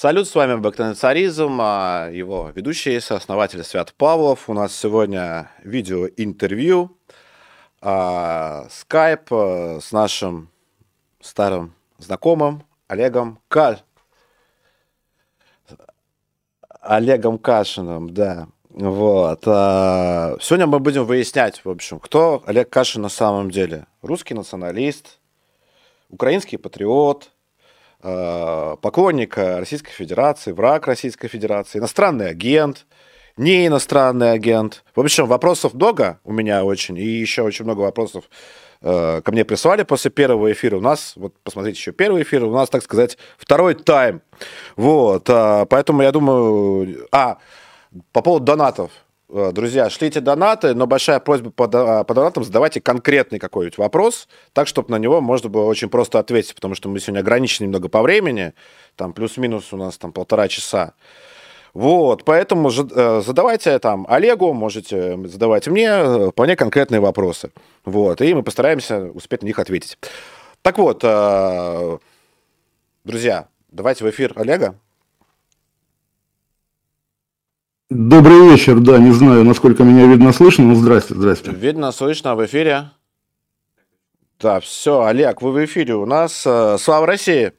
[0.00, 4.48] Салют, с вами Бактонацаризм, а его ведущий, основатель Свят Павлов.
[4.48, 6.96] У нас сегодня видеоинтервью,
[7.82, 10.48] а, скайп а, с нашим
[11.20, 13.82] старым знакомым Олегом Каль.
[16.80, 18.48] Олегом Кашиным, да.
[18.70, 19.42] Вот.
[19.44, 23.86] Сегодня мы будем выяснять, в общем, кто Олег Кашин на самом деле.
[24.00, 25.18] Русский националист,
[26.08, 27.39] украинский патриот, э,
[28.02, 32.86] поклонник Российской Федерации, враг Российской Федерации, иностранный агент,
[33.36, 34.84] не иностранный агент.
[34.94, 38.24] В общем, вопросов много у меня очень, и еще очень много вопросов
[38.82, 40.76] э, ко мне прислали после первого эфира.
[40.76, 44.22] У нас, вот посмотрите, еще первый эфир, у нас, так сказать, второй тайм.
[44.76, 47.06] Вот, э, поэтому я думаю...
[47.12, 47.38] А,
[48.12, 48.90] по поводу донатов.
[49.32, 54.66] Э, друзья, шлите донаты, но большая просьба по, по донатам задавайте конкретный какой-нибудь вопрос, так,
[54.66, 58.02] чтобы на него можно было очень просто ответить, потому что мы сегодня ограничены немного по
[58.02, 58.54] времени,
[58.96, 60.94] там плюс-минус у нас там полтора часа.
[61.74, 67.52] Вот, поэтому э, задавайте там Олегу, можете задавать мне э, вполне конкретные вопросы.
[67.84, 69.96] Вот, и мы постараемся успеть на них ответить.
[70.62, 71.00] Так вот,
[73.04, 74.74] друзья, давайте в эфир Олега.
[77.90, 81.50] Добрый вечер, да, не знаю, насколько меня видно, слышно, но здрасте, здрасте.
[81.50, 82.90] Видно, слышно, в эфире.
[84.38, 86.44] Да, все, Олег, вы в эфире у нас.
[86.46, 87.52] Э, слава России!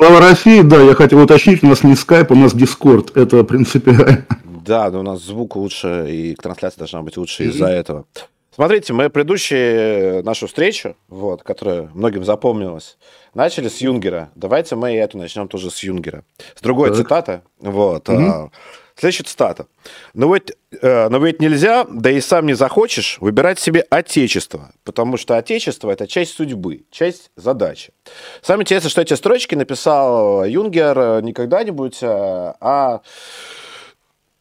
[0.00, 4.26] Слава России, да, я хотел уточнить, у нас не скайп, у нас дискорд, это принципиально.
[4.44, 7.48] Да, но у нас звук лучше, и трансляция должна быть лучше mm-hmm.
[7.50, 8.04] из-за этого.
[8.52, 12.98] Смотрите, мы предыдущие нашу встречу, вот, которая многим запомнилась,
[13.32, 14.30] начали с Юнгера.
[14.34, 16.24] Давайте мы эту начнем тоже с Юнгера.
[16.56, 16.98] С другой так.
[16.98, 17.42] цитаты.
[17.60, 18.08] Вот.
[18.08, 18.50] Mm-hmm.
[18.98, 19.66] Следующая цитата.
[20.14, 25.18] Но ведь, э, но ведь нельзя, да и сам не захочешь, выбирать себе отечество, потому
[25.18, 27.92] что отечество– это часть судьбы, часть задачи.
[28.40, 33.02] Самое интересное, что эти строчки написал Юнгер э, не когда-нибудь, э, а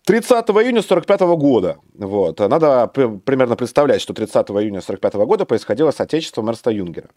[0.05, 1.77] 30 июня 1945 года.
[1.95, 2.39] Вот.
[2.39, 7.09] Надо примерно представлять, что 30 июня 1945 года происходило с отечеством Эрста Юнгера.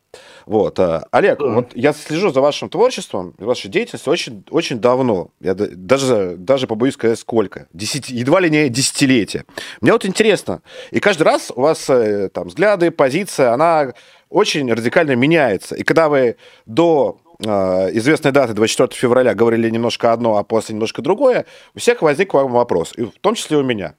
[0.46, 0.78] Вот.
[0.78, 1.54] Э, Олег, mm.
[1.54, 5.28] вот я слежу за вашим творчеством, вашей деятельностью очень, очень давно.
[5.38, 7.68] Я даже, даже побоюсь сказать, сколько.
[7.74, 9.44] Десяти, едва ли не десятилетия.
[9.82, 13.92] Мне вот интересно, и каждый раз у вас э, там взгляды, позиция, она
[14.30, 15.74] очень радикально меняется.
[15.74, 21.46] И когда вы до известной даты 24 февраля говорили немножко одно, а после немножко другое,
[21.74, 23.94] у всех возник вам вопрос, и в том числе у меня.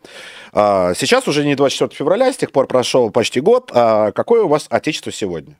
[0.51, 3.71] А, сейчас уже не 24 февраля, с тех пор прошел почти год.
[3.73, 5.57] А какое у вас отечество сегодня?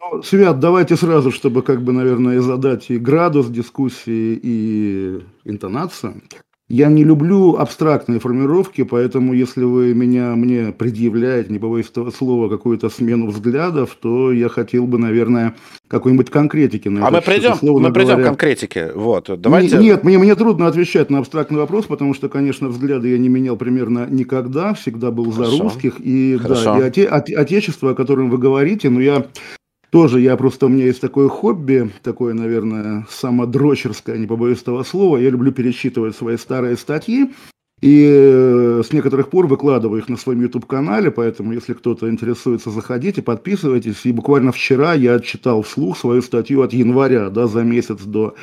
[0.00, 6.22] Ну, Свят, давайте сразу, чтобы, как бы, наверное, задать и градус дискуссии, и интонацию.
[6.70, 12.48] Я не люблю абстрактные формировки, поэтому если вы меня мне предъявляете, не побоюсь этого слова,
[12.48, 15.56] какую-то смену взглядов, то я хотел бы, наверное,
[15.88, 16.86] какой-нибудь конкретики.
[16.86, 18.22] На а мы придем, мы придем говоря...
[18.22, 18.92] к конкретике.
[18.94, 19.78] Вот, давайте...
[19.78, 23.28] Не, нет, мне, мне трудно отвечать на абстрактный вопрос, потому что, конечно, взгляды я не
[23.28, 25.56] менял примерно никогда, всегда был Хорошо.
[25.56, 25.94] за русских.
[25.98, 26.76] И, Хорошо.
[26.76, 29.26] да, и оте, от, отечество, о котором вы говорите, но я
[29.90, 35.16] тоже я просто, у меня есть такое хобби, такое, наверное, самодрочерское, не побоюсь этого слова.
[35.16, 37.30] Я люблю пересчитывать свои старые статьи.
[37.80, 43.22] И э, с некоторых пор выкладываю их на своем YouTube-канале, поэтому, если кто-то интересуется, заходите,
[43.22, 44.04] подписывайтесь.
[44.04, 48.34] И буквально вчера я читал вслух свою статью от января, да, за месяц до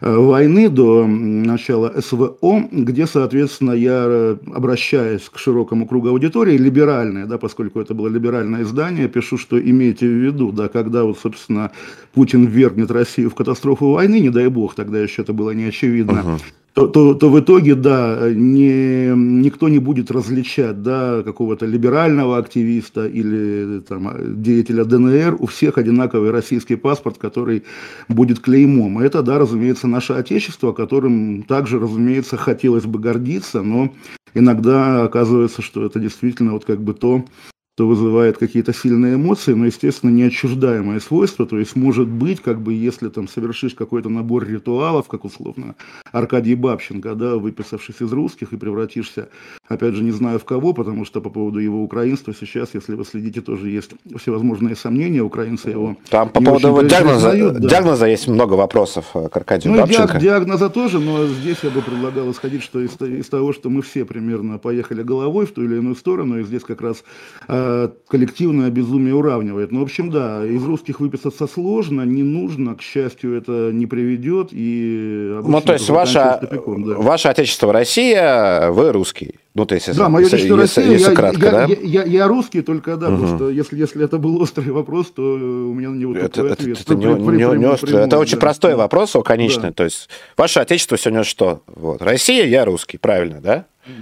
[0.00, 7.38] войны, до начала СВО, где, соответственно, я, э, обращаясь к широкому кругу аудитории, либеральное, да,
[7.38, 11.72] поскольку это было либеральное издание, пишу, что имейте в виду, да, когда вот, собственно,
[12.14, 16.20] Путин ввергнет Россию в катастрофу войны, не дай бог, тогда еще это было не очевидно,
[16.20, 16.42] uh-huh
[16.74, 23.06] то, то, то в итоге, да, не, никто не будет различать, да, какого-то либерального активиста
[23.06, 27.64] или там, деятеля ДНР, у всех одинаковый российский паспорт, который
[28.08, 28.98] будет клеймом.
[29.00, 33.92] Это, да, разумеется, наше отечество, которым также, разумеется, хотелось бы гордиться, но
[34.32, 37.26] иногда оказывается, что это действительно вот как бы то,
[37.74, 41.46] что вызывает какие-то сильные эмоции, но, естественно, неотчуждаемое свойство.
[41.46, 45.74] То есть, может быть, как бы, если там совершишь какой-то набор ритуалов, как условно
[46.12, 49.30] Аркадий Бабченко, да, выписавшись из русских и превратишься,
[49.66, 53.06] опять же, не знаю в кого, потому что по поводу его украинства сейчас, если вы
[53.06, 55.96] следите, тоже есть всевозможные сомнения, украинцы его...
[56.10, 57.68] Там по поводу его диагноза, да.
[57.68, 60.20] диагноза есть много вопросов э, к Аркадию ну, Бабченко.
[60.20, 64.04] диагноза тоже, но здесь я бы предлагал исходить что из, из того, что мы все
[64.04, 67.02] примерно поехали головой в ту или иную сторону, и здесь как раз
[67.48, 67.61] э,
[68.08, 69.72] коллективное безумие уравнивает.
[69.72, 74.48] Ну, в общем, да, из русских выписаться сложно, не нужно, к счастью, это не приведет.
[74.52, 76.94] И ну, то есть ваша, тупиком, да.
[76.96, 79.36] ваше отечество Россия, вы русский.
[79.54, 81.64] Ну, то есть, да, мое отечество Россия, если я, кратко, я, да?
[81.66, 83.16] я, я, я русский только, да, угу.
[83.16, 86.50] потому что если, если это был острый вопрос, то у меня на него это, такой
[86.52, 86.80] это, ответ.
[86.80, 88.40] Это, не, при, не, не острый, прямой, это очень да.
[88.40, 89.68] простой вопрос, конечный.
[89.68, 89.72] Да.
[89.72, 91.62] То есть, ваше отечество сегодня что?
[91.66, 92.00] Вот.
[92.00, 93.66] Россия, я русский, правильно, да?
[93.86, 93.94] Угу.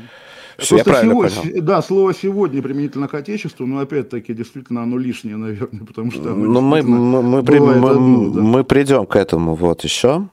[0.61, 5.37] Все, я правильно сегодня, Да, слово «сегодня» применительно к Отечеству, но опять-таки действительно оно лишнее,
[5.37, 6.35] наверное, потому что...
[6.35, 8.41] Ну, мы, мы, мы, при, мы, одно, да.
[8.41, 10.29] мы придем к этому вот еще.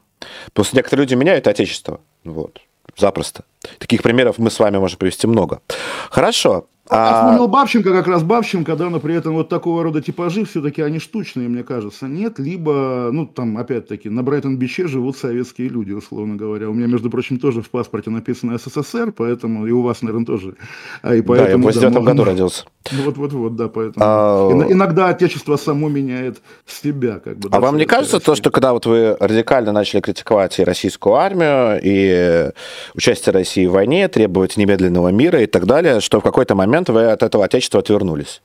[0.54, 2.02] Просто некоторые люди меняют Отечество.
[2.24, 2.60] Вот.
[2.98, 3.44] Запросто.
[3.78, 5.62] Таких примеров мы с вами можем привести много.
[6.10, 6.68] Хорошо.
[6.90, 7.14] А...
[7.14, 11.00] Вспомнил Бабченко, как раз Бабченко, да, но при этом вот такого рода типажи все-таки они
[11.00, 16.70] штучные, мне кажется, нет, либо, ну, там, опять-таки, на Брайтон-Биче живут советские люди, условно говоря.
[16.70, 20.56] У меня, между прочим, тоже в паспорте написано СССР, поэтому и у вас, наверное, тоже.
[21.02, 22.66] А, и поэтому, да, я в 89 да, году родился.
[22.92, 24.06] Вот-вот-вот, да, поэтому.
[24.06, 24.52] А...
[24.70, 27.50] Иногда отечество само меняет себя, как бы.
[27.52, 31.80] А вам не кажется то, что когда вот вы радикально начали критиковать и российскую армию,
[31.84, 32.52] и
[32.96, 36.90] участие России в войне, требовать немедленного мира и так далее, что в какой-то момент момент
[36.90, 38.42] вы от этого отечества отвернулись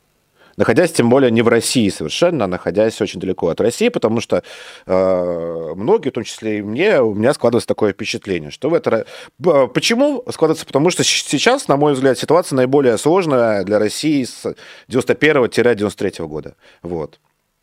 [0.58, 4.42] находясь тем более не в России совершенно, а находясь очень далеко от России, потому что
[4.84, 9.06] э, многие, в том числе и мне, у меня складывается такое впечатление, что в это...
[9.38, 10.66] Почему складывается?
[10.66, 14.54] Потому что сейчас, на мой взгляд, ситуация наиболее сложная для России с
[14.90, 16.54] 91-93 года.
[16.82, 17.18] Вот.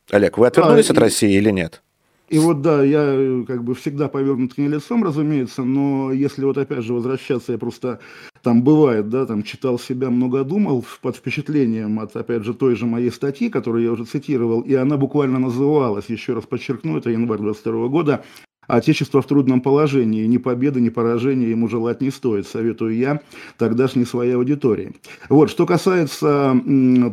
[0.09, 1.01] Олег, вы отвернулись а, от и...
[1.01, 1.83] России или нет?
[2.29, 6.45] И вот да, я э, как бы всегда повернут к ней лицом, разумеется, но если
[6.45, 7.99] вот опять же возвращаться, я просто
[8.43, 12.85] там бывает, да, там читал себя, много думал под впечатлением от, опять же, той же
[12.85, 17.39] моей статьи, которую я уже цитировал, и она буквально называлась, еще раз подчеркну, это январь
[17.39, 18.23] 22 года,
[18.69, 23.19] Отечество в трудном положении, ни победы, ни поражения ему желать не стоит, советую я
[23.57, 24.93] тогдашней своей аудитории.
[25.27, 26.55] Вот, что касается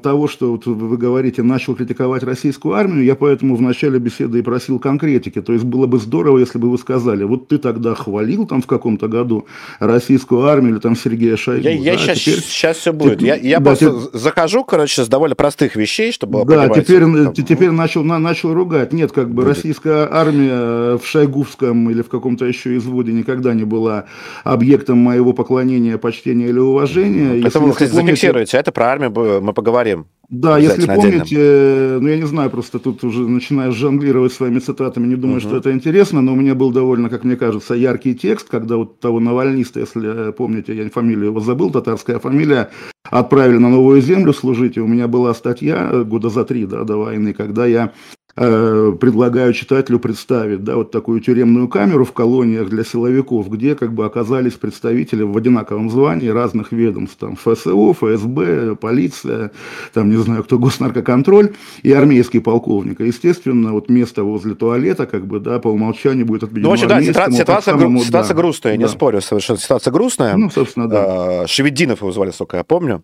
[0.02, 4.42] того, что вот вы говорите, начал критиковать российскую армию, я поэтому в начале беседы и
[4.42, 8.46] просил конкретики, то есть было бы здорово, если бы вы сказали, вот ты тогда хвалил
[8.46, 9.46] там в каком-то году
[9.80, 11.64] российскую армию или там Сергея Шойгу.
[11.64, 13.18] Я, я сейчас, теперь, сейчас все будет.
[13.18, 17.00] Теперь, я я да, просто теперь, захожу, короче, с довольно простых вещей, чтобы Да, теперь,
[17.00, 18.92] там, теперь начал, на, начал ругать.
[18.92, 19.56] Нет, как бы будет.
[19.56, 24.06] российская армия в Шойгу Курском или в каком-то еще изводе никогда не была
[24.44, 27.46] объектом моего поклонения, почтения или уважения.
[27.46, 28.10] Это вы, кстати, помните...
[28.10, 30.06] зафиксируете, это про армию мы поговорим.
[30.28, 35.06] Да, если помните, э, ну я не знаю, просто тут уже начинаешь жонглировать своими цитатами,
[35.06, 35.46] не думаю, угу.
[35.46, 38.98] что это интересно, но у меня был довольно, как мне кажется, яркий текст, когда вот
[38.98, 42.70] того навальниста, если помните, я фамилию его забыл, татарская фамилия,
[43.04, 46.82] отправили на новую землю служить, и у меня была статья э, года за три да,
[46.82, 52.68] до войны, когда я Э, предлагаю читателю представить, да, вот такую тюремную камеру в колониях
[52.68, 58.76] для силовиков, где как бы оказались представители в одинаковом звании разных ведомств, там ФСО, ФСБ,
[58.76, 59.52] полиция,
[59.94, 63.00] там не знаю кто, госнаркоконтроль и армейский полковник.
[63.00, 66.72] И, естественно, вот место возле туалета как бы, да, по умолчанию будет отведено Ну, в
[66.74, 68.82] общем, да, ситуация, ситуация, самому, ситуация да, грустная, да.
[68.82, 70.36] не спорю, совершенно ситуация грустная.
[70.36, 71.42] Ну, собственно, да.
[71.42, 73.02] А, Шевединов его звали, сколько я помню.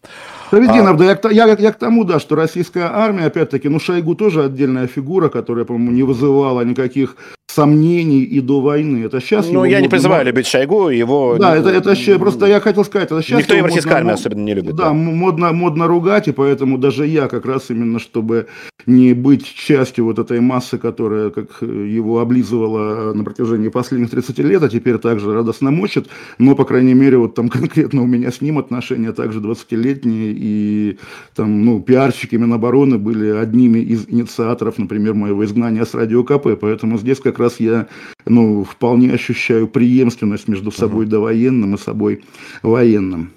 [0.51, 1.17] Шевединов, а...
[1.17, 4.87] да, я, я, я к тому, да, что российская армия, опять-таки, ну, Шойгу тоже отдельная
[4.87, 7.17] фигура, фигура, которая, по-моему, не вызывала никаких
[7.55, 9.05] сомнений и до войны.
[9.05, 11.37] Это сейчас ну, я не призываю любить Шойгу, его...
[11.39, 13.41] Да, это, это еще, просто я хотел сказать, это сейчас...
[13.41, 14.75] Никто его российская армия особенно не любит.
[14.75, 18.47] Да, да, модно, модно ругать, и поэтому даже я как раз именно, чтобы
[18.87, 24.63] не быть частью вот этой массы, которая как его облизывала на протяжении последних 30 лет,
[24.63, 26.07] а теперь также радостно мочит,
[26.39, 30.99] но, по крайней мере, вот там конкретно у меня с ним отношения также 20-летние, и
[31.35, 36.99] там, ну, пиарщики Минобороны были одними из инициаторов, например, моего изгнания с радио КП, поэтому
[36.99, 37.87] здесь как раз я
[38.25, 41.11] ну, вполне ощущаю преемственность между собой uh-huh.
[41.11, 42.25] довоенным и собой
[42.63, 43.33] военным.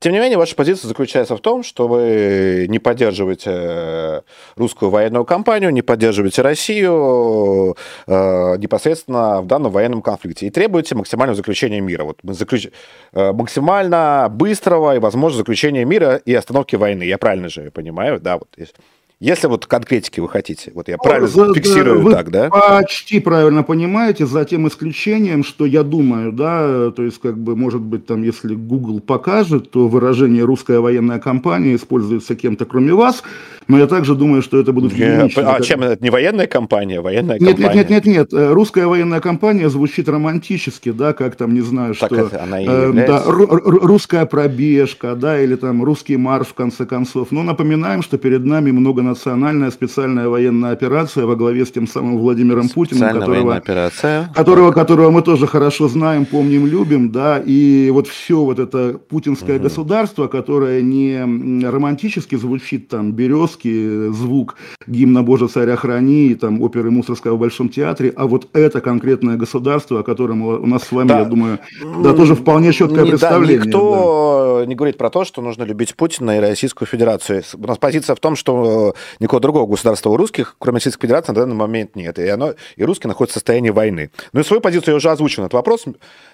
[0.00, 4.20] Тем не менее, ваша позиция заключается в том, что вы не поддерживаете э,
[4.56, 7.76] русскую военную кампанию, не поддерживаете Россию
[8.08, 12.02] э, непосредственно в данном военном конфликте и требуете максимального заключения мира.
[12.02, 12.68] Вот заключ...
[13.12, 17.04] э, максимально быстрого и, возможно, заключения мира и остановки войны.
[17.04, 18.20] Я правильно же понимаю?
[18.20, 18.74] Да, вот есть.
[19.20, 22.48] Если вот конкретики вы хотите, вот я ну, правильно за, фиксирую вы так, да?
[22.50, 27.80] Почти правильно понимаете, за тем исключением, что я думаю, да, то есть как бы, может
[27.80, 33.24] быть, там, если Google покажет, то выражение «русская военная компания» используется кем-то кроме вас,
[33.66, 35.46] но я также думаю, что это будут единичные.
[35.46, 36.02] А чем это?
[36.02, 37.74] Не военная компания, военная нет, компания?
[37.74, 38.52] Нет, нет, нет, нет.
[38.52, 42.26] Русская военная компания звучит романтически, да, как там, не знаю, так что...
[42.26, 47.32] Это она и э, да, русская пробежка, да, или там русский марш, в конце концов.
[47.32, 52.18] Но напоминаем, что перед нами много многонациональная специальная военная операция во главе с тем самым
[52.18, 54.30] Владимиром Путиным, которого, операция.
[54.34, 59.56] которого, которого мы тоже хорошо знаем, помним, любим, да, и вот все вот это путинское
[59.56, 59.64] угу.
[59.64, 67.36] государство, которое не романтически звучит, там, березки, звук гимна «Боже, царя храни», там, оперы Мусорского
[67.36, 71.20] в Большом театре, а вот это конкретное государство, о котором у нас с вами, да.
[71.20, 71.58] я думаю,
[72.02, 73.58] да, тоже вполне четкое не, представление.
[73.58, 74.66] Да, никто да.
[74.66, 77.42] не говорит про то, что нужно любить Путина и Российскую Федерацию.
[77.54, 81.40] У нас позиция в том, что никакого другого государства у русских, кроме Российской Федерации, на
[81.40, 82.18] данный момент нет.
[82.18, 84.10] И, оно, и русские находятся в состоянии войны.
[84.32, 85.84] Ну и свою позицию я уже озвучил этот вопрос.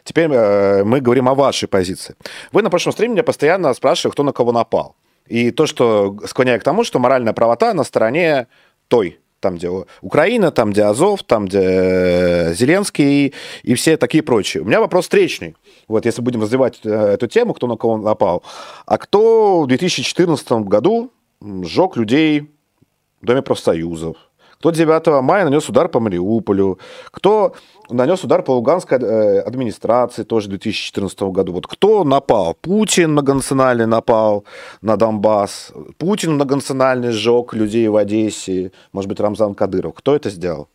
[0.04, 2.14] Теперь э, мы говорим о вашей позиции.
[2.52, 4.96] Вы на прошлом стриме меня постоянно спрашивали, кто на кого напал.
[5.26, 8.46] И то, что склоняет к тому, что моральная правота на стороне
[8.88, 9.68] той, там, где
[10.00, 14.62] Украина, там, где Азов, там, где э, Зеленский и, и все такие прочие.
[14.62, 15.54] У меня вопрос встречный.
[15.86, 18.42] Вот, если будем развивать э, эту тему, кто на кого напал.
[18.86, 22.53] А кто в 2014 году сжег людей
[23.24, 24.16] Доме профсоюзов?
[24.58, 26.78] Кто 9 мая нанес удар по Мариуполю?
[27.10, 27.52] Кто
[27.90, 31.52] нанес удар по Луганской э, администрации тоже в 2014 году?
[31.52, 32.54] Вот кто напал?
[32.54, 34.44] Путин многонациональный напал
[34.80, 35.72] на Донбасс.
[35.98, 38.72] Путин многонациональный сжег людей в Одессе.
[38.92, 39.94] Может быть, Рамзан Кадыров.
[39.94, 40.68] Кто это сделал?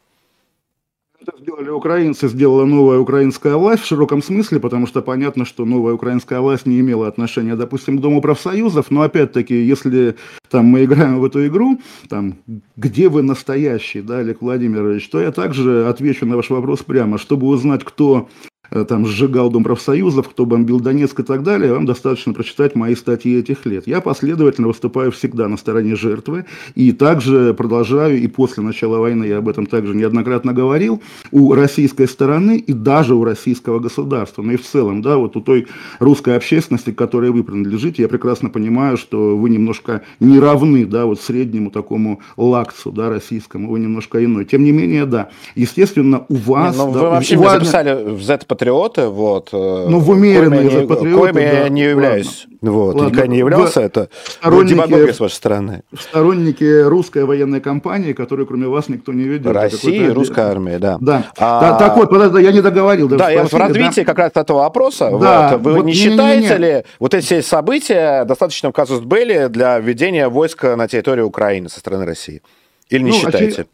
[1.30, 5.94] Это сделали украинцы, сделала новая украинская власть в широком смысле, потому что понятно, что новая
[5.94, 10.16] украинская власть не имела отношения, допустим, к Дому профсоюзов, но опять-таки, если
[10.50, 12.38] там мы играем в эту игру, там,
[12.76, 17.48] где вы настоящий, да, Олег Владимирович, то я также отвечу на ваш вопрос прямо, чтобы
[17.48, 18.28] узнать, кто
[18.70, 23.38] там сжигал Дом профсоюзов, кто бомбил Донецк и так далее, вам достаточно прочитать мои статьи
[23.38, 23.88] этих лет.
[23.88, 26.46] Я последовательно выступаю всегда на стороне жертвы
[26.76, 32.08] и также продолжаю, и после начала войны я об этом также неоднократно говорил, у российской
[32.08, 35.68] стороны и даже у российского государства, но и в целом, да, вот у той
[36.00, 41.06] русской общественности, к которой вы принадлежите, я прекрасно понимаю, что вы немножко не равны, да,
[41.06, 44.46] вот среднему такому лакцу, да, российскому, вы немножко иной.
[44.46, 46.76] Тем не менее, да, естественно, у вас...
[46.76, 49.50] Не, ну, да, вы вообще у записали в Z патриоты, вот.
[49.54, 51.60] Э, ну, в умеренные коими, патриоты, коими да.
[51.62, 52.46] я не являюсь.
[52.62, 52.72] Ладно.
[52.72, 53.08] Вот, Ладно.
[53.08, 55.84] никогда не являлся, в это сторонники, демагогия с вашей стороны.
[55.98, 59.54] Сторонники русской военной компании, которую кроме вас никто не видел.
[59.54, 60.98] Россия и русская армия, да.
[61.00, 61.32] Да.
[61.38, 61.62] А...
[61.62, 63.08] да так вот, подожди, я не договорил.
[63.08, 64.06] Да, я в развитии да?
[64.06, 65.10] как раз этого вопроса.
[65.20, 66.76] Да, вот, вы вот, не, не считаете не, не, не.
[66.80, 71.80] ли вот эти события достаточно в казус Белли для введения войска на территорию Украины со
[71.80, 72.42] стороны России?
[72.90, 73.48] Или не ну, считаете?
[73.48, 73.68] Очевид...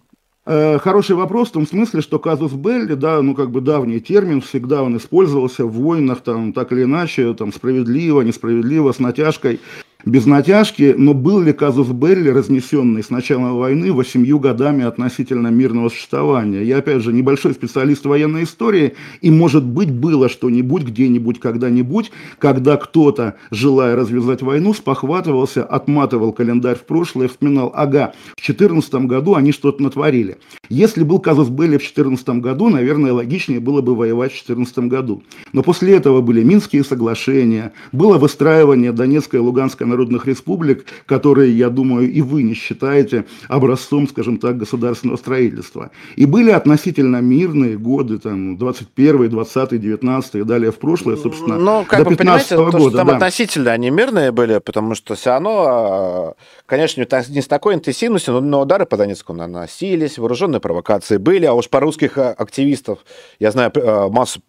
[0.48, 4.42] Э, хороший вопрос в том смысле, что казус Белли, да, ну как бы давний термин,
[4.42, 9.60] всегда он использовался в войнах, там, так или иначе, там, справедливо, несправедливо, с натяжкой
[10.06, 15.90] без натяжки, но был ли казус Белли, разнесенный с начала войны, восемью годами относительно мирного
[15.90, 16.64] существования?
[16.64, 22.78] Я, опять же, небольшой специалист военной истории, и, может быть, было что-нибудь где-нибудь, когда-нибудь, когда
[22.78, 29.52] кто-то, желая развязать войну, спохватывался, отматывал календарь в прошлое, вспоминал, ага, в 2014 году они
[29.52, 30.38] что-то натворили.
[30.70, 35.24] Если был казус Белли в 2014 году, наверное, логичнее было бы воевать в 2014 году.
[35.52, 41.70] Но после этого были Минские соглашения, было выстраивание Донецкой и Луганской народных республик, которые, я
[41.70, 45.92] думаю, и вы не считаете образцом, скажем так, государственного строительства.
[46.16, 51.86] И были относительно мирные годы, там, 21 20 19 и далее в прошлое, собственно, Но,
[51.88, 52.72] как до 15 -го года.
[52.72, 53.14] То, что там да.
[53.16, 56.34] относительно они мирные были, потому что все равно, а,
[56.66, 61.70] конечно, не с такой интенсивностью, но удары по Донецку наносились, вооруженные провокации были, а уж
[61.70, 63.00] по русских а, активистов,
[63.40, 64.42] я знаю а, массу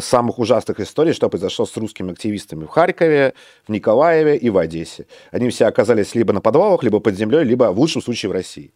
[0.00, 3.34] самых ужасных историй, что произошло с русскими активистами в Харькове,
[3.66, 4.81] в Николаеве и в Одессе.
[4.82, 5.06] Одессе.
[5.30, 8.72] Они все оказались либо на подвалах, либо под землей, либо в лучшем случае в России.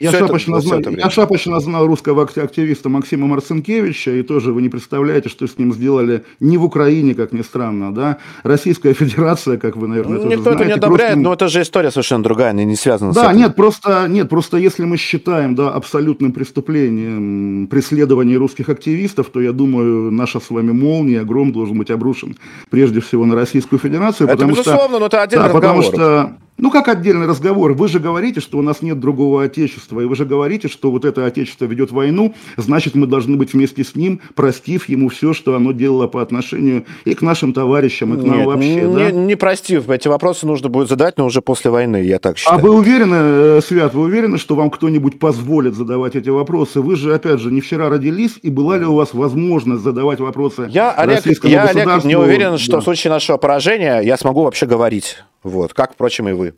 [0.00, 4.68] Я шапочно, это, знал, я шапочно знал русского активиста Максима Марцинкевича, и тоже вы не
[4.68, 9.76] представляете, что с ним сделали не в Украине, как ни странно, да, Российская Федерация, как
[9.76, 11.20] вы, наверное, ну, Никто тоже это не одобряет, просто...
[11.20, 13.38] но это же история совершенно другая, она не связана да, с этим.
[13.38, 19.52] нет, просто, нет, просто если мы считаем, да, абсолютным преступлением преследование русских активистов, то, я
[19.52, 22.36] думаю, наша с вами молния, гром должен быть обрушен
[22.68, 24.98] прежде всего на Российскую Федерацию, это потому безусловно, что...
[24.98, 25.82] но это отдельный да, разговор.
[25.82, 27.72] потому что ну, как отдельный разговор.
[27.72, 31.04] Вы же говорите, что у нас нет другого отечества, и вы же говорите, что вот
[31.04, 35.54] это отечество ведет войну, значит, мы должны быть вместе с ним, простив ему все, что
[35.54, 38.74] оно делало по отношению и к нашим товарищам, и к нам нет, вообще.
[38.74, 39.10] Не, да?
[39.10, 39.88] не простив.
[39.88, 42.58] Эти вопросы нужно будет задать, но уже после войны, я так считаю.
[42.58, 46.80] А вы уверены, э, Свят, вы уверены, что вам кто-нибудь позволит задавать эти вопросы?
[46.80, 50.68] Вы же, опять же, не вчера родились, и была ли у вас возможность задавать вопросы
[50.70, 52.80] я, Олег, я, Олег, не уверен, что да.
[52.80, 55.18] в случае нашего поражения я смогу вообще говорить.
[55.42, 56.54] Вот, как, впрочем, и вы.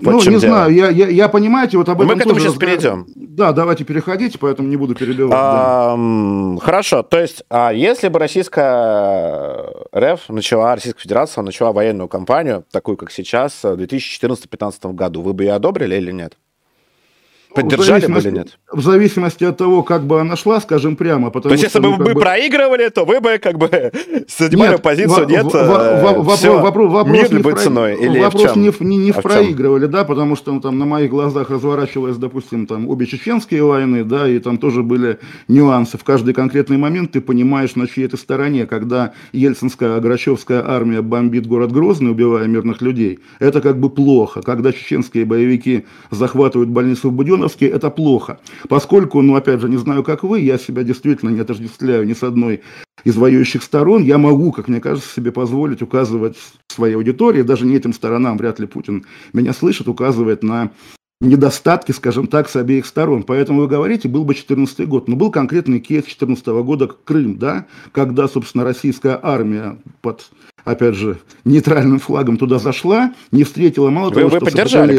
[0.00, 0.40] Вот ну, не дело.
[0.40, 3.06] знаю, я, я, я понимаете, вот об этом Мы к этому сейчас перейдем.
[3.14, 5.32] Да, давайте переходите, поэтому не буду перебивать.
[5.34, 6.60] А, да.
[6.60, 12.96] Хорошо, то есть, а если бы российская РФ начала, Российская Федерация начала военную кампанию, такую,
[12.96, 16.36] как сейчас, в 2014-2015 году, вы бы ее одобрили или нет?
[17.56, 18.58] Поддержали бы или нет?
[18.70, 21.30] В зависимости от того, как бы она шла, скажем прямо.
[21.30, 22.20] Потому То есть, если бы вы бы...
[22.20, 23.68] проигрывали, то вы бы как бы
[24.38, 27.60] занимали нет, позицию, нет, вопрос, мир любой про...
[27.60, 27.96] ценой?
[27.96, 31.10] Или вопрос в не, не, не а в проигрывали, да, потому что там на моих
[31.10, 35.98] глазах разворачивалась, допустим, там обе чеченские войны, да, и там тоже были нюансы.
[35.98, 41.46] В каждый конкретный момент ты понимаешь, на чьей ты стороне, когда ельцинская, Грачевская армия бомбит
[41.46, 44.42] город Грозный, убивая мирных людей, это как бы плохо.
[44.42, 48.38] Когда чеченские боевики захватывают больницу в Буденновске, Романовский, это плохо.
[48.68, 52.22] Поскольку, ну, опять же, не знаю, как вы, я себя действительно не отождествляю ни с
[52.22, 52.62] одной
[53.04, 56.36] из воюющих сторон, я могу, как мне кажется, себе позволить указывать
[56.66, 60.72] своей аудитории, даже не этим сторонам, вряд ли Путин меня слышит, указывает на
[61.20, 63.22] недостатки, скажем так, с обеих сторон.
[63.22, 65.08] Поэтому вы говорите, был бы 2014 год.
[65.08, 70.30] Но был конкретный кейс 2014 года Крым, да, когда, собственно, российская армия под
[70.66, 74.98] опять же, нейтральным флагом туда зашла, не встретила мало вы, того, вы что поддержали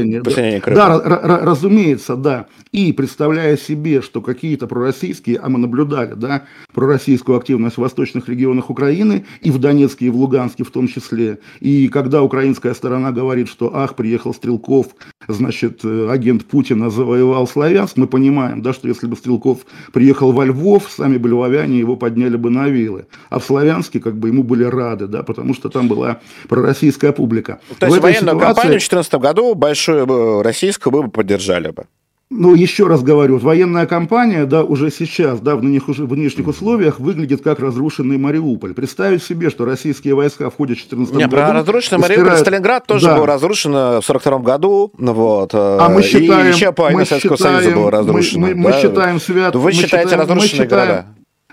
[0.75, 2.47] да, да, разумеется, да.
[2.71, 6.43] И представляя себе, что какие-то пророссийские, а мы наблюдали, да,
[6.73, 11.39] пророссийскую активность в восточных регионах Украины, и в Донецке, и в Луганске в том числе,
[11.59, 14.87] и когда украинская сторона говорит, что, ах, приехал Стрелков,
[15.27, 20.45] значит, э, агент Путина завоевал Славянск, мы понимаем, да, что если бы Стрелков приехал во
[20.45, 23.07] Львов, сами бы львовяне его подняли бы на вилы.
[23.29, 27.59] А в Славянске как бы ему были рады, да, потому что там была пророссийская публика.
[27.79, 28.45] То есть военную ситуации...
[28.45, 31.85] кампанию в 2014 году большую э, российскую вы бы поддержали бы?
[32.29, 36.99] Ну, еще раз говорю, военная кампания, да, уже сейчас, да, в нынешних, в нынешних условиях
[36.99, 38.73] выглядит как разрушенный Мариуполь.
[38.73, 41.17] Представить себе, что российские войска в 14 году...
[41.17, 42.41] Не, про разрушенный Мариуполь, стирают...
[42.41, 43.15] Сталинград тоже да.
[43.15, 45.51] был разрушен в 42 году, ну вот.
[45.53, 46.47] А мы считаем...
[46.47, 48.47] И еще половина Советского считаем, Союза была разрушена.
[48.47, 48.69] Мы, мы, да?
[48.69, 49.55] мы считаем свят...
[49.55, 51.05] Вы считаете разрушенные мы считаем, города?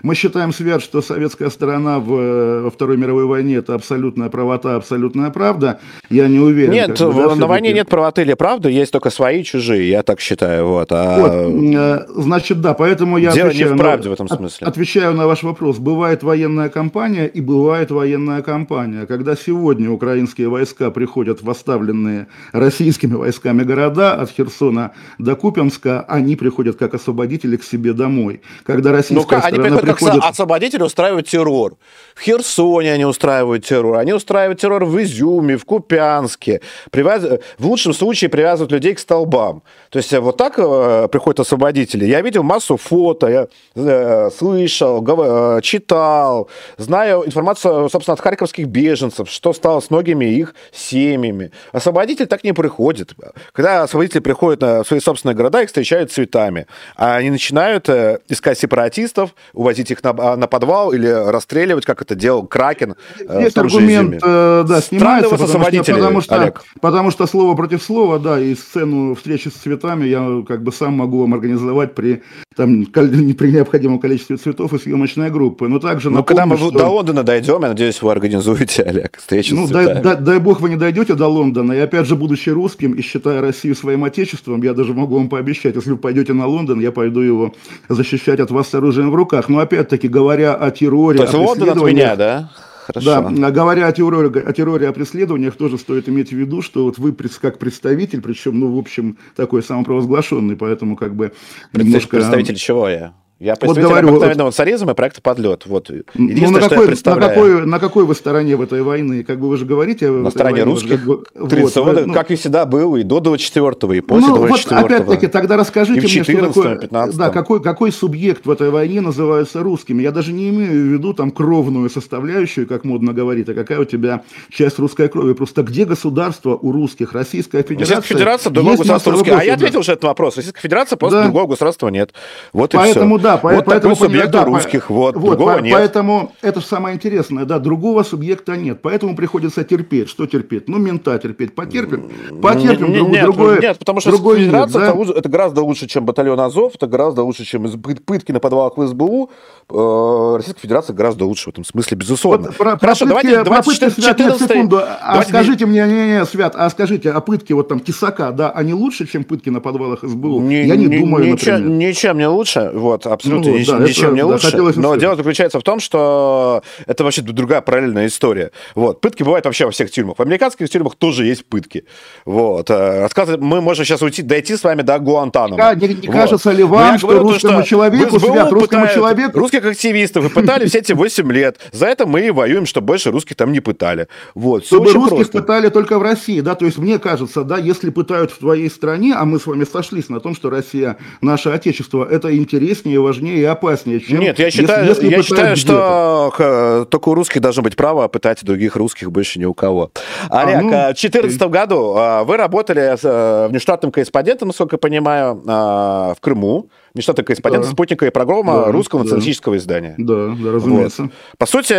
[0.05, 4.75] Мы считаем, Свят, что советская сторона в, э, во Второй мировой войне это абсолютная правота,
[4.75, 5.79] абсолютная правда.
[6.11, 6.73] Я не уверен.
[6.73, 10.03] Нет, как бы, да, на войне нет правоты или правды, есть только свои чужие, я
[10.03, 10.67] так считаю.
[10.67, 11.19] Вот, а...
[11.19, 14.67] вот э, значит, да, поэтому я Дело отвечаю, не в правде на, в этом смысле.
[14.67, 15.79] отвечаю на ваш вопрос.
[15.79, 19.07] Бывает военная кампания и бывает военная кампания.
[19.07, 26.35] Когда сегодня украинские войска приходят в оставленные российскими войсками города от Херсона до Купянска, они
[26.35, 28.41] приходят как освободители к себе домой.
[28.63, 29.94] Когда российская ну, сторона приходят...
[29.95, 31.77] как освободители устраивают террор.
[32.15, 36.61] В Херсоне они устраивают террор, они устраивают террор в Изюме, в Купянске.
[36.89, 37.23] Привяз...
[37.57, 39.63] В лучшем случае привязывают людей к столбам.
[39.89, 42.05] То есть э, вот так э, приходят освободители.
[42.05, 45.19] Я видел массу фото, я э, слышал, гов...
[45.21, 51.51] Э, читал, знаю информацию, собственно, от харьковских беженцев, что стало с многими их семьями.
[51.73, 53.13] Освободитель так не приходит.
[53.51, 56.67] Когда освободители приходят на свои собственные города, их встречают цветами.
[56.95, 57.89] А они начинают
[58.29, 62.95] искать сепаратистов, увозить увозить их на, а, на подвал или расстреливать, как это делал Кракен
[63.19, 66.63] э, Есть аргумент, э, да, снимается, потому что, потому, что, Олег.
[66.81, 70.93] потому что слово против слова, да, и сцену встречи с цветами я как бы сам
[70.93, 72.23] могу вам организовать при,
[72.55, 75.67] там, при необходимом количестве цветов и съемочной группы.
[75.67, 76.71] Но также Ну, когда мы что...
[76.71, 80.01] до Лондона дойдем, я надеюсь, вы организуете, Олег, встречу ну, с цветами.
[80.01, 83.01] Дай, дай, дай бог вы не дойдете до Лондона, и опять же, будучи русским и
[83.01, 86.91] считая Россию своим отечеством, я даже могу вам пообещать, если вы пойдете на Лондон, я
[86.91, 87.53] пойду его
[87.89, 89.49] защищать от вас с оружием в руках.
[89.49, 91.17] Но опять-таки, говоря о терроре...
[91.17, 92.51] То есть Лондон от меня, да?
[92.85, 93.29] Хорошо.
[93.31, 96.99] Да, говоря о терроре, о терроре, о преследованиях, тоже стоит иметь в виду, что вот
[96.99, 101.33] вы как представитель, причем, ну, в общем, такой самопровозглашенный, поэтому как бы...
[101.73, 102.17] Немножко...
[102.17, 103.13] Представитель чего я?
[103.37, 105.65] Я представитель вот говорю, обыкновенного вот, царизма и проекта «Подлет».
[105.65, 105.91] Вот.
[106.13, 109.25] ну, на, какой, на, какой, на какой вы стороне в этой войны?
[109.25, 110.09] Как бы вы же говорите...
[110.09, 111.05] На стороне войне, русских.
[111.33, 114.75] Как, 30 вот, ну, как и всегда был, и до 24-го, и после ну, 24-го.
[114.75, 116.79] Вот, опять-таки, тогда расскажите мне, 14 что такое...
[116.79, 119.99] 15 да, какой, какой субъект в этой войне называется русским?
[119.99, 123.85] Я даже не имею в виду там кровную составляющую, как модно говорить, а какая у
[123.85, 125.33] тебя часть русской крови.
[125.33, 127.11] Просто где государство у русских?
[127.11, 127.97] Российская Федерация?
[127.97, 129.33] Российская Федерация, другое государство русских.
[129.33, 130.37] А я ответил уже этот вопрос.
[130.37, 131.23] Российская Федерация, просто да.
[131.25, 132.13] другого государства нет.
[132.53, 133.24] Вот Поэтому, и все.
[133.25, 135.73] Да, вот поэтому субъекта да, русских, вот, вот другого по, нет.
[135.73, 140.09] Поэтому это самое интересное, да, другого субъекта нет, поэтому приходится терпеть.
[140.09, 140.69] Что терпеть?
[140.69, 141.55] Ну, мента терпеть.
[141.55, 142.11] Потерпим,
[142.41, 145.13] потерпим, нет, друг, нет, другое Нет, потому что другой федерация нет, да?
[145.19, 149.31] это, гораздо лучше, чем батальон Азов, это гораздо лучше, чем пытки на подвалах в СБУ.
[149.69, 152.47] Э, Российская Федерация гораздо лучше в этом смысле, безусловно.
[152.47, 154.79] Вот, про, Хорошо, про давайте, давайте 14, 14, секунду.
[154.79, 158.73] А скажите мне, не, не, Свят, а скажите, а пытки вот там Тесака, да, они
[158.73, 160.41] лучше, чем пытки на подвалах СБУ?
[160.41, 161.77] Не, Я не, не думаю, ничем, например.
[161.77, 163.07] Ничем не лучше, вот.
[163.15, 164.51] Абсолютно ну, да, ничем это, не лучше.
[164.51, 168.51] Да, но дело заключается в том, что это вообще другая параллельная история.
[168.75, 169.01] Вот.
[169.01, 170.17] Пытки бывают вообще во всех тюрьмах.
[170.17, 171.85] В американских тюрьмах тоже есть пытки.
[172.25, 172.69] Вот.
[172.69, 175.75] Э, рассказывать, мы можем сейчас уйти, дойти с вами до Гуантанамо.
[175.75, 176.15] Не, не, не вот.
[176.15, 179.39] кажется ли вам, что говорю, русскому что человеку, свят, русскому человеку...
[179.39, 181.59] Русских активистов пытали все эти 8 лет.
[181.71, 184.07] За это мы и воюем, чтобы больше русских там не пытали.
[184.33, 184.65] Вот.
[184.65, 185.39] Чтобы русских просто.
[185.39, 189.13] пытали только в России, да, то есть мне кажется, да, если пытают в твоей стране,
[189.15, 193.43] а мы с вами сошлись на том, что Россия, наше отечество, это интереснее, важнее и
[193.43, 197.75] опаснее, чем Нет, я считаю, если, если я считаю что только у русских должно быть
[197.75, 199.91] право пытать других русских, больше ни у кого.
[200.29, 201.47] Олег, а, ну, в 2014 ты...
[201.47, 207.65] году а, вы работали э, внештатным корреспондентом, насколько я понимаю, а, в Крыму внештатный корреспондент
[207.65, 207.71] да.
[207.71, 209.03] спутника и программа да, русского да.
[209.05, 209.95] националистического издания.
[209.97, 211.03] Да, да, разумеется.
[211.03, 211.11] Вот.
[211.37, 211.73] По сути,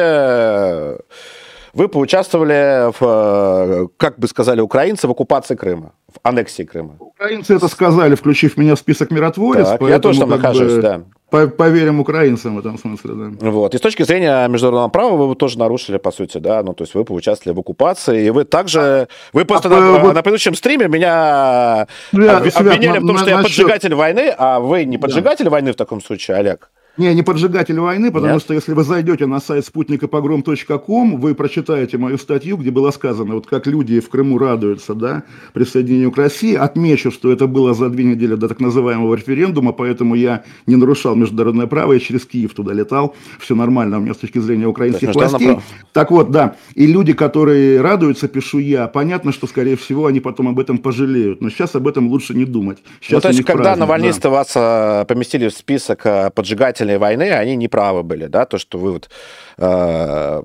[1.76, 6.96] вы поучаствовали в, э, как бы сказали украинцы, в оккупации Крыма, в аннексии Крыма.
[6.98, 9.68] Украинцы это сказали, включив меня в список миротворец.
[9.68, 10.82] Так, я тоже там нахожусь, бы...
[10.82, 11.02] да.
[11.30, 13.50] Поверим украинцам в этом смысле, да.
[13.50, 13.74] Вот.
[13.74, 16.94] И с точки зрения международного права вы тоже нарушили, по сути, да, ну, то есть
[16.94, 20.14] вы поучаствовали в оккупации, и вы также, вы просто а, на, вот...
[20.14, 23.90] на предыдущем стриме меня ну, я, обвинили Свят, в том, на, что на, я поджигатель
[23.90, 23.98] насчет...
[23.98, 25.50] войны, а вы не поджигатель да.
[25.50, 26.70] войны в таком случае, Олег?
[26.96, 28.42] Не, не поджигатель войны, потому Нет?
[28.42, 33.46] что если вы зайдете на сайт спутникопогром.ком, вы прочитаете мою статью, где было сказано, вот
[33.46, 36.54] как люди в Крыму радуются, да, присоединению к России.
[36.54, 41.16] Отмечу, что это было за две недели до так называемого референдума, поэтому я не нарушал
[41.16, 45.12] международное право, я через Киев туда летал, все нормально у меня с точки зрения украинских
[45.12, 45.58] так, властей.
[45.92, 50.48] Так вот, да, и люди, которые радуются, пишу я, понятно, что, скорее всего, они потом
[50.48, 52.78] об этом пожалеют, но сейчас об этом лучше не думать.
[53.00, 54.30] Сейчас ну, то есть, когда праздник, навальнисты да.
[54.30, 58.58] вас а, поместили в список а, поджигателей длительной войны они не правы были, да, то,
[58.58, 59.10] что вы вот
[59.58, 60.42] э,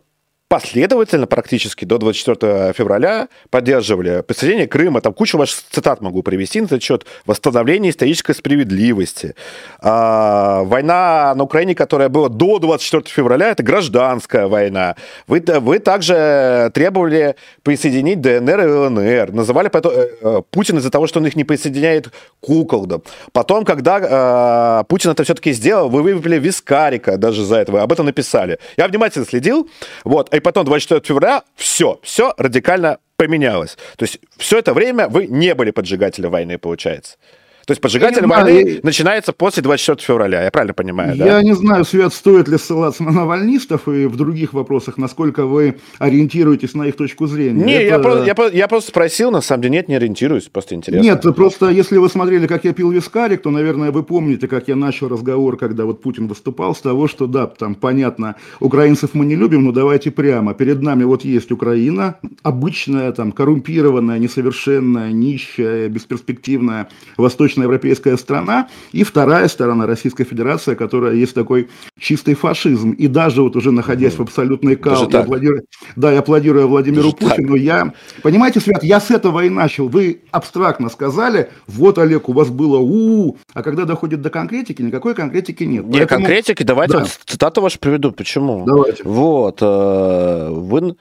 [0.51, 4.99] последовательно практически до 24 февраля поддерживали присоединение Крыма.
[4.99, 7.05] Там кучу ваших цитат могу привести на этот счет.
[7.25, 9.33] Восстановление исторической справедливости.
[9.79, 14.97] А, война на Украине, которая была до 24 февраля, это гражданская война.
[15.25, 19.31] Вы, вы также требовали присоединить ДНР и ЛНР.
[19.31, 22.09] Называли потом, э, э, Путин из-за того, что он их не присоединяет
[22.41, 23.03] куколдам.
[23.31, 27.71] Потом, когда э, Путин это все-таки сделал, вы вывели Вискарика даже за это.
[27.71, 28.59] Вы об этом написали.
[28.75, 29.69] Я внимательно следил.
[30.03, 33.77] Вот потом 24 февраля все, все радикально поменялось.
[33.97, 37.17] То есть все это время вы не были поджигателем войны, получается.
[37.65, 38.79] То есть поджигатель войны я...
[38.83, 41.25] начинается после 24 февраля, я правильно понимаю, да?
[41.25, 45.79] Я не знаю, Свет, стоит ли ссылаться на навальнистов и в других вопросах, насколько вы
[45.99, 47.63] ориентируетесь на их точку зрения.
[47.63, 47.85] Не, Это...
[47.85, 51.03] я, просто, я, я просто спросил, на самом деле, нет, не ориентируюсь, просто интересно.
[51.03, 54.75] Нет, просто если вы смотрели, как я пил вискарик, то, наверное, вы помните, как я
[54.75, 59.35] начал разговор, когда вот Путин выступал, с того, что, да, там, понятно, украинцев мы не
[59.35, 66.89] любим, но давайте прямо, перед нами вот есть Украина, обычная, там, коррумпированная, несовершенная, нищая, бесперспективная,
[67.17, 72.91] восточная восточноевропейская страна, и вторая сторона Российская Федерация, которая есть такой чистый фашизм.
[72.91, 75.63] И даже вот уже находясь в абсолютной кал, я аплодирую,
[75.95, 77.61] да, я аплодирую Владимиру даже Путину, так.
[77.61, 79.87] я, понимаете, Свят, я с этого и начал.
[79.87, 84.81] Вы абстрактно сказали, вот, Олег, у вас было у, -у а когда доходит до конкретики,
[84.81, 85.85] никакой конкретики нет.
[85.85, 86.21] Не, Поэтому...
[86.21, 86.99] конкретики, давайте да.
[86.99, 88.11] вот цитату вашу приведу.
[88.11, 88.63] Почему?
[88.65, 89.03] Давайте.
[89.03, 90.95] Вот, э, вы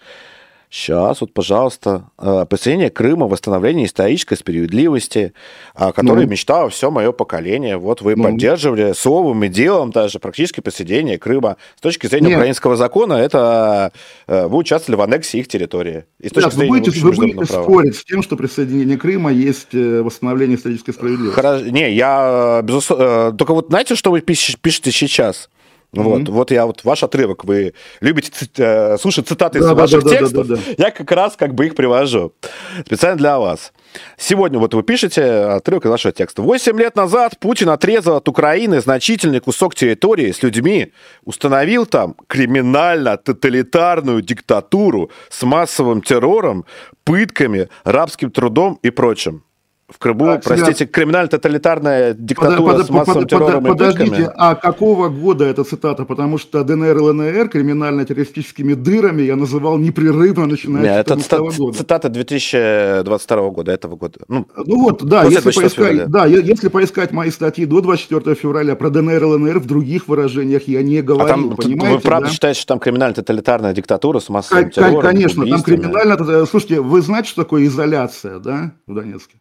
[0.73, 5.33] Сейчас, вот, пожалуйста, э, присоединение Крыма, восстановление исторической справедливости,
[5.75, 6.31] о которой ну.
[6.31, 7.77] мечтало все мое поколение.
[7.77, 8.23] Вот вы ну.
[8.23, 11.57] поддерживали словом и делом даже практически присоединение Крыма.
[11.77, 12.37] С точки зрения Нет.
[12.39, 13.91] украинского закона, это
[14.29, 16.05] э, вы участвовали в аннексии их территории.
[16.21, 19.33] И с точки Нет, зрения вы будете, вы будете спорить с тем, что присоединение Крыма
[19.33, 21.35] есть э, восстановление исторической справедливости.
[21.35, 21.65] Хорошо.
[21.65, 23.33] Не, я, безусловно...
[23.33, 25.51] Только вот знаете, что вы пишете сейчас?
[25.93, 26.03] Mm-hmm.
[26.03, 30.05] Вот, вот я вот ваш отрывок, вы любите э, слушать цитаты да, из да, ваших
[30.05, 30.85] да, текстов, да, да, да.
[30.85, 32.33] я как раз как бы их привожу
[32.87, 33.73] специально для вас.
[34.17, 36.43] Сегодня вот вы пишете отрывок из вашего текста.
[36.43, 40.93] Восемь лет назад Путин отрезал от Украины значительный кусок территории с людьми,
[41.25, 46.67] установил там криминально-тоталитарную диктатуру с массовым террором,
[47.03, 49.43] пытками, рабским трудом и прочим
[49.91, 54.33] в Крыму, так, простите, криминально-тоталитарная диктатура под, с массовым под, террором под, Подождите, пытками.
[54.37, 56.05] а какого года эта цитата?
[56.05, 61.59] Потому что ДНР и ЛНР криминально-террористическими дырами я называл непрерывно, начиная Нет, с 2014 это
[61.59, 61.79] года.
[61.79, 64.21] цитата 2022 года, этого года.
[64.29, 68.91] Ну, ну вот, да, если поискать, да, если поискать мои статьи до 24 февраля про
[68.91, 71.97] ДНР и ЛНР, в других выражениях я не говорил, а там, понимаете?
[71.97, 72.33] Вы правда да?
[72.33, 75.03] считаете, что там криминально-тоталитарная диктатура с массовым террором?
[75.03, 76.47] Конечно, там криминально...
[76.47, 79.41] Слушайте, вы знаете, что такое изоляция, да, в Донецке?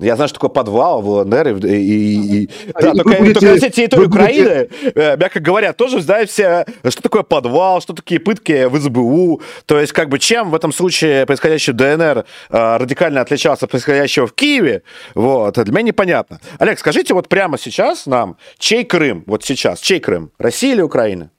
[0.00, 1.48] Я знаю, что такое подвал в ЛНР.
[1.66, 2.50] И, и, и...
[2.80, 5.16] Да, только, будете, только на территории Украины, будете...
[5.20, 9.42] мягко говоря, тоже знают все, что такое подвал, что такие пытки в СБУ.
[9.66, 14.26] То есть, как бы, чем в этом случае происходящее в ДНР радикально отличался от происходящего
[14.26, 14.82] в Киеве,
[15.14, 16.40] вот, для меня непонятно.
[16.58, 21.30] Олег, скажите вот прямо сейчас нам, чей Крым, вот сейчас, чей Крым, Россия или Украина?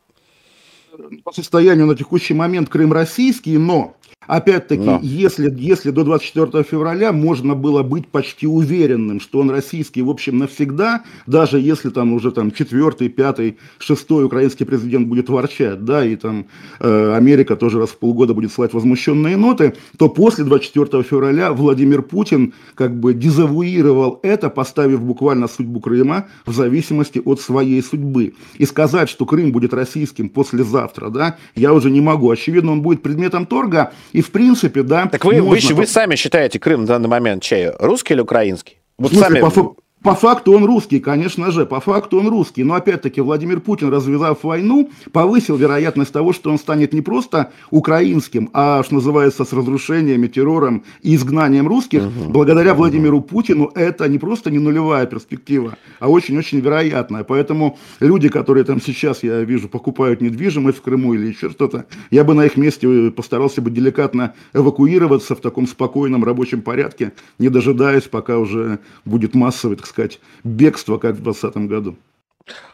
[1.24, 3.96] По состоянию на текущий момент Крым российский, но
[4.28, 5.00] Опять-таки, Но.
[5.02, 10.38] если, если до 24 февраля можно было быть почти уверенным, что он российский, в общем,
[10.38, 16.16] навсегда, даже если там уже там четвертый, пятый, шестой украинский президент будет ворчать, да, и
[16.16, 16.46] там
[16.80, 22.04] э, Америка тоже раз в полгода будет слать возмущенные ноты, то после 24 февраля Владимир
[22.04, 28.36] Путин как бы дезавуировал это, поставив буквально судьбу Крыма в зависимости от своей судьбы.
[28.56, 32.30] И сказать, что Крым будет российским послезавтра, да, я уже не могу.
[32.30, 35.08] Очевидно, он будет предметом торга, и в принципе, да...
[35.08, 35.70] Так вы, можно...
[35.70, 37.70] вы, вы сами считаете Крым в данный момент чей?
[37.80, 38.78] Русский или украинский?
[38.98, 39.50] Вот смысле, сами...
[39.50, 42.64] по, по факту он русский, конечно же, по факту он русский.
[42.64, 48.50] Но опять-таки Владимир Путин, развязав войну, повысил вероятность того, что он станет не просто украинским,
[48.54, 52.04] а, что называется, с разрушениями, террором и изгнанием русских.
[52.04, 52.32] Угу.
[52.32, 57.24] Благодаря Владимиру Путину это не просто не нулевая перспектива, а очень-очень вероятная.
[57.24, 62.24] Поэтому люди, которые там сейчас, я вижу, покупают недвижимость в Крыму или еще что-то, я
[62.24, 68.04] бы на их месте постарался бы деликатно эвакуироваться в таком спокойном рабочем порядке, не дожидаясь,
[68.04, 71.96] пока уже будет массовый, так сказать, бегство, как в 2020 году.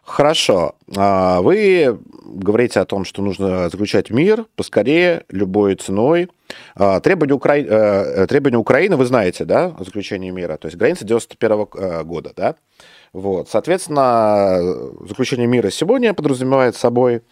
[0.03, 0.75] Хорошо.
[0.95, 6.29] А, вы говорите о том, что нужно заключать мир поскорее, любой ценой.
[6.75, 7.57] А, требования, Укра...
[7.57, 12.31] Э, требования Украины, вы знаете, да, о заключении мира, то есть граница 91 э, года,
[12.35, 12.55] да?
[13.13, 14.59] Вот, соответственно,
[15.07, 17.23] заключение мира сегодня подразумевает собой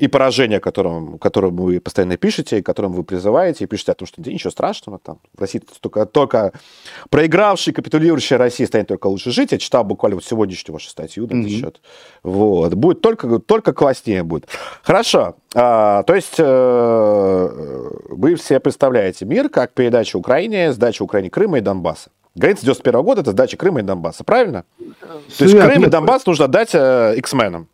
[0.00, 4.08] и поражение, которым, которым вы постоянно пишете, и которым вы призываете, и пишете о том,
[4.08, 6.52] что да, ничего страшного, там, в России только, только
[7.10, 9.52] проигравший, капитулирующая Россия станет только лучше жить.
[9.52, 11.60] Я читал буквально вот сегодняшнюю вашу статью на этот mm-hmm.
[11.60, 11.80] счет.
[12.22, 12.72] Вот.
[12.74, 14.48] Будет только, только класснее будет.
[14.82, 15.34] Хорошо.
[15.54, 17.48] А, то есть э,
[18.08, 22.10] вы все представляете мир как передача Украине, сдача Украине Крыма и Донбасса.
[22.34, 24.64] Граница 91 года– это сдача Крыма и Донбасса, правильно?
[24.78, 27.68] Свет, То есть Крым нет, и Донбасс нужно дать э, X-менам.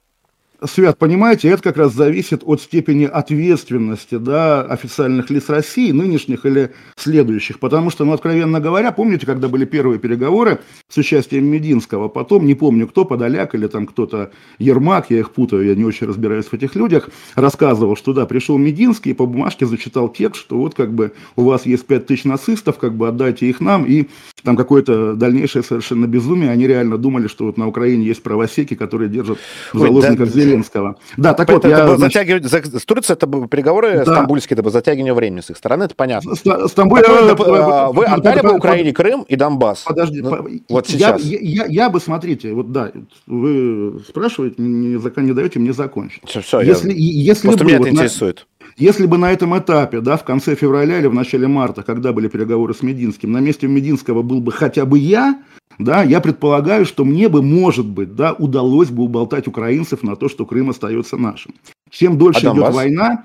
[0.65, 6.73] Свят, понимаете, это как раз зависит от степени ответственности да, официальных лиц России, нынешних или
[6.97, 7.59] следующих.
[7.59, 12.55] Потому что, ну, откровенно говоря, помните, когда были первые переговоры с участием Мединского, потом, не
[12.55, 16.55] помню кто, Подоляк или там кто-то, Ермак, я их путаю, я не очень разбираюсь в
[16.55, 20.95] этих людях, рассказывал, что да, пришел Мединский и по бумажке зачитал текст, что вот как
[20.95, 24.07] бы у вас есть пять тысяч нацистов, как бы отдайте их нам, и
[24.43, 29.11] там какое-то дальнейшее совершенно безумие, они реально думали, что вот на Украине есть правосеки, которые
[29.11, 29.39] держат
[29.75, 30.97] в заложниках Ой, да, Зеленского.
[31.17, 31.97] Да, так вот, это я...
[31.97, 34.05] Затягивать, с Турцией это переговоры да.
[34.05, 36.35] стамбульские, это бы затягивание времени с их стороны, это понятно.
[36.35, 37.03] Стамбуль...
[37.07, 39.83] А, вы отдали бы Украине Крым и Донбасс?
[39.83, 41.23] Подожди, ну, вот сейчас.
[41.23, 42.93] Я, я, я бы, смотрите, вот да,
[43.27, 46.23] вы спрашиваете, не, не даете мне закончить.
[46.27, 47.33] Все, все, если, я...
[47.33, 48.47] если Просто бы, меня это вот, интересует.
[48.77, 52.29] Если бы на этом этапе, да, в конце февраля или в начале марта, когда были
[52.29, 55.39] переговоры с Мединским, на месте Мединского был бы хотя бы я,
[55.79, 60.29] да, я предполагаю, что мне бы, может быть, да, удалось бы уболтать украинцев на то,
[60.29, 61.55] что Крым остается нашим.
[61.91, 63.25] Чем дольше а идет война,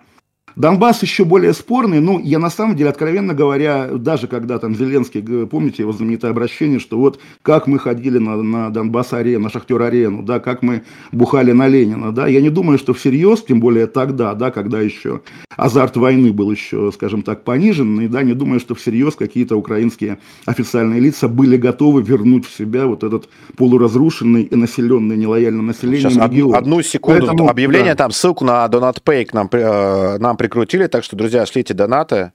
[0.56, 5.22] Донбасс еще более спорный, ну, я на самом деле, откровенно говоря, даже когда там Зеленский,
[5.48, 10.40] помните его знаменитое обращение, что вот как мы ходили на, на Донбасс-арену, на Шахтер-арену, да,
[10.40, 14.52] как мы бухали на Ленина, да, я не думаю, что всерьез, тем более тогда, да,
[14.52, 15.22] когда еще
[15.56, 21.00] азарт войны был еще, скажем так, пониженный, да, не думаю, что всерьез какие-то украинские официальные
[21.00, 26.56] лица были готовы вернуть в себя вот этот полуразрушенный и населенный нелояльным населением Сейчас регион.
[26.56, 28.04] одну секунду, Поэтому, объявление да.
[28.04, 32.32] там, ссылку на DonatPay к нам, э, нам прикрутили, так что, друзья, шлите донаты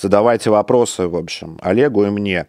[0.00, 2.46] задавайте вопросы, в общем, Олегу и мне.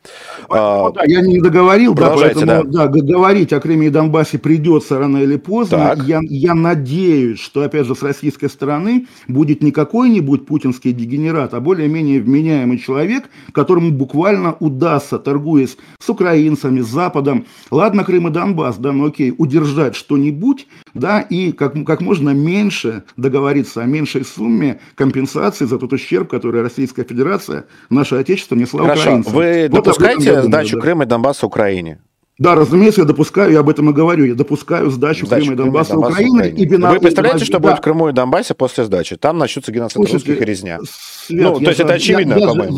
[0.49, 2.63] А, да, я не договорил, да, поэтому да.
[2.63, 5.95] Да, говорить о Крыме и Донбассе придется рано или поздно.
[6.05, 11.59] Я, я надеюсь, что, опять же, с российской стороны будет не какой-нибудь путинский дегенерат, а
[11.59, 18.77] более-менее вменяемый человек, которому буквально удастся, торгуясь с украинцами, с Западом, ладно, Крым и Донбасс,
[18.77, 24.79] да, ну окей, удержать что-нибудь, да, и как, как можно меньше договориться о меньшей сумме
[24.95, 29.01] компенсации за тот ущерб, который Российская Федерация, наше Отечество несла Хорошо.
[29.01, 29.33] украинцам.
[29.33, 30.81] Вы вот допускаете сдачу да.
[30.81, 31.99] Крыма и Донбасса Украине?
[32.37, 35.57] Да, разумеется, я допускаю, я об этом и говорю, я допускаю сдачу, сдачу Крыма и
[35.57, 36.53] Донбасса Крыма, Украины.
[36.55, 36.91] И бина...
[36.91, 37.59] Вы представляете, что да.
[37.59, 39.17] будет в Крыму и Донбассе после сдачи?
[39.17, 40.79] Там начнутся геноцид Слушайте, русских и резня.
[41.27, 42.77] Свет, ну, то есть же, это очевидно, по-моему.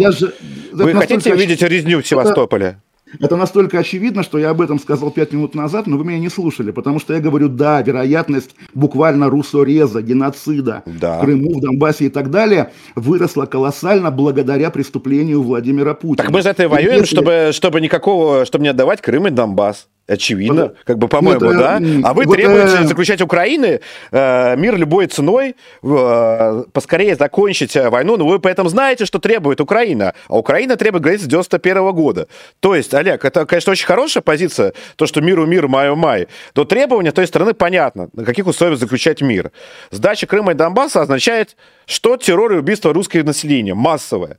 [0.74, 2.65] Вы хотите видеть резню в Севастополе?
[2.65, 6.30] это настолько очевидно, что я об этом сказал пять минут назад, но вы меня не
[6.30, 11.17] слушали, потому что я говорю, да, вероятность буквально русореза, геноцида да.
[11.17, 16.24] в Крыму, в Донбассе и так далее выросла колоссально благодаря преступлению Владимира Путина.
[16.24, 17.15] Так мы за это и воюем, если...
[17.15, 19.88] чтобы, чтобы никакого, чтобы не отдавать Крым и Донбасс.
[20.12, 21.80] Очевидно, вот, как бы, по-моему, вот, да.
[22.04, 22.86] А вы вот, требуете э...
[22.86, 23.80] заключать Украины
[24.12, 29.62] э, мир любой ценой, э, поскорее закончить э, войну, но вы поэтому знаете, что требует
[29.62, 30.13] Украина.
[30.28, 32.28] А Украина требует границы 91 -го года.
[32.60, 36.28] То есть, Олег, это, конечно, очень хорошая позиция, то, что миру мир, маю май.
[36.56, 39.52] Но требования той стороны понятно, на каких условиях заключать мир.
[39.91, 44.38] Сдача Крыма и Донбасса означает, что террор и убийство русского населения массовое.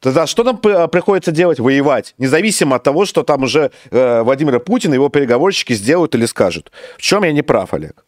[0.00, 1.58] Тогда что нам приходится делать?
[1.58, 2.14] Воевать.
[2.18, 6.70] Независимо от того, что там уже э, Владимир Путин и его переговорщики сделают или скажут.
[6.96, 8.04] В чем я не прав, Олег?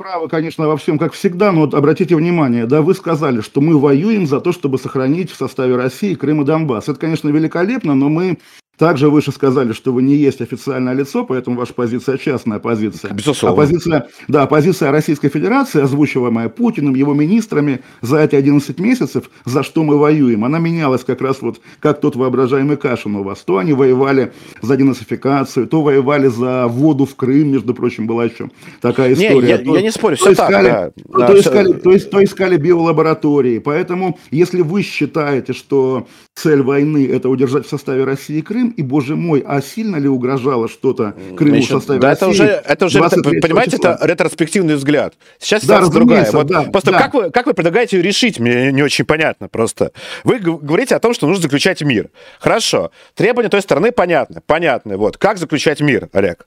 [0.00, 3.78] правы, конечно, во всем, как всегда, но вот обратите внимание, да, вы сказали, что мы
[3.78, 6.88] воюем за то, чтобы сохранить в составе России Крым и Донбасс.
[6.88, 8.38] Это, конечно, великолепно, но мы
[8.80, 13.12] также выше сказали, что вы не есть официальное лицо, поэтому ваша позиция частная позиция.
[13.12, 13.54] Безусловно.
[13.54, 19.62] А позиция, да, позиция Российской Федерации, озвучиваемая Путиным, его министрами за эти 11 месяцев, за
[19.64, 23.40] что мы воюем, она менялась как раз вот как тот воображаемый Кашин у вас.
[23.40, 28.48] То они воевали за денацификацию, то воевали за воду в Крым, между прочим, была еще
[28.80, 29.42] такая история.
[29.42, 31.26] Не, я, то, я не спорю, все искали, так, да.
[31.26, 33.58] То, да, искали, то, то искали биолаборатории.
[33.58, 36.06] Поэтому, если вы считаете, что
[36.40, 40.68] цель войны– это удержать в составе России Крым, и, боже мой, а сильно ли угрожало
[40.68, 42.24] что-то Крыму Еще, в составе да, России?
[42.24, 43.00] Это уже, это уже
[43.40, 43.94] понимаете, числа.
[43.94, 45.14] это ретроспективный взгляд.
[45.38, 46.30] Сейчас да, другая.
[46.32, 46.98] Вот да, просто да.
[46.98, 49.92] Как, вы, как вы предлагаете ее решить, мне не очень понятно просто.
[50.24, 52.08] Вы говорите о том, что нужно заключать мир.
[52.38, 52.90] Хорошо.
[53.14, 54.40] Требования той стороны понятны.
[54.46, 54.96] Понятны.
[54.96, 55.18] Вот.
[55.18, 56.46] Как заключать мир, Олег?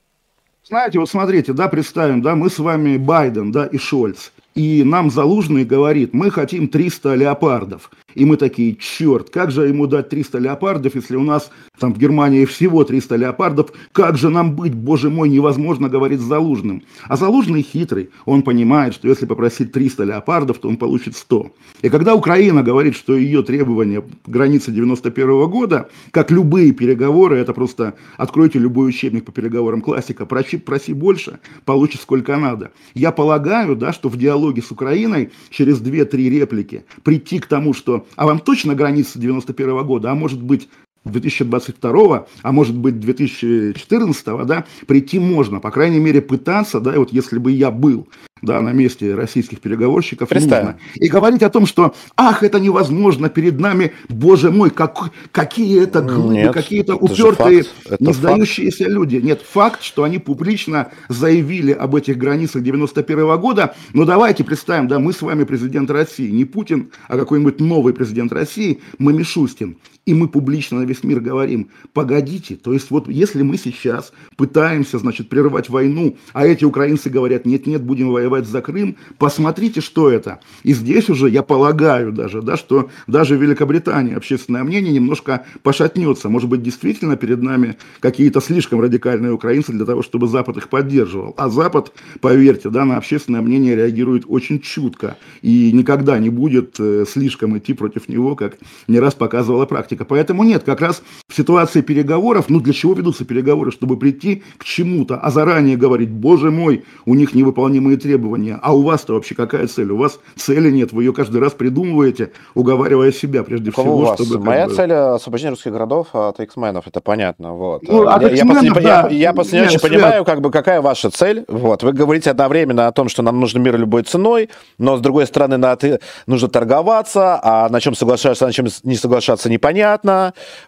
[0.65, 4.31] Знаете, вот смотрите, да, представим, да, мы с вами Байден, да, и Шольц.
[4.55, 7.89] И нам Залужный говорит, мы хотим 300 леопардов.
[8.13, 11.97] И мы такие, черт, как же ему дать 300 леопардов, если у нас там в
[11.97, 16.83] Германии всего 300 леопардов, как же нам быть, боже мой, невозможно говорить с Залужным.
[17.07, 21.51] А Залужный хитрый, он понимает, что если попросить 300 леопардов, то он получит 100.
[21.81, 27.53] И когда Украина говорит, что ее требования границы 91 -го года, как любые переговоры, это
[27.53, 32.71] просто откройте любой учебник по переговорам классика, проси, проси больше, получишь сколько надо.
[32.93, 38.05] Я полагаю, да, что в диалоге с Украиной через 2-3 реплики прийти к тому, что
[38.15, 40.69] а вам точно граница 91 года, а может быть
[41.05, 47.39] 2022, а может быть 2014, да, прийти можно, по крайней мере пытаться, да, вот если
[47.39, 48.07] бы я был
[48.43, 50.77] да, на месте российских переговорщиков нужно.
[50.95, 56.01] И говорить о том, что ах, это невозможно, перед нами, боже мой, как, какие это
[56.01, 57.65] глупые, какие-то упертые,
[57.99, 59.15] не сдающиеся люди.
[59.15, 64.87] Нет, факт, что они публично заявили об этих границах 91 -го года, но давайте представим,
[64.87, 69.77] да, мы с вами президент России, не Путин, а какой-нибудь новый президент России, мы Мишустин.
[70.05, 74.99] И мы публично на весь мир говорим, погодите, то есть вот если мы сейчас пытаемся,
[74.99, 80.41] значит, прервать войну, а эти украинцы говорят, нет-нет, будем воевать за Крым, посмотрите, что это.
[80.63, 86.27] И здесь уже, я полагаю даже, да, что даже в Великобритании общественное мнение немножко пошатнется.
[86.27, 91.33] Может быть, действительно перед нами какие-то слишком радикальные украинцы для того, чтобы Запад их поддерживал.
[91.37, 97.05] А Запад, поверьте, да, на общественное мнение реагирует очень чутко и никогда не будет э,
[97.07, 98.57] слишком идти против него, как
[98.89, 99.92] не раз показывала практика.
[99.95, 104.63] Поэтому нет, как раз в ситуации переговоров, ну для чего ведутся переговоры, чтобы прийти к
[104.63, 108.59] чему-то, а заранее говорить, боже мой, у них невыполнимые требования.
[108.61, 109.91] А у вас-то вообще какая цель?
[109.91, 113.97] У вас цели нет, вы ее каждый раз придумываете, уговаривая себя прежде Кого всего.
[113.97, 114.19] У вас?
[114.19, 114.73] Чтобы, Моя бы...
[114.73, 117.53] цель э, освобождение русских городов от X-менов, это понятно.
[117.53, 117.83] Вот.
[117.83, 120.81] Ну, я, я, просто, не, да, я, я просто не очень понимаю, как бы, какая
[120.81, 121.45] ваша цель.
[121.47, 121.83] Вот.
[121.83, 125.57] Вы говорите одновременно о том, что нам нужен мир любой ценой, но с другой стороны
[125.57, 129.82] надо, нужно торговаться, а на чем соглашаться, на чем не соглашаться непонятно.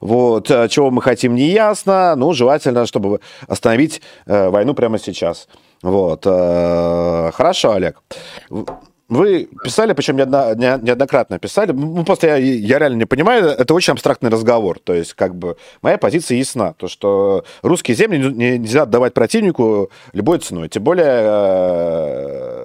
[0.01, 0.51] Вот.
[0.51, 2.15] Э, чего мы хотим, не ясно.
[2.15, 5.47] Ну, желательно, чтобы остановить э, войну прямо сейчас.
[5.81, 6.23] Вот.
[6.25, 8.01] Э, хорошо, Олег.
[9.07, 14.31] Вы писали, причем неоднократно писали, ну, просто я, я реально не понимаю, это очень абстрактный
[14.31, 14.79] разговор.
[14.79, 20.39] То есть, как бы, моя позиция ясна, то, что русские земли нельзя отдавать противнику любой
[20.39, 20.69] ценой.
[20.69, 22.55] Тем более, э,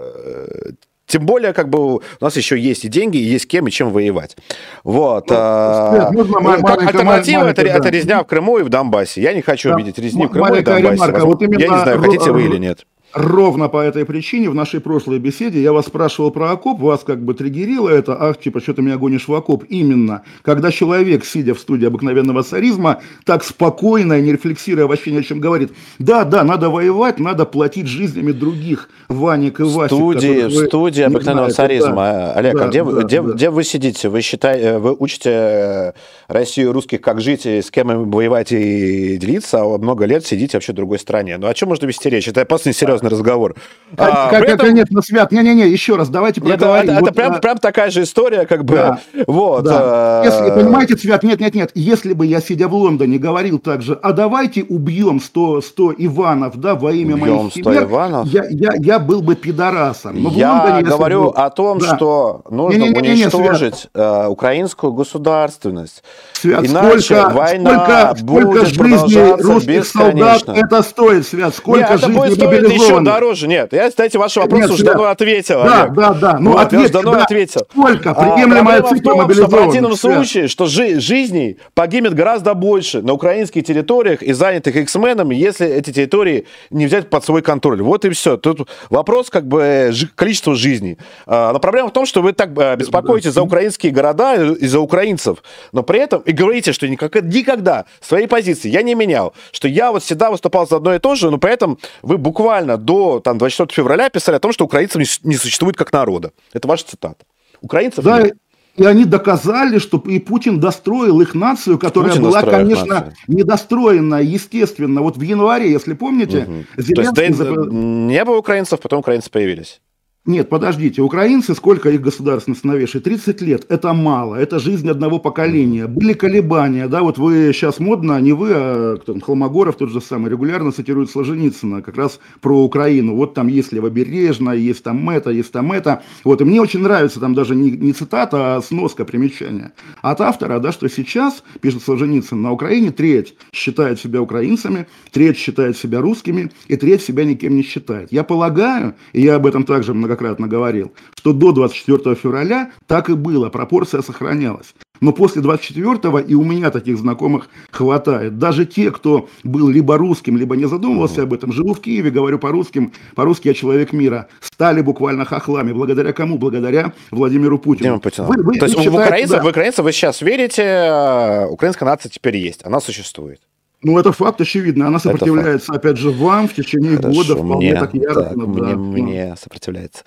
[1.11, 3.91] тем более, как бы у нас еще есть и деньги, и есть кем и чем
[3.91, 4.37] воевать.
[4.85, 5.29] Вот.
[5.29, 7.71] Ну, а, ну, как альтернатива это, да.
[7.71, 9.21] это резня в Крыму и в Донбассе.
[9.21, 10.93] Я не хочу да, видеть резни в Крыму и Донбассе.
[10.93, 12.87] Ремарка, вот именно, я не знаю, хотите вы или нет.
[13.13, 17.23] Ровно по этой причине в нашей прошлой беседе я вас спрашивал про окоп, вас как
[17.23, 19.65] бы триггерило это, ах, типа, что ты меня гонишь в окоп.
[19.69, 25.23] Именно, когда человек, сидя в студии обыкновенного царизма, так спокойно, не рефлексируя вообще ни о
[25.23, 29.97] чем говорит, да, да, надо воевать, надо платить жизнями других, Ваник и Васик.
[29.97, 31.95] Студии, в студии обыкновенного царизма.
[31.95, 33.33] Да, Олег, а да, а где, да, где, да.
[33.33, 34.09] где вы сидите?
[34.09, 35.93] Вы, считаете, вы учите э,
[36.29, 40.73] Россию русских, как жить, и с кем воевать и делиться, а много лет сидите вообще
[40.73, 41.39] в другой стране.
[41.39, 42.29] Ну о чем можно вести речь?
[42.29, 42.69] Это просто
[43.01, 43.55] несерьезный разговор.
[43.97, 44.69] А, как, этом...
[44.69, 46.91] Конечно, Свят, не-не-не, еще раз, давайте проговорим.
[46.91, 47.39] Это, вот, это прям, а...
[47.39, 48.75] прям такая же история, как бы.
[48.75, 49.01] Да.
[49.27, 49.65] Вот.
[49.65, 50.23] Да.
[50.23, 50.25] А...
[50.25, 54.63] Если, понимаете, Свят, нет-нет-нет, если бы я, сидя в Лондоне, говорил так же, а давайте
[54.63, 58.29] убьем 100, 100 Иванов, да, во имя убьем моих 100 химер, Иванов?
[58.29, 60.23] Я, я, я был бы пидорасом.
[60.23, 61.31] Но я Лондоне, говорю был...
[61.31, 61.97] о том, да.
[61.97, 66.05] что нужно не, не, не, не, уничтожить не, э, украинскую государственность.
[66.35, 71.55] Свят, Иначе сколько, война сколько, будет сколько жизней русских солдат это стоит, Свят?
[71.55, 73.49] Сколько Нет, жизней это стоить еще дороже.
[73.49, 75.63] Нет, я, кстати, ваш вопрос Нет, уже давно ответил.
[75.63, 75.95] Да, Олег.
[75.95, 76.39] да, да.
[76.39, 77.25] Ну, вот, ответ, я уже давно да.
[77.25, 77.63] ответил.
[77.71, 78.11] Сколько?
[78.11, 82.55] А, приемлемая а, цифра в том, что в противном случае, что жи- жизней погибнет гораздо
[82.55, 87.83] больше на украинских территориях и занятых X-менами, если эти территории не взять под свой контроль.
[87.83, 88.37] Вот и все.
[88.37, 90.99] Тут вопрос как бы количества жизней.
[91.27, 94.81] А, но проблема в том, что вы так э, беспокоитесь за украинские города и за
[94.81, 95.43] украинцев,
[95.73, 99.93] но при этом и говорите, что никогда, никогда своей позиции я не менял, что я
[99.93, 103.39] вот всегда выступал за одно и то же, но при этом вы буквально до там,
[103.39, 106.33] 24 февраля писали о том, что украинцев не существует как народа.
[106.53, 107.25] Это ваша цитата.
[107.61, 108.37] Украинцев да, нет.
[108.77, 113.15] И они доказали, что и Путин достроил их нацию, которая Путин была, конечно, нацию.
[113.27, 115.03] недостроенная, естественно.
[115.03, 116.83] Вот в январе, если помните, угу.
[116.83, 117.15] Зеленский...
[117.15, 117.67] То есть, зап...
[117.71, 119.81] не было украинцев, потом украинцы появились.
[120.27, 123.01] Нет, подождите, украинцы, сколько их государственность новейшей?
[123.01, 125.87] 30 лет, это мало, это жизнь одного поколения.
[125.87, 130.31] Были колебания, да, вот вы сейчас модно, не вы, а кто Холмогоров тот же самый,
[130.31, 133.17] регулярно цитирует Сложеницына как раз про Украину.
[133.17, 136.03] Вот там есть Левобережная, есть там это, есть там это.
[136.23, 139.73] Вот, и мне очень нравится там даже не, не цитата, а сноска, примечания.
[140.03, 145.79] От автора, да, что сейчас, пишет Сложеницын, на Украине треть считает себя украинцами, треть считает
[145.79, 148.13] себя русскими, и треть себя никем не считает.
[148.13, 153.11] Я полагаю, и я об этом также много многократно говорил, что до 24 февраля так
[153.11, 154.75] и было, пропорция сохранялась.
[155.01, 158.39] Но после 24-го и у меня таких знакомых хватает.
[158.39, 162.39] Даже те, кто был либо русским, либо не задумывался об этом, живу в Киеве, говорю
[162.39, 165.73] по-русски, по-русски я человек мира, стали буквально хохлами.
[165.73, 166.37] Благодаря кому?
[166.37, 167.99] Благодаря Владимиру Путину.
[167.99, 168.27] Путину.
[168.27, 169.43] Вы, вы, То есть вы в, украинцев, да.
[169.43, 173.41] в украинцев вы сейчас верите, э, украинская нация теперь есть, она существует?
[173.83, 174.89] Ну, это факт очевидно.
[174.89, 178.25] Она сопротивляется, опять же, вам в течение Хорошо, года вполне мне, так яростно.
[178.25, 178.77] Так, да, мне, да.
[178.77, 180.05] мне сопротивляется.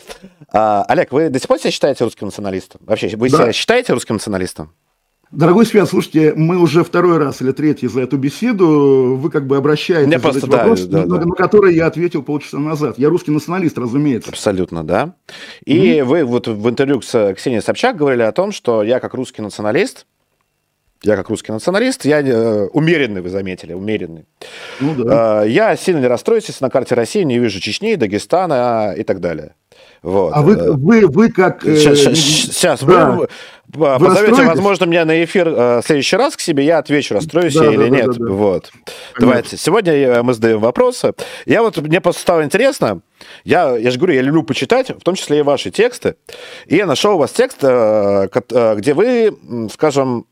[0.51, 2.81] А, Олег, вы до сих пор себя считаете русским националистом?
[2.85, 3.37] Вообще, вы да.
[3.37, 4.71] себя считаете русским националистом?
[5.33, 9.57] Дорогой Свят, слушайте, мы уже второй раз или третий за эту беседу, вы как бы
[9.57, 11.25] обращаетесь Мне просто, да, вопрос, да, на, да.
[11.25, 12.99] на который я ответил полчаса назад.
[12.99, 14.29] Я русский националист, разумеется.
[14.29, 15.15] Абсолютно, да.
[15.65, 16.03] И mm-hmm.
[16.03, 20.05] вы вот в интервью с Ксенией Собчак говорили о том, что я как русский националист,
[21.03, 24.25] я как русский националист, я э, умеренный, вы заметили, умеренный.
[24.79, 25.43] Ну, да.
[25.43, 29.19] э, я сильно не расстроюсь, если на карте России не вижу Чечни, Дагестана и так
[29.19, 29.55] далее.
[30.01, 30.33] Вот.
[30.33, 31.63] А вы, вы, вы как...
[31.63, 33.11] Сейчас, э, сейчас да.
[33.11, 33.27] вы,
[33.67, 37.53] вы позовете, возможно, меня на эфир э, в следующий раз к себе, я отвечу, расстроюсь
[37.53, 38.07] да, я да, или да, нет.
[38.07, 38.31] Да, да.
[38.31, 38.71] Вот.
[39.19, 39.57] Давайте.
[39.57, 41.13] Сегодня мы задаем вопросы.
[41.45, 43.01] Я вот, мне просто стало интересно,
[43.43, 46.15] я, я же говорю, я люблю почитать, в том числе и ваши тексты,
[46.65, 48.27] и я нашел у вас текст, э,
[48.77, 49.37] где вы,
[49.73, 50.25] скажем,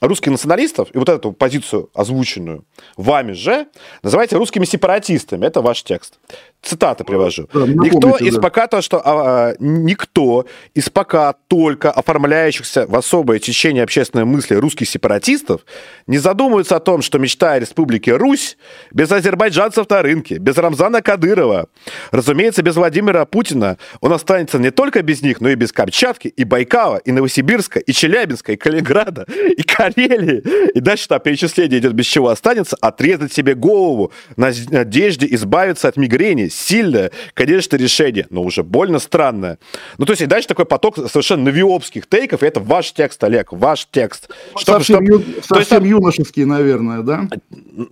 [0.00, 2.64] русских националистов и вот эту позицию, озвученную
[2.96, 3.66] вами же,
[4.02, 5.46] называете русскими сепаратистами.
[5.46, 6.18] Это ваш текст.
[6.62, 7.48] Цитаты привожу.
[7.52, 13.84] Да, никто из пока то, что а, никто из пока только оформляющихся в особое течение
[13.84, 15.60] общественной мысли русских сепаратистов
[16.06, 18.56] не задумывается о том, что мечта о республике Русь
[18.90, 21.68] без азербайджанцев на рынке, без Рамзана Кадырова,
[22.10, 26.44] разумеется, без Владимира Путина, он останется не только без них, но и без Камчатки, и
[26.44, 29.24] Байкала, и Новосибирска, и Челябинска, и Калининграда,
[29.56, 29.62] и
[29.92, 30.70] Карелии.
[30.74, 35.96] И дальше там перечисление идет, без чего останется, отрезать себе голову, на надежде избавиться от
[35.96, 39.58] мигрени, сильное, конечно, решение, но уже больно странное.
[39.98, 43.52] Ну, то есть, и дальше такой поток совершенно навиопских тейков, и это ваш текст, Олег,
[43.52, 44.28] ваш текст.
[44.56, 47.28] Чтобы, совсем чтобы, ю, совсем есть, юношеский, наверное, да?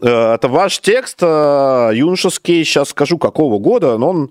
[0.02, 4.30] Э, это ваш текст э, юношеский, сейчас скажу, какого года, но он...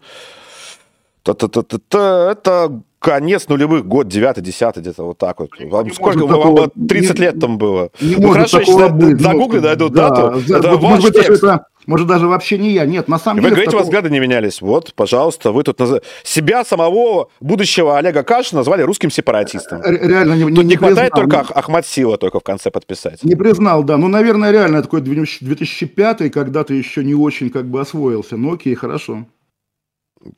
[1.25, 5.49] Это конец нулевых, год 9-10, где-то вот так вот.
[5.59, 7.89] Вам сколько вам 30 лет там было?
[8.01, 9.19] Не ну, может хорошо, такого быть.
[9.19, 10.41] Загугли, найду да, дату.
[10.47, 11.43] Да, это ваш быть, текст.
[11.43, 12.85] Это, может, даже вообще не я.
[12.85, 13.49] Нет, на самом Вы деле...
[13.49, 13.79] Вы говорите, такого...
[13.79, 14.61] у вас взгляды не менялись.
[14.61, 16.01] Вот, пожалуйста, вы тут наз...
[16.23, 19.81] себя самого будущего Олега Кашина назвали русским сепаратистом.
[19.83, 21.43] Реально не Тут не, не хватает признал.
[21.43, 23.21] только Ахмад Сила только в конце подписать.
[23.23, 23.97] Не признал, да.
[23.97, 28.37] Ну, наверное, реально такой 2005 когда ты еще не очень как бы освоился.
[28.37, 29.25] Ну, окей, хорошо.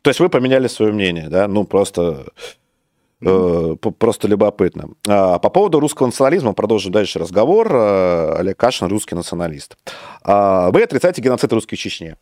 [0.02, 1.48] То есть вы поменяли свое мнение, да?
[1.48, 2.26] Ну, просто...
[3.22, 4.90] Э, просто любопытно.
[5.08, 7.74] А, по поводу русского национализма, продолжим дальше разговор.
[7.74, 9.78] Э, Олег Кашин, русский националист.
[10.24, 12.16] А, вы отрицаете геноцид русской Чечни?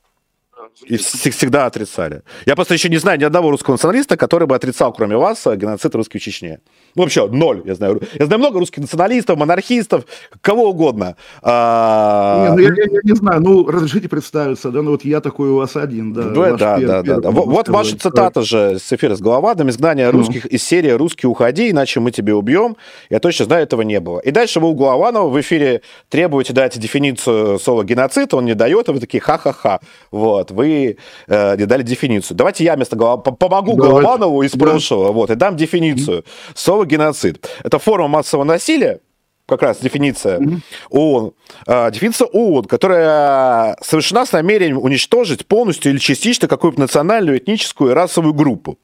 [0.86, 2.24] И всегда отрицали.
[2.46, 5.94] Я просто еще не знаю ни одного русского националиста, который бы отрицал, кроме вас, геноцид
[5.96, 6.60] русской в Чечне.
[6.96, 8.02] Ну, вообще, ноль, я знаю.
[8.20, 10.06] Я знаю много русских националистов, монархистов,
[10.42, 11.16] кого угодно.
[11.42, 12.50] А...
[12.50, 15.50] Не, ну, я, я, я не знаю, ну, разрешите представиться, да, ну, вот я такой
[15.50, 16.24] у вас один, да.
[16.24, 17.32] Да, да, пер, да, пер, да.
[17.32, 20.20] Вот, ваша цитата же с эфира с Головадом, изгнание ну.
[20.20, 22.76] русских из серии «Русский, уходи, иначе мы тебе убьем».
[23.10, 24.20] Я точно знаю, этого не было.
[24.20, 28.90] И дальше вы у Голованова в эфире требуете дать дефиницию слова «геноцид», он не дает,
[28.90, 29.80] и вы такие «ха-ха-ха».
[30.12, 32.38] Вот, вы э, не дали дефиницию.
[32.38, 33.24] Давайте я вместо Голов...
[33.24, 34.02] помогу Давайте.
[34.02, 34.66] Голованову из да.
[34.66, 36.20] прошлого, вот, и дам дефиницию.
[36.20, 36.52] Mm-hmm.
[36.56, 37.48] Слово геноцид.
[37.64, 39.00] Это форма массового насилия,
[39.46, 40.62] как раз дефиниция mm-hmm.
[40.90, 41.34] ООН,
[41.68, 47.94] а, дефиниция ООН, которая совершена с намерением уничтожить полностью или частично какую-то национальную, этническую и
[47.94, 48.78] расовую группу.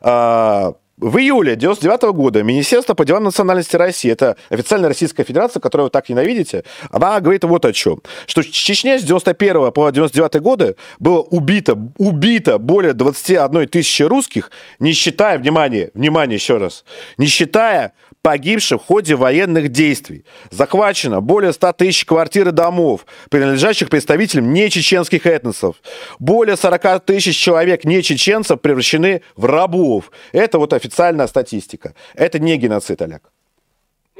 [0.00, 5.86] А, в июле 99 года Министерство по делам национальности России, это официальная Российская Федерация, которую
[5.86, 8.00] вы так ненавидите, она говорит вот о чем.
[8.26, 14.52] Что в Чечне с 91 по 99 годы было убито, убито более 21 тысячи русских,
[14.78, 16.84] не считая, внимание, внимание еще раз,
[17.18, 20.24] не считая погибших в ходе военных действий.
[20.50, 25.76] Захвачено более 100 тысяч квартир и домов, принадлежащих представителям нечеченских этносов.
[26.18, 30.10] Более 40 тысяч человек нечеченцев превращены в рабов.
[30.32, 31.94] Это вот официальная статистика.
[32.14, 33.22] Это не геноцид, Олег.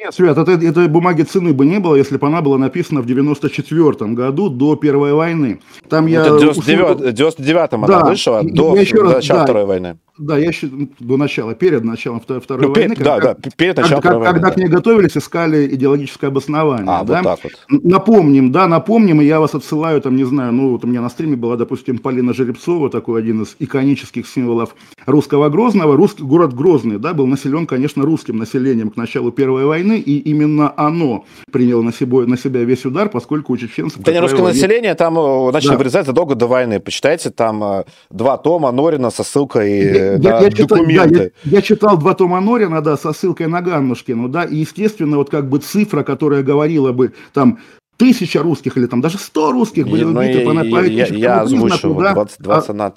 [0.02, 3.06] Нет, Свет, это, этой бумаги цены бы не было, если бы она была написана в
[3.06, 5.60] 94 году, до Первой войны.
[5.88, 6.22] Там я...
[6.22, 9.98] Это в 99, 99 она да, вышла, до, еще раз, начала да, Второй войны.
[10.18, 12.94] Да, я считаю, до начала, перед началом Второй ну, войны.
[12.94, 14.34] Когда, да, да, перед началом когда, войны.
[14.34, 16.86] Когда к ней готовились, искали идеологическое обоснование.
[16.86, 17.22] А, да?
[17.22, 17.82] вот так вот.
[17.82, 21.08] Напомним, да, напомним, и я вас отсылаю, там, не знаю, ну, вот у меня на
[21.08, 25.96] стриме была, допустим, Полина Жеребцова, такой один из иконических символов русского Грозного.
[25.96, 30.74] Русский, город Грозный, да, был населен, конечно, русским населением к началу Первой войны, и именно
[30.76, 34.00] оно приняло на себя, на себя весь удар, поскольку у чеченцев...
[34.00, 35.78] Это не русское правило, население, там э, начали да.
[35.78, 36.80] вырезать задолго до войны.
[36.80, 41.14] Почитайте, там э, два тома Норина со ссылкой я, на я, я документы.
[41.14, 45.16] Да, я, я читал два тома Норина, да, со ссылкой на Ганнушкину, да, и, естественно,
[45.16, 47.58] вот как бы цифра, которая говорила бы, там,
[47.96, 51.94] тысяча русских или там даже сто русских были ну, убиты по, по Я, я озвучил,
[51.94, 52.14] да?
[52.14, 52.90] 20, 21 а,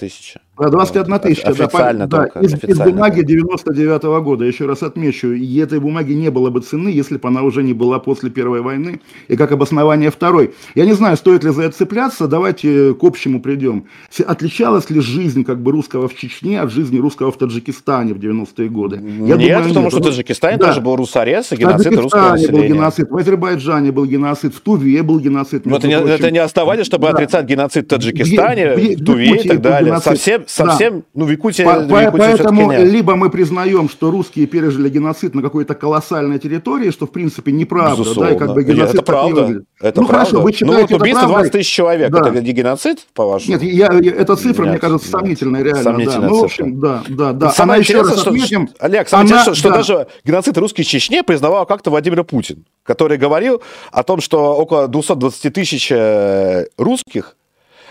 [0.55, 0.71] тысяча.
[0.71, 2.89] 21 тысяча, официально да, только, да, из, официально.
[2.89, 6.89] из бумаги 99 -го года, еще раз отмечу, и этой бумаги не было бы цены,
[6.89, 10.53] если бы она уже не была после Первой войны, и как обоснование Второй.
[10.75, 13.85] Я не знаю, стоит ли за это цепляться, давайте к общему придем.
[14.25, 18.69] Отличалась ли жизнь как бы русского в Чечне от жизни русского в Таджикистане в 90-е
[18.69, 18.95] годы?
[18.97, 19.91] Я нет, думаю, потому нет.
[19.91, 20.67] что в Таджикистане да.
[20.67, 22.69] тоже был русарез и геноцид русского населения.
[22.69, 25.65] был геноцид, в Азербайджане был геноцид, в Туве был геноцид.
[25.65, 27.13] Но это не, это не основание, чтобы да.
[27.13, 29.99] отрицать геноцид в Таджикистане, в, в, в Туве и так далее.
[29.99, 31.05] Совсем, совсем, да.
[31.13, 35.41] ну, в Якутии, По, в Якутии Поэтому либо мы признаем, что русские пережили геноцид на
[35.41, 38.29] какой-то колоссальной территории, что в принципе неправда, Безусловно.
[38.29, 39.63] да, и как бы геноцид это правда.
[39.81, 40.25] Это ну правда.
[40.29, 42.29] хорошо, вы считаете ну, вот убийство 20 тысяч человек, да.
[42.29, 43.53] это не геноцид, по-вашему?
[43.53, 45.83] Нет, я, эта цифра, нет, мне кажется, сомнительная реально.
[45.83, 46.35] Сомнительная да.
[46.35, 47.49] Ну, в общем, да, да, да.
[47.51, 49.75] Самое она интересное, что, отметим, Олег, самое она, интересное, что да.
[49.75, 55.53] даже геноцид русской Чечне признавал как-то Владимир Путин, который говорил о том, что около 220
[55.53, 57.35] тысяч э, русских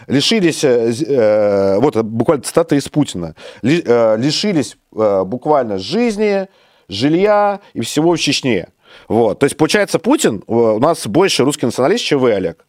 [0.06, 6.48] лишились, э, э, вот буквально цитата из Путина, ли, э, лишились э, буквально жизни,
[6.88, 8.68] жилья и всего в Чечне.
[9.08, 9.40] Вот.
[9.40, 12.64] То есть, получается, Путин у нас больше русский националист, чем вы, Олег.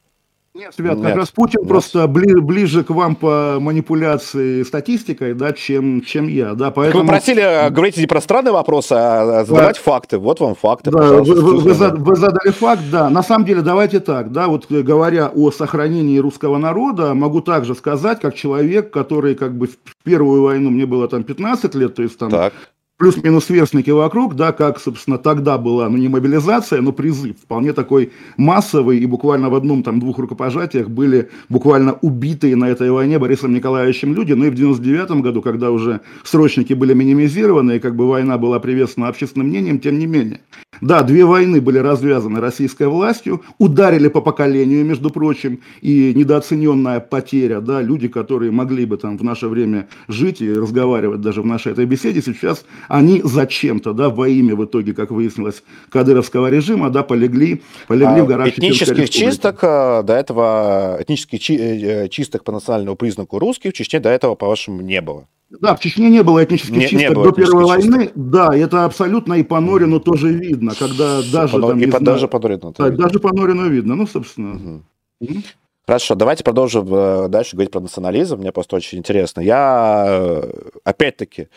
[0.55, 1.69] Нет, ребят, как раз Путин Нет.
[1.69, 7.03] просто бли, ближе к вам по манипуляции статистикой, да, чем, чем я, да, поэтому...
[7.03, 9.81] Вы просили э, говорить не про странные вопросы, а задавать да.
[9.81, 10.17] факты.
[10.17, 13.09] Вот вам факты, да, вы, вы, вы, вы задали факт, да.
[13.09, 17.75] На самом деле, давайте так, да, вот э, говоря о сохранении русского народа, могу также
[17.75, 22.01] сказать, как человек, который как бы в первую войну, мне было там 15 лет, то
[22.01, 22.53] есть там так
[22.97, 28.11] плюс-минус сверстники вокруг, да, как, собственно, тогда была, ну, не мобилизация, но призыв, вполне такой
[28.37, 33.53] массовый, и буквально в одном, там, двух рукопожатиях были буквально убитые на этой войне Борисом
[33.53, 38.07] Николаевичем люди, ну, и в 99 году, когда уже срочники были минимизированы, и как бы
[38.07, 40.39] война была приветствована общественным мнением, тем не менее.
[40.81, 47.59] Да, две войны были развязаны российской властью, ударили по поколению, между прочим, и недооцененная потеря,
[47.59, 51.73] да, люди, которые могли бы там в наше время жить и разговаривать даже в нашей
[51.73, 57.03] этой беседе, сейчас они зачем-то, да, во имя в итоге, как выяснилось, кадыровского режима, да,
[57.03, 62.95] полегли, полегли а в горах Этнических чисток э, до этого, этнических э, чисток по национальному
[62.95, 65.27] признаку русских в Чечне до этого, по-вашему, не было?
[65.49, 68.05] Да, в Чечне не было этнических не, чисток не было до Первой войны.
[68.05, 68.11] Чисток.
[68.15, 71.59] Да, это абсолютно и по Норину тоже видно, когда даже...
[71.59, 72.73] По, там, и по, даже по Норину.
[72.77, 74.83] Да, даже по Норину видно, ну, собственно.
[75.19, 75.43] Угу.
[75.87, 78.37] Хорошо, давайте продолжим э, дальше говорить про национализм.
[78.37, 79.39] Мне просто очень интересно.
[79.41, 80.51] Я, э,
[80.83, 81.47] опять-таки, э,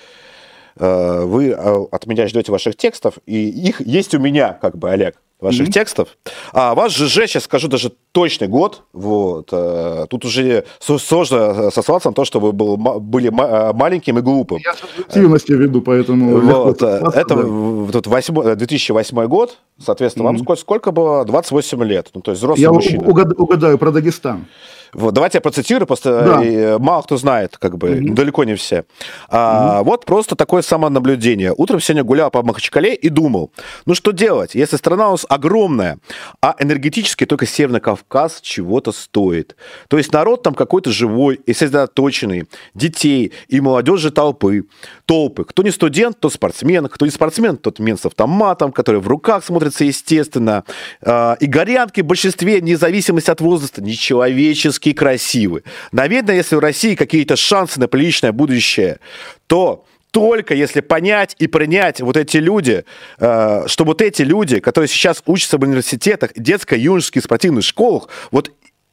[0.78, 5.68] вы от меня ждете ваших текстов, и их есть у меня, как бы, Олег ваших
[5.68, 5.72] mm-hmm.
[5.72, 6.08] текстов.
[6.52, 12.14] А ваш ЖЖ, сейчас скажу даже точный год, вот, э, тут уже сложно сослаться на
[12.14, 14.58] то, что вы был, были э, маленьким и глупым.
[14.64, 16.40] Я субъективности веду, поэтому...
[16.40, 17.92] Вот, э, это да.
[17.92, 20.26] тут 8, 2008 год, соответственно, mm-hmm.
[20.26, 21.24] вам сколько, сколько было?
[21.24, 23.02] 28 лет, ну, то есть взрослый Я мужчина.
[23.02, 24.46] Я угадаю про Дагестан.
[24.92, 26.44] Вот, давайте я процитирую, просто да.
[26.44, 28.14] Э, мало кто знает, как бы, угу.
[28.14, 28.84] далеко не все.
[29.28, 29.90] А, угу.
[29.90, 31.52] Вот просто такое самонаблюдение.
[31.56, 33.52] Утром сегодня гулял по Махачкале и думал,
[33.86, 35.98] ну что делать, если страна у нас огромная,
[36.40, 39.56] а энергетически только Северный Кавказ чего-то стоит.
[39.88, 44.64] То есть народ там какой-то живой и сосредоточенный, детей и молодежи толпы,
[45.06, 45.44] толпы.
[45.44, 49.44] Кто не студент, то спортсмен, кто не спортсмен, тот мент с автоматом, который в руках
[49.44, 50.64] смотрится естественно.
[51.02, 55.62] А, и горянки в большинстве, вне зависимости от возраста, нечеловеческие физически красивы.
[55.92, 58.98] Наверное, если у России какие-то шансы на приличное будущее,
[59.46, 62.84] то только если понять и принять вот эти люди,
[63.20, 68.50] э, что вот эти люди, которые сейчас учатся в университетах, детско-юношеских спортивных школах, вот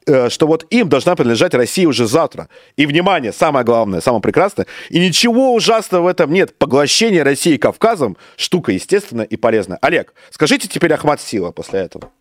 [0.07, 2.49] э, что вот им должна принадлежать Россия уже завтра.
[2.75, 6.57] И, внимание, самое главное, самое прекрасное, и ничего ужасного в этом нет.
[6.57, 9.77] Поглощение России Кавказом– штука естественная и полезная.
[9.81, 12.11] Олег, скажите теперь Ахмат Сила после этого.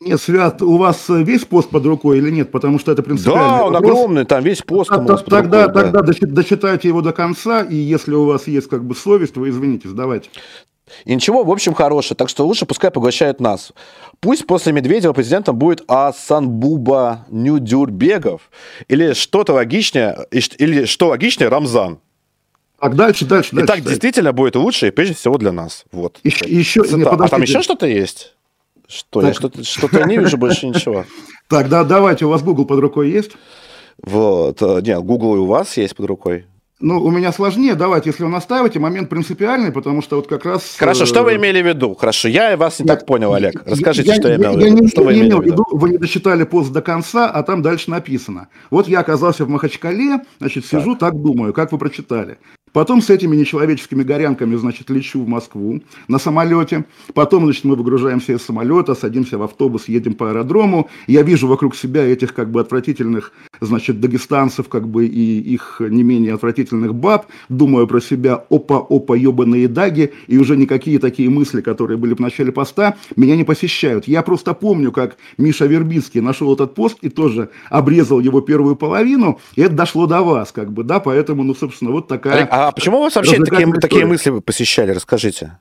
[0.00, 2.50] Нет, Свят, у вас весь пост под рукой или нет?
[2.50, 3.42] Потому что это принципиально.
[3.42, 3.90] Да, он вопрос.
[3.90, 4.90] огромный, там весь пост.
[4.90, 6.12] А, под тогда рукой, тогда да.
[6.26, 10.30] дочитайте его до конца, и если у вас есть как бы совесть, вы извинитесь, давайте.
[11.04, 12.16] И ничего, в общем, хорошее.
[12.16, 13.72] Так что лучше пускай поглощают нас.
[14.20, 18.50] Пусть после Медведева президентом будет Асанбуба Нюдюрбегов.
[18.88, 22.00] Или что-то логичнее, или что логичнее, Рамзан.
[22.78, 23.64] Так, дальше, дальше, дальше.
[23.64, 25.84] И так действительно будет лучше, и прежде всего для нас.
[25.90, 26.18] Вот.
[26.22, 28.34] Еще, еще, нет, а там еще что-то есть?
[28.86, 29.20] Что?
[29.20, 29.28] Так.
[29.28, 31.04] Я что-то, что-то не вижу больше ничего.
[31.46, 33.32] Так, да, давайте, у вас Google под рукой есть?
[34.02, 36.46] Вот, э, нет, Google и у вас есть под рукой.
[36.80, 37.76] Ну, у меня сложнее.
[37.76, 40.76] Давайте, если вы настаиваете, момент принципиальный, потому что вот как раз...
[40.76, 41.94] Хорошо, что вы э, имели в виду?
[41.94, 43.62] Хорошо, я вас не я, так понял, Олег.
[43.64, 44.82] Расскажите, я, что я, я имел в виду.
[44.82, 47.42] Я, что я вы не имел в виду, вы не дочитали пост до конца, а
[47.44, 48.48] там дальше написано.
[48.70, 52.38] Вот я оказался в Махачкале, значит, сижу, так, так думаю, как вы прочитали.
[52.74, 56.84] Потом с этими нечеловеческими горянками, значит, лечу в Москву на самолете.
[57.14, 60.90] Потом, значит, мы выгружаемся из самолета, садимся в автобус, едем по аэродрому.
[61.06, 63.32] Я вижу вокруг себя этих, как бы, отвратительных,
[63.64, 67.26] значит, дагестанцев, как бы, и их не менее отвратительных баб.
[67.48, 70.12] Думаю про себя, опа-опа, ебаные даги.
[70.26, 74.08] И уже никакие такие мысли, которые были в начале поста, меня не посещают.
[74.08, 79.40] Я просто помню, как Миша Вербицкий нашел этот пост и тоже обрезал его первую половину.
[79.56, 82.46] И это дошло до вас, как бы, да, поэтому, ну, собственно, вот такая...
[82.50, 84.92] А почему вас вообще такие, такие мысли посещали?
[84.92, 85.58] Расскажите.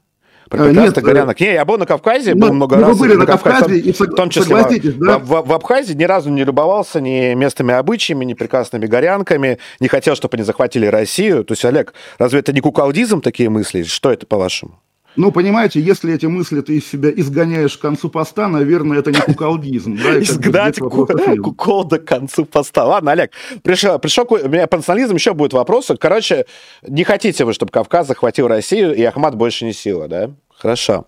[0.54, 1.40] Нет, горянок.
[1.40, 2.98] Не, я был на Кавказе, ну, был много ну, раз.
[2.98, 4.56] Вы были на Кавказе, и в том числе
[4.94, 10.36] в, Абхазии ни разу не любовался ни местными обычаями, ни прекрасными горянками, не хотел, чтобы
[10.36, 11.44] они захватили Россию.
[11.44, 13.84] То есть, Олег, разве это не куколдизм такие мысли?
[13.84, 14.80] Что это, по-вашему?
[15.16, 19.20] Ну, понимаете, если эти мысли ты из себя изгоняешь к концу поста, наверное, это не
[19.20, 19.98] куколдизм.
[20.04, 20.80] Да, Изгнать
[21.44, 22.86] кукол до концу поста.
[22.86, 23.32] Ладно, Олег,
[23.62, 25.92] пришел, пришел, у меня по национализму еще будет вопрос.
[26.00, 26.46] Короче,
[26.88, 30.32] не хотите вы, чтобы Кавказ захватил Россию, и Ахмат больше не сила, да?
[30.64, 31.08] Хорошо.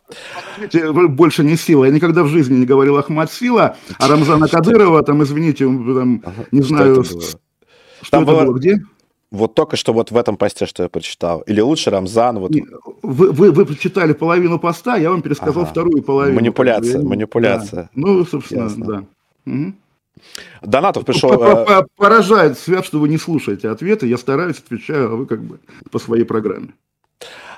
[0.58, 1.86] Извините, больше не сила.
[1.86, 6.62] Я никогда в жизни не говорил Ахмат сила, а Рамзана Кадырова, там, извините, там, не
[6.62, 7.40] знаю, что
[8.18, 8.82] это было, где?
[9.32, 11.40] Вот только что вот в этом посте, что я прочитал.
[11.48, 12.40] Или лучше Рамзан.
[12.40, 12.52] Вот...
[13.02, 15.72] Вы, вы, вы прочитали половину поста, я вам пересказал ага.
[15.72, 16.36] вторую половину.
[16.36, 17.08] Манипуляция, я...
[17.08, 17.84] манипуляция.
[17.84, 17.90] Да.
[17.96, 18.86] Ну, собственно, Ясно.
[18.86, 19.04] да.
[19.52, 19.74] Угу.
[20.64, 21.32] Донатов пришел...
[21.42, 24.06] Э, поражает, Свят, что вы не слушаете ответы.
[24.06, 25.60] Я стараюсь, отвечаю, а вы как бы
[25.92, 26.74] по своей программе.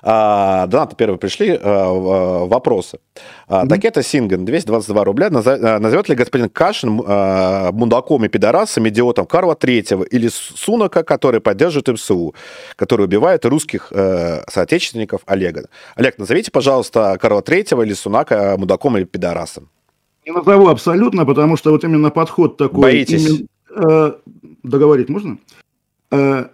[0.01, 2.99] А, донаты первые пришли, а, вопросы.
[3.47, 3.69] А, mm-hmm.
[3.69, 5.29] Такета Синген, 222 рубля.
[5.29, 11.87] Назовет ли господин Кашин а, мудаком и пидорасом, идиотом Карла Третьего или Сунака, который поддерживает
[11.87, 12.35] МСУ,
[12.75, 15.69] который убивает русских э, соотечественников Олега?
[15.95, 19.69] Олег, назовите, пожалуйста, Карла Третьего или Сунака мудаком или пидорасом.
[20.25, 22.81] Не назову абсолютно, потому что вот именно подход такой...
[22.81, 23.27] Боитесь?
[23.29, 24.11] Именно, э,
[24.63, 25.37] договорить можно?
[26.11, 26.47] Э,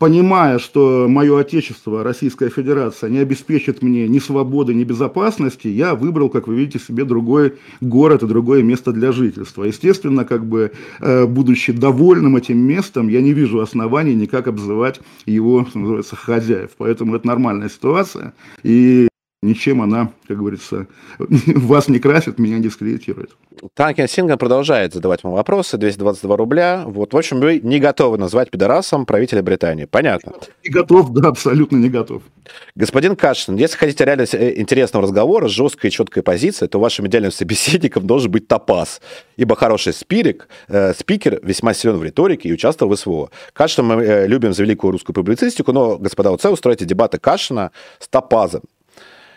[0.00, 6.30] понимая, что мое отечество, Российская Федерация, не обеспечит мне ни свободы, ни безопасности, я выбрал,
[6.30, 9.64] как вы видите, себе другой город и другое место для жительства.
[9.64, 15.66] Естественно, как бы, э, будучи довольным этим местом, я не вижу оснований никак обзывать его,
[15.74, 16.70] называется, хозяев.
[16.78, 18.32] Поэтому это нормальная ситуация.
[18.62, 19.09] И
[19.42, 20.86] ничем она, как говорится,
[21.18, 23.30] вас не красит, меня дискредитирует.
[23.74, 26.84] Танкин Синган продолжает задавать вам вопросы, 222 рубля.
[26.86, 29.86] Вот, в общем, вы не готовы назвать пидорасом правителя Британии.
[29.86, 30.32] Понятно.
[30.64, 32.22] Не готов, да, абсолютно не готов.
[32.74, 37.32] Господин Кашин, если хотите реально э, интересного разговора, жесткой и четкой позиции, то вашим идеальным
[37.32, 39.00] собеседником должен быть Топас,
[39.36, 43.30] ибо хороший спирик, э, спикер весьма силен в риторике и участвовал в СВО.
[43.52, 48.08] Кашина мы э, любим за великую русскую публицистику, но, господа УЦ, устроите дебаты Кашина с
[48.08, 48.62] Топазом.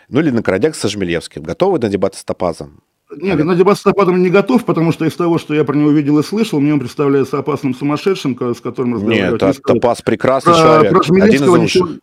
[0.08, 1.42] Ну или на Карадяк со Жмельевским.
[1.42, 2.82] Готовы на дебаты с Топазом?
[3.16, 5.90] Нет, на дебат с Топазом не готов, потому что из того, что я про него
[5.90, 9.42] видел и слышал, мне он представляется опасным сумасшедшим, с которым разговаривать.
[9.42, 11.82] Нет, Топаз прекрасный про, человек, про один из лучших.
[11.82, 11.98] Ничего...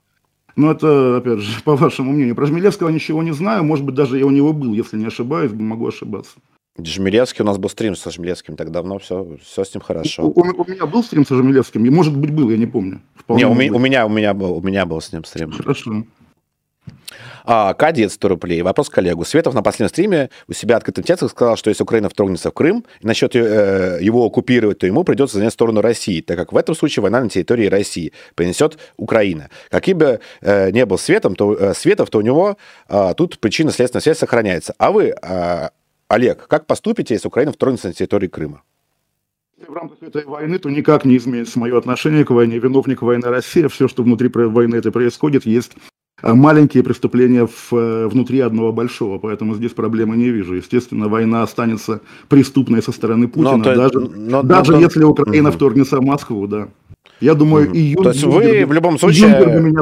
[0.56, 2.36] Ну, это, опять же, по вашему мнению.
[2.36, 3.64] Про Жмелевского ничего не знаю.
[3.64, 6.34] Может быть, даже я у него был, если не ошибаюсь, могу ошибаться.
[6.78, 10.24] Жмелевский, у нас был стрим со Жмелевским так давно, все, все с ним хорошо.
[10.24, 11.94] У, у, у меня был стрим со Жмелевским?
[11.94, 13.02] Может быть, был, я не помню.
[13.16, 15.52] Вполне не, у, у, меня, у, меня был, у меня был с ним стрим.
[15.52, 16.06] Хорошо.
[17.46, 18.62] А, Кадет 100 рублей.
[18.62, 19.26] Вопрос коллегу.
[19.26, 22.86] Светов на последнем стриме у себя открытым текстом сказал, что если Украина вторгнется в Крым
[23.00, 26.76] и начнет э, его оккупировать, то ему придется занять сторону России, так как в этом
[26.76, 29.50] случае война на территории России принесет Украина.
[29.70, 32.58] Каким бы э, не был Светом, то, э, Светов, то у него
[32.90, 34.76] э, тут причинно-следственная связь сохраняется.
[34.78, 35.70] А вы, э,
[36.08, 38.62] Олег, как поступите, если Украина вторгнется на территории Крыма?
[39.68, 42.58] в рамках этой войны, то никак не изменится мое отношение к войне.
[42.58, 43.70] Виновник войны Россия.
[43.70, 45.74] Все, что внутри войны это происходит, есть
[46.24, 50.56] маленькие преступления в, э, внутри одного большого, поэтому здесь проблемы не вижу.
[50.56, 55.58] Естественно, война останется преступной со стороны Путина, но, даже, но, даже но, если Украина угу.
[55.58, 56.68] вторгнется в Москву, да.
[57.22, 57.76] Я думаю, угу.
[57.76, 58.04] июнь...
[58.04, 59.30] То есть вы в любом случае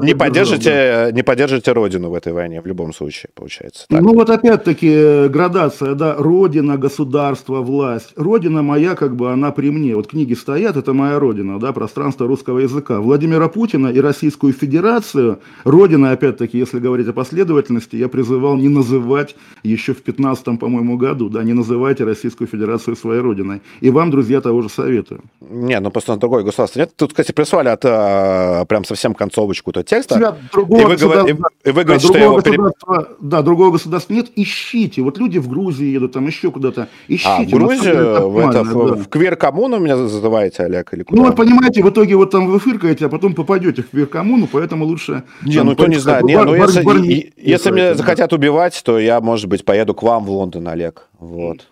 [0.04, 1.12] не поддержите, да.
[1.12, 3.86] не поддержите Родину в этой войне, в любом случае, получается.
[3.88, 4.02] Так.
[4.02, 8.12] Ну вот опять-таки градация, да, Родина, государство, власть.
[8.18, 9.96] Родина моя, как бы, она при мне.
[9.96, 13.00] Вот книги стоят, это моя Родина, да, пространство русского языка.
[13.00, 19.36] Владимира Путина и Российскую Федерацию, Родина, опять-таки, если говорить о последовательности, я призывал не называть
[19.64, 23.62] еще в 15 по-моему, году, да, не называйте Российскую Федерацию своей Родиной.
[23.80, 25.22] И вам, друзья, того же советую.
[25.40, 26.92] Не, ну просто другое государство нет.
[26.96, 30.38] Тут, кстати, кстати, прислали от, а, прям совсем концовочку-то текста.
[30.52, 31.28] другого и вы, говор...
[31.28, 32.36] и, и вы говорите, да, что его...
[32.36, 35.02] Государства, да, другого государства нет, ищите.
[35.02, 36.88] Вот люди в Грузии едут, там еще куда-то.
[37.08, 37.30] Ищите.
[37.30, 38.64] А, в Грузию, в, это, да.
[38.64, 41.22] в, квер-коммуну меня называете, Олег, или куда?
[41.22, 44.86] Ну, вот понимаете, в итоге вот там вы фыркаете, а потом попадете в квер-коммуну, поэтому
[44.86, 45.24] лучше...
[45.44, 46.24] Не, там, ну, кто не знает.
[46.24, 50.04] Не, ну, если, бар, и, если меня захотят убивать, то я, может быть, поеду к
[50.04, 51.08] вам в Лондон, Олег.
[51.20, 51.68] Вот.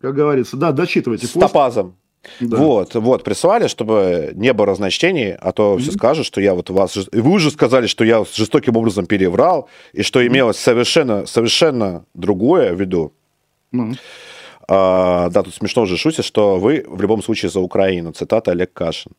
[0.00, 1.26] Как говорится, да, дочитывайте.
[1.26, 1.96] С топазом.
[2.40, 2.56] Да.
[2.56, 5.78] Вот, вот, прислали, чтобы не было разночтений, а то mm-hmm.
[5.78, 6.96] все скажут, что я вот вас...
[6.96, 12.80] Вы уже сказали, что я жестоким образом переврал, и что имелось совершенно, совершенно другое в
[12.80, 13.12] виду.
[13.72, 13.96] Mm-hmm.
[14.68, 18.12] А, да, тут смешно же шутит, что вы в любом случае за Украину.
[18.12, 19.12] Цитата Олег Кашин.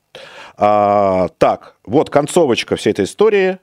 [0.58, 3.60] А, так, вот концовочка всей этой истории.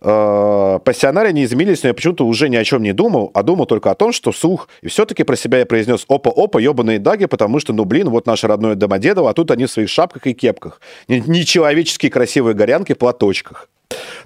[0.00, 3.66] Э, пассионарии не изменились, но я почему-то уже ни о чем не думал, а думал
[3.66, 4.68] только о том, что вслух.
[4.82, 8.46] И все-таки про себя я произнес опа-опа, ебаные даги, потому что, ну блин, вот наше
[8.46, 10.80] родное Домодедово, а тут они в своих шапках и кепках.
[11.08, 13.68] Нечеловеческие красивые горянки в платочках.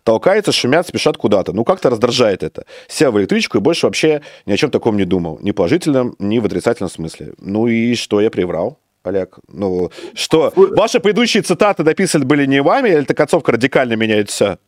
[0.02, 1.52] Толкаются, шумят, спешат куда-то.
[1.52, 2.64] Ну, как-то раздражает это.
[2.88, 5.38] Сел в электричку и больше вообще ни о чем таком не думал.
[5.40, 7.34] Ни в положительном, ни в отрицательном смысле.
[7.38, 8.78] Ну и что я приврал?
[9.04, 14.30] Олег, ну что, ваши предыдущие цитаты написаны были не вами, или эта концовка радикально меняет
[14.30, 14.58] все?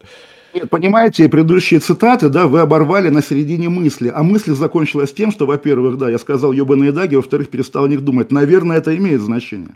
[0.54, 5.46] Нет, понимаете, предыдущие цитаты, да, вы оборвали на середине мысли, а мысль закончилась тем, что,
[5.46, 8.30] во-первых, да, я сказал ебаные даги, во-вторых, перестал о них думать.
[8.30, 9.74] Наверное, это имеет значение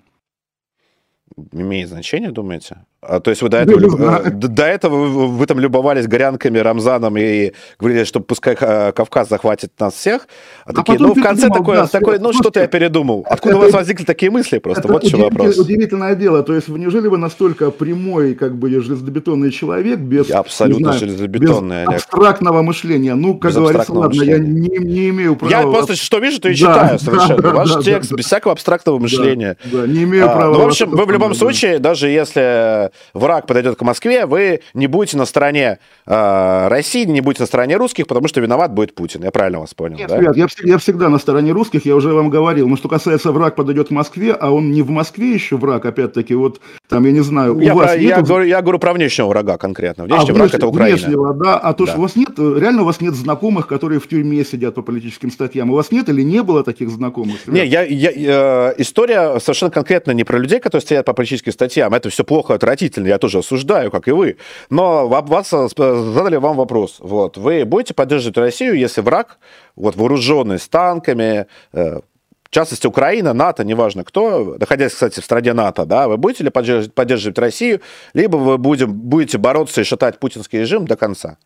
[1.53, 2.85] имеет значение, думаете?
[3.01, 3.94] А, то есть вы до этого, люб...
[4.01, 9.28] Э, до этого вы, вы там любовались горянками, Рамзаном и говорили, что пускай э, Кавказ
[9.28, 10.26] захватит нас всех.
[10.64, 13.24] А, а такие, ну, в конце такой, да, такой ну, что-то я передумал.
[13.30, 14.80] Откуда это, у вас возникли такие мысли просто?
[14.80, 15.57] Это вот еще вопрос.
[15.59, 16.42] Удивительное дело.
[16.42, 21.86] То есть, неужели вы настолько прямой, как бы, железобетонный человек, без, я абсолютно знаю, железобетонный,
[21.86, 23.14] без абстрактного мышления?
[23.14, 24.32] Ну, как без говорится, ладно, мышления.
[24.32, 25.53] я не, не имею права...
[25.53, 27.42] Я просто что вижу, то и читаю да, совершенно.
[27.42, 29.57] Да, Ваш да, текст да, без всякого абстрактного мышления.
[29.66, 30.53] Да, да, не имею а, права...
[30.53, 34.86] Ну, в общем, вы в любом случае, даже если враг подойдет к Москве, вы не
[34.86, 39.24] будете на стороне э, России, не будете на стороне русских, потому что виноват будет Путин.
[39.24, 40.18] Я правильно вас понял, Нет, да?
[40.18, 42.68] Ребят, я, я всегда на стороне русских, я уже вам говорил.
[42.68, 46.34] Но что касается враг подойдет к Москве, а он не в Москве еще враг, опять-таки,
[46.34, 48.09] вот там, я не знаю, у я вас про, нет...
[48.09, 50.05] Я, говорю, я говорю про внешнего врага конкретно.
[50.05, 50.97] Внешний а, враг это Украина.
[50.97, 51.59] Внешнего, да.
[51.59, 51.93] А то, да.
[51.93, 55.30] что у вас нет, реально у вас нет знакомых, которые в тюрьме сидят по политическим
[55.30, 55.70] статьям.
[55.70, 57.47] У вас нет или не было таких знакомых?
[57.47, 57.55] Ребят?
[57.55, 61.93] Не, я, я, я, история совершенно конкретно не про людей, которые стоят по политическим статьям.
[61.93, 63.09] Это все плохо, отвратительно.
[63.09, 64.37] Я тоже осуждаю, как и вы.
[64.70, 66.97] Но вас э, задали вам вопрос.
[67.01, 67.37] Вот.
[67.37, 69.39] Вы будете поддерживать Россию, если враг,
[69.76, 72.01] вот, вооруженный с танками, э,
[72.45, 76.51] в частности, Украина, НАТО, неважно кто, находясь, кстати, в стране НАТО, да, вы будете ли
[76.51, 77.81] поддерживать, поддерживать Россию,
[78.14, 81.37] либо вы будем, будете бороться и шатать путинский режим до конца?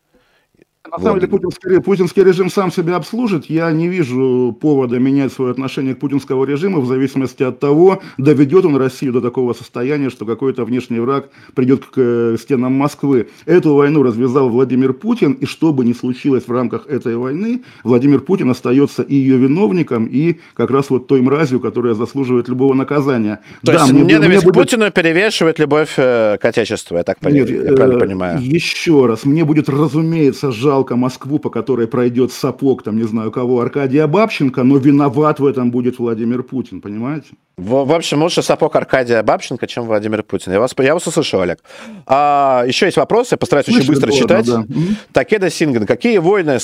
[0.97, 3.45] На самом деле путинский, путинский режим сам себя обслужит.
[3.49, 8.65] Я не вижу повода менять свое отношение к путинскому режиму в зависимости от того, доведет
[8.65, 13.29] он Россию до такого состояния, что какой-то внешний враг придет к э, стенам Москвы.
[13.47, 18.19] Эту войну развязал Владимир Путин, и что бы ни случилось в рамках этой войны, Владимир
[18.21, 23.39] Путин остается и ее виновником, и как раз вот той мразью, которая заслуживает любого наказания.
[23.65, 24.53] То да, есть мне, ненависть мне будет...
[24.53, 28.39] к Путину перевешивает любовь э, к Отечеству, я так Нет, я правильно э, понимаю?
[28.39, 33.31] Еще раз, мне будет, разумеется, жаль жалко Москву, по которой пройдет сапог, там, не знаю
[33.31, 37.27] кого, Аркадия Бабченко, но виноват в этом будет Владимир Путин, понимаете?
[37.57, 40.51] В, в общем, лучше сапог Аркадия Бабченко, чем Владимир Путин.
[40.51, 41.59] Я вас, я вас услышал, Олег.
[42.07, 44.45] А, еще есть вопросы, постараюсь Слышно очень быстро было, читать.
[44.45, 44.65] Да.
[45.11, 45.85] Такеда Синген.
[45.85, 46.57] Какие войны,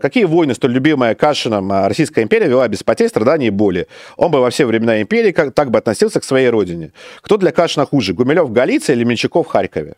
[0.00, 3.88] какие войны, столь любимая Кашином а, Российская империя вела без потерь, страданий и боли?
[4.16, 6.92] Он бы во все времена империи как, так бы относился к своей родине.
[7.20, 9.94] Кто для Кашина хуже, Гумилев в Галиции или Менчаков в Харькове?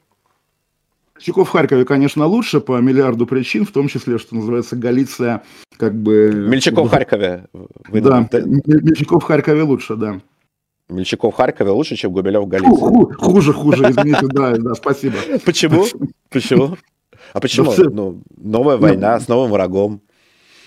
[1.19, 5.43] Чеков в Харькове, конечно, лучше по миллиарду причин, в том числе, что называется, Галиция
[5.77, 6.31] как бы...
[6.33, 7.47] Мельчаков в Харькове.
[7.89, 10.21] Вы да, Мельчаков в Харькове лучше, да.
[10.89, 13.15] Мельчаков в Харькове лучше, чем Гумилев в Галиции.
[13.17, 15.17] Хуже, хуже, извините, да, да, спасибо.
[15.45, 15.85] Почему?
[16.31, 16.77] Почему?
[17.33, 17.73] А почему?
[17.91, 20.01] Ну, новая война с новым врагом.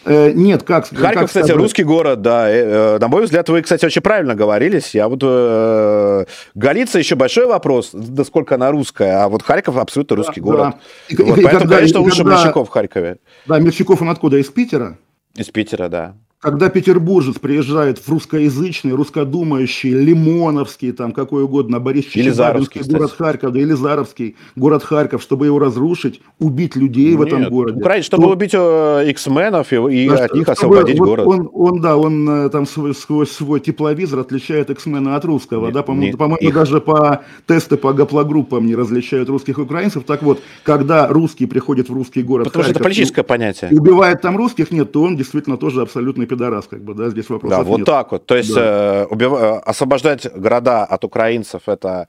[0.09, 1.61] Э, нет, как Харьков, как кстати, сказать?
[1.61, 2.49] русский город, да.
[2.49, 4.95] Э, на мой взгляд, вы, кстати, очень правильно говорились.
[4.95, 10.41] Я вот э, Галиция еще большой вопрос, насколько она русская, а вот Харьков абсолютно русский
[10.41, 10.61] да, город.
[10.61, 10.75] Да.
[11.09, 12.37] И, вот, и, поэтому, когда, конечно, лучше когда...
[12.37, 13.17] Мельчаков в Харькове.
[13.45, 14.37] Да, Мельчаков он откуда?
[14.37, 14.97] Из Питера?
[15.35, 22.81] Из Питера, да когда петербуржец приезжает в русскоязычный, русскодумающий, лимоновский, там какой угодно, Борис Чичабинский,
[22.89, 27.81] город Харьков, да, Елизаровский, город Харьков, чтобы его разрушить, убить людей Нет, в этом городе.
[27.81, 28.29] Украине, чтобы то...
[28.29, 31.27] убить э, X-менов и, и да, от них освободить вот город.
[31.27, 35.73] Он, он, да, он э, там свой, сквозь свой тепловизор отличает X-мена от русского, Нет,
[35.73, 36.53] да, по-моему, по их...
[36.53, 40.05] даже по тесты по гаплогруппам не различают русских и украинцев.
[40.05, 43.71] Так вот, когда русский приходит в русский город Потому Харьков, что это политическое понятие.
[43.71, 47.51] Убивает там русских, нет, то он действительно тоже абсолютный пидорас, как бы, да, здесь вопрос.
[47.51, 47.85] Да, вот нет.
[47.85, 48.25] так вот.
[48.25, 49.03] То есть да.
[49.03, 49.33] э, убив...
[49.33, 52.07] Э, освобождать города от украинцев это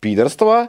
[0.00, 0.68] пидорство,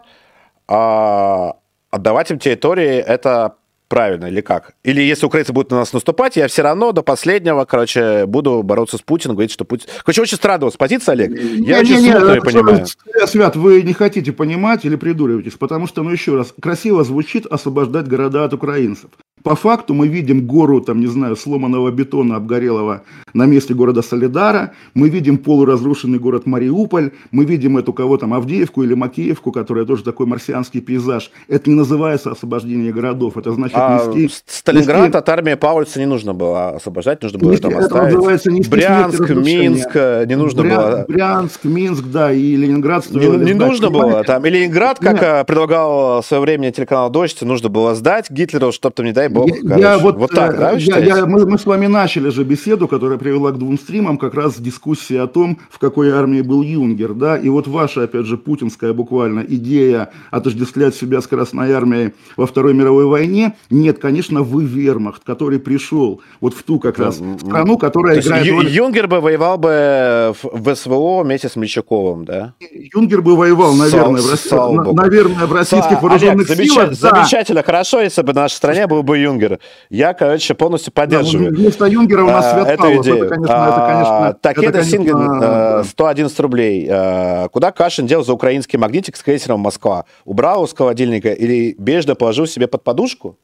[0.68, 1.56] а
[1.92, 3.56] отдавать им территории это
[3.88, 4.74] правильно или как?
[4.84, 8.98] Или если украинцы будут на нас наступать, я все равно до последнего, короче, буду бороться
[8.98, 9.88] с Путиным, говорить, что Путин...
[10.04, 11.32] Короче, очень странно с позиции, Олег.
[11.32, 12.86] Я не, очень не, смутно не, понимаю.
[13.26, 18.08] Свят, вы не хотите понимать или придуриваетесь, потому что, ну еще раз, красиво звучит освобождать
[18.08, 19.10] города от украинцев.
[19.46, 23.04] По факту мы видим гору, там, не знаю, сломанного бетона обгорелого
[23.36, 28.82] на месте города Солидара, мы видим полуразрушенный город Мариуполь, мы видим эту кого там, Авдеевку
[28.82, 31.30] или Макеевку, которая тоже такой марсианский пейзаж.
[31.48, 34.44] Это не называется освобождение городов, это значит а нести...
[34.46, 35.18] Сталинград нести...
[35.18, 38.46] от армии Паульца не нужно было освобождать, нужно было нести, там оставить.
[38.46, 40.76] Нести Брянск, Минск, э, не нужно Бря...
[40.76, 41.06] было...
[41.08, 43.10] Брянск, Минск, да, и Ленинград.
[43.12, 44.46] Не, не нужно было там.
[44.46, 45.24] И Ленинград, как Нет.
[45.24, 49.28] Э, предлагал в свое время телеканал «Дождь», нужно было сдать Гитлеру, чтобы там, не дай
[49.30, 52.44] бог, я, я вот, вот так, да, я, я, мы, мы с вами начали же
[52.44, 56.62] беседу, которая привела к двум стримам, как раз дискуссия о том, в какой армии был
[56.62, 62.14] Юнгер, да, и вот ваша, опять же, путинская буквально идея отождествлять себя с Красной армией
[62.38, 67.16] во Второй мировой войне, нет, конечно, вы вермахт, который пришел вот в ту как раз
[67.16, 68.48] страну, которая То играет...
[68.48, 68.68] Роль...
[68.68, 72.54] Юнгер бы воевал бы в СВО вместе с Мельчаковым, да?
[72.60, 76.94] Юнгер бы воевал, наверное, Сал, в, России, наверное, в российских вооруженных Олег, силах.
[76.94, 77.00] Замеч...
[77.00, 77.16] Да.
[77.16, 79.60] Замечательно, хорошо, если бы в нашей стране был бы Юнгер.
[79.90, 81.52] Я, короче, полностью поддерживаю.
[81.52, 83.26] Да, вместо Юнгера у нас а, эту идею.
[83.26, 86.88] Это, конечно, это, конечно, Такеда Синген, 111 рублей.
[86.90, 90.06] А, куда Кашин дел за украинский магнитик с крейсером «Москва»?
[90.24, 93.38] Убрал из холодильника или бережно положил себе под подушку?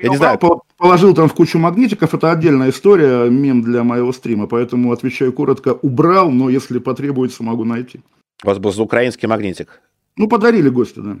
[0.00, 0.38] Я, не знаю.
[0.76, 5.74] Положил там в кучу магнитиков, это отдельная история, мем для моего стрима, поэтому отвечаю коротко,
[5.82, 8.00] убрал, но если потребуется, могу найти.
[8.42, 9.80] У вас был за украинский магнитик?
[10.16, 11.16] Ну, подарили гости, да.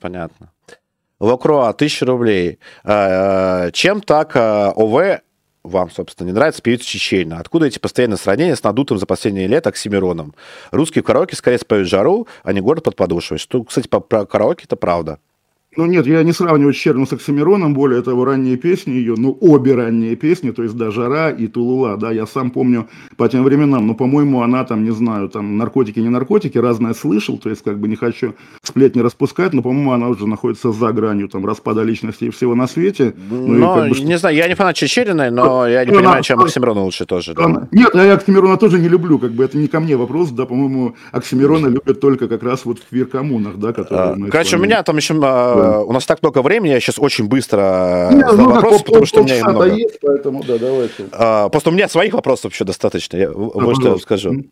[0.00, 0.50] Понятно.
[1.20, 2.58] Лакроа, 1000 рублей.
[2.82, 5.20] А, а, чем так а, ОВ
[5.62, 7.38] вам, собственно, не нравится певица Чечена?
[7.38, 10.34] Откуда эти постоянные сравнения с надутым за последние лет Оксимироном?
[10.70, 13.38] Русские в караоке скорее споют жару, а не город под подошвой.
[13.38, 15.18] Что, кстати, про караоке это правда.
[15.76, 19.76] Ну нет, я не сравниваю Черну с Оксимироном, более того, ранние песни ее, ну обе
[19.76, 23.86] ранние песни, то есть да, «Жара» и «Тулула», да, я сам помню по тем временам,
[23.86, 27.78] но, по-моему, она там, не знаю, там наркотики, не наркотики, разное слышал, то есть как
[27.78, 32.24] бы не хочу сплетни распускать, но, по-моему, она уже находится за гранью там распада личности
[32.24, 33.14] и всего на свете.
[33.30, 36.22] Ну, но, как бы, не знаю, я не фанат Чечериной, но я не она, понимаю,
[36.24, 37.32] чем Оксимирона лучше тоже.
[37.34, 37.44] Да.
[37.44, 40.46] Она, нет, я Оксимирона тоже не люблю, как бы это не ко мне вопрос, да,
[40.46, 44.26] по-моему, Оксимирона любят только как раз вот в квир-коммунах, да, которые...
[44.26, 45.14] А, короче, у меня там еще,
[45.62, 45.80] да.
[45.80, 49.20] у нас так много времени, я сейчас очень быстро не, задам ну, вопросы, потому что
[49.20, 49.66] у меня много.
[49.66, 51.06] Есть, поэтому, да, давайте.
[51.12, 54.44] А, просто у меня своих вопросов еще достаточно, я а, вот что скажу.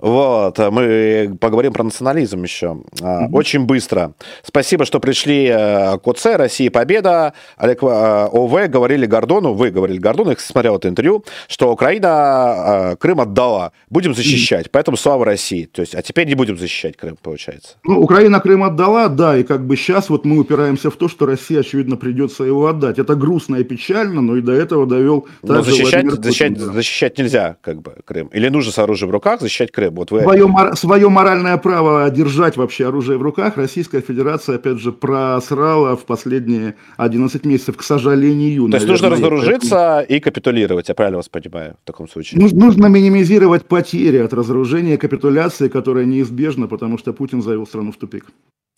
[0.00, 2.82] Вот, мы поговорим про национализм еще.
[3.00, 3.30] Mm-hmm.
[3.32, 4.12] Очень быстро.
[4.42, 7.32] Спасибо, что пришли к ОЦ «Россия победа».
[7.56, 13.72] Олег ОВ говорили Гордону, вы говорили Гордону, я смотрел это интервью, что Украина Крым отдала.
[13.90, 14.70] Будем защищать, mm-hmm.
[14.72, 15.64] поэтому слава России.
[15.64, 17.76] То есть, а теперь не будем защищать Крым, получается.
[17.84, 21.26] Ну, Украина Крым отдала, да, и как бы сейчас вот мы упираемся в то, что
[21.26, 22.98] России, очевидно, придется его отдать.
[22.98, 25.26] Это грустно и печально, но и до этого довел...
[25.42, 28.28] Но защищать, защищать, защищать нельзя, как бы, Крым.
[28.28, 29.87] Или нужно с оружием в руках защищать Крым.
[29.90, 30.22] Вот вы...
[30.22, 36.04] свое, свое моральное право держать вообще оружие в руках Российская Федерация, опять же, просрала в
[36.04, 38.68] последние 11 месяцев, к сожалению.
[38.68, 42.40] То есть нужно разоружиться и капитулировать, я правильно вас понимаю, в таком случае?
[42.40, 47.96] Нужно минимизировать потери от разоружения и капитуляции, которая неизбежна, потому что Путин завел страну в
[47.96, 48.26] тупик.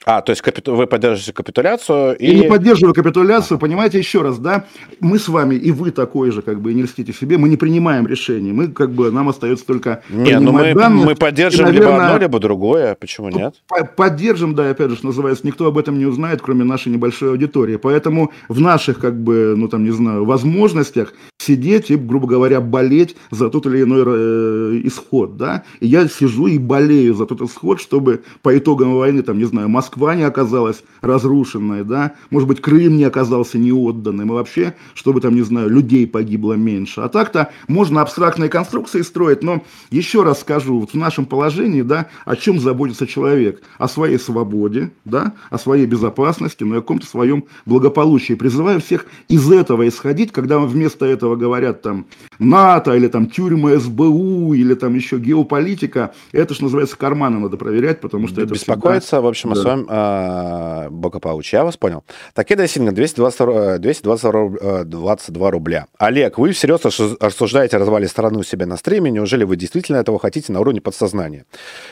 [0.06, 0.74] А, то есть капиту...
[0.74, 2.26] вы поддерживаете капитуляцию и...
[2.26, 4.64] Я не поддерживаю капитуляцию, понимаете, еще раз, да,
[4.98, 8.06] мы с вами, и вы такой же, как бы, не льстите себе, мы не принимаем
[8.06, 11.90] решений, мы, как бы, нам остается только Не, ну мы, данные, мы поддержим и, наверное,
[11.90, 13.56] либо одно, либо другое, почему нет?
[13.96, 17.76] Поддержим, да, опять же, что называется, никто об этом не узнает, кроме нашей небольшой аудитории,
[17.76, 23.16] поэтому в наших, как бы, ну, там, не знаю, возможностях сидеть и, грубо говоря, болеть
[23.30, 27.80] за тот или иной э, исход, да, и я сижу и болею за тот исход,
[27.80, 32.60] чтобы по итогам войны, там, не знаю, Москва Москва не оказалась разрушенной, да, может быть,
[32.60, 37.00] Крым не оказался неотданным, и вообще, чтобы там, не знаю, людей погибло меньше.
[37.00, 42.06] А так-то можно абстрактные конструкции строить, но еще раз скажу, вот в нашем положении, да,
[42.24, 43.62] о чем заботится человек?
[43.78, 48.34] О своей свободе, да, о своей безопасности, но и о каком-то своем благополучии.
[48.34, 52.06] Призываю всех из этого исходить, когда вместо этого говорят там
[52.38, 58.00] НАТО, или там тюрьмы СБУ, или там еще геополитика, это, что называется, карманы надо проверять,
[58.00, 59.20] потому что это Беспокоиться, всегда...
[59.22, 59.58] в общем, да.
[59.58, 61.56] о своем своем э, благополучии.
[61.56, 62.04] Я вас понял.
[62.34, 65.86] Такеда Синга 222, 222 22 рубля.
[65.98, 66.84] Олег, вы всерьез
[67.20, 69.10] рассуждаете о развале страны у себя на стриме.
[69.10, 71.44] Неужели вы действительно этого хотите на уровне подсознания?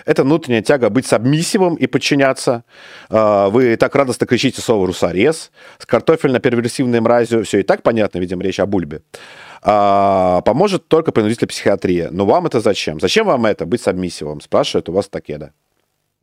[0.05, 2.65] Это внутренняя тяга быть сабмиссивом и подчиняться.
[3.11, 5.51] Э, вы так радостно кричите слово «русорез».
[5.79, 7.45] С картофельно-перверсивной мразью.
[7.45, 9.03] Все и так понятно, видим, речь о бульбе.
[9.63, 12.11] А, поможет только принудительная психиатрия.
[12.11, 13.01] Но вам это зачем?
[13.01, 14.41] Зачем вам это, быть сабмиссивом?
[14.41, 15.53] Спрашивает у вас Такеда.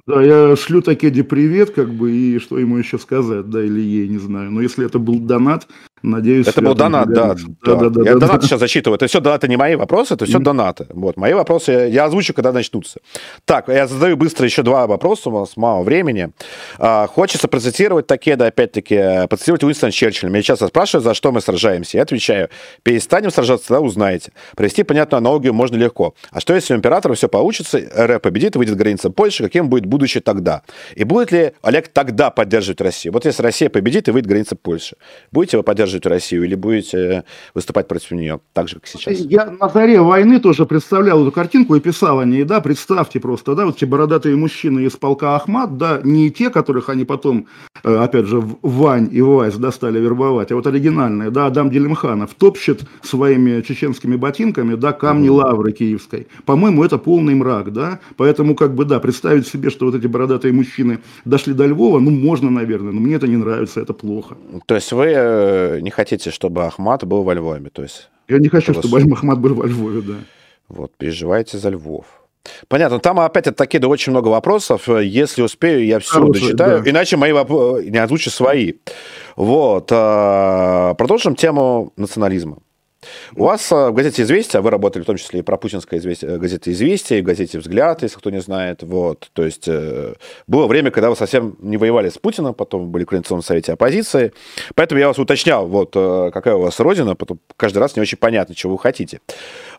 [0.08, 4.08] Да, я шлю Такеде привет, как бы, и что ему еще сказать, да, или ей,
[4.08, 4.51] не знаю.
[4.51, 5.68] Но если это был донат,
[6.02, 8.02] Надеюсь, это был донат, да, да, да, да.
[8.04, 8.48] Я да, донаты да.
[8.48, 8.98] сейчас зачитываю.
[8.98, 10.43] Это все донаты не мои вопросы, это все mm-hmm.
[10.43, 10.88] донаты.
[10.89, 13.00] Вот, мои вопросы я, я озвучу, когда начнутся.
[13.46, 16.32] Так, я задаю быстро еще два вопроса, у нас мало времени.
[16.78, 20.30] А, хочется процитировать такие, да, опять-таки, процитировать Уинстон Черчилля.
[20.30, 21.98] Меня часто спрашивают, за что мы сражаемся.
[21.98, 22.50] Я отвечаю,
[22.84, 24.32] перестанем сражаться, тогда узнаете.
[24.56, 26.14] Провести понятную аналогию можно легко.
[26.30, 30.22] А что, если у императора все получится, РФ победит, выйдет граница Польши, каким будет будущее
[30.22, 30.62] тогда?
[30.93, 33.14] И будет ли Олег тогда поддерживать Россию?
[33.14, 34.98] Вот если Россия победит и выйдет граница Польши,
[35.32, 37.24] будете вы поддерживать Россию или будете
[37.54, 39.20] выступать против нее, так же, как сейчас?
[39.20, 43.56] Я на заре войны тоже представлял эту картинку и писал о ней, да, представьте просто,
[43.56, 47.48] да, вот эти бородатые мужчины из полка Ахмат, да, не те, которых они потом,
[47.84, 52.34] э, опять же, Вань и Вайс, да, стали вербовать, а вот оригинальные, да, Адам Делимханов
[52.34, 55.38] топчет своими чеченскими ботинками, да, камни угу.
[55.38, 56.28] лавры киевской.
[56.46, 60.54] По-моему, это полный мрак, да, поэтому, как бы, да, представить себе, что вот эти бородатые
[60.54, 64.36] мужчины дошли до Львова, ну, можно, наверное, но мне это не нравится, это плохо.
[64.66, 67.69] То есть вы не хотите, чтобы Ахмат был во Львове.
[67.69, 69.03] То есть, Я не хочу, чтобы вас...
[69.11, 70.15] Ахмат был во Львове, да.
[70.67, 72.05] Вот, переживайте за Львов.
[72.67, 72.99] Понятно.
[72.99, 74.88] Там опять от такие очень много вопросов.
[74.88, 76.84] Если успею, я все Хороший, дочитаю.
[76.84, 76.89] Да.
[76.89, 78.73] Иначе мои вопросы не озвучу свои.
[79.36, 79.89] Вот.
[79.91, 82.57] А, продолжим тему национализма.
[83.36, 86.32] У вас э, в газете «Известия», вы работали в том числе и про путинское известие,
[86.32, 88.84] э, газете «Известия», и в газете «Взгляд», если кто не знает.
[88.84, 89.30] Вот.
[89.34, 90.14] То есть э,
[90.47, 94.34] было время, когда вы совсем не воевали с Путиным, потом были в Координационном совете оппозиции.
[94.76, 98.56] Поэтому я вас уточнял, вот какая у вас родина, потом каждый раз не очень понятно,
[98.56, 99.20] чего вы хотите.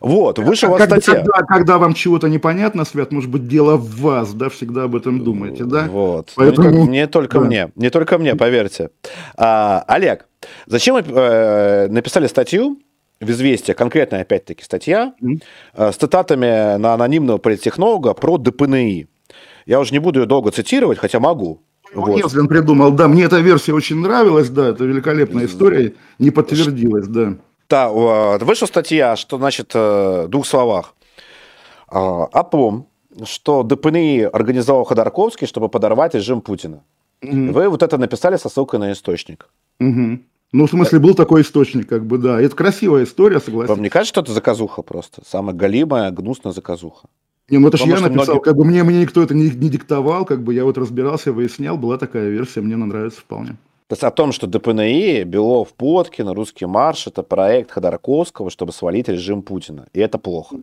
[0.01, 1.21] Вот, вышла у вас когда, статья.
[1.21, 5.23] Когда, когда вам чего-то непонятно, Свят, может быть, дело в вас, да, всегда об этом
[5.23, 5.87] думаете, да?
[5.89, 6.33] Вот.
[6.35, 6.69] Ну, Поэтому...
[6.69, 7.45] Не, не только да.
[7.45, 8.89] мне, не только мне, поверьте.
[9.35, 10.27] А, Олег,
[10.65, 12.79] зачем вы э, написали статью
[13.19, 15.91] в «Известия» конкретная, опять-таки, статья mm-hmm.
[15.91, 19.07] с цитатами на анонимного политтехнолога про ДПНИ.
[19.65, 21.61] Я уже не буду ее долго цитировать, хотя могу.
[21.93, 22.15] Вот.
[22.15, 27.37] Неслин придумал, да, мне эта версия очень нравилась, да, это великолепная история, не подтвердилась, да.
[27.69, 30.95] Да, вышла статья, что, значит, э, в двух словах.
[31.89, 32.87] А, Оплом,
[33.25, 36.83] что ДПНИ организовал Ходорковский, чтобы подорвать режим Путина.
[37.21, 37.51] Угу.
[37.51, 39.49] Вы вот это написали со ссылкой на источник.
[39.79, 40.19] Угу.
[40.53, 42.39] Ну, в смысле, был такой источник, как бы, да.
[42.41, 43.73] Это красивая история, согласен.
[43.73, 45.21] Вам не кажется, что это заказуха просто?
[45.27, 47.07] Самая галимая, гнусная заказуха.
[47.49, 48.41] Не, ну это же я написал, многие...
[48.41, 51.77] как бы мне, мне никто это не, не диктовал, как бы я вот разбирался, выяснял,
[51.77, 53.57] была такая версия, мне она нравится вполне.
[53.87, 59.07] То есть о том, что ДПНИ, Белов, Поткин, Русский марш– это проект Ходорковского, чтобы свалить
[59.07, 59.87] режим Путина.
[59.93, 60.57] И это плохо.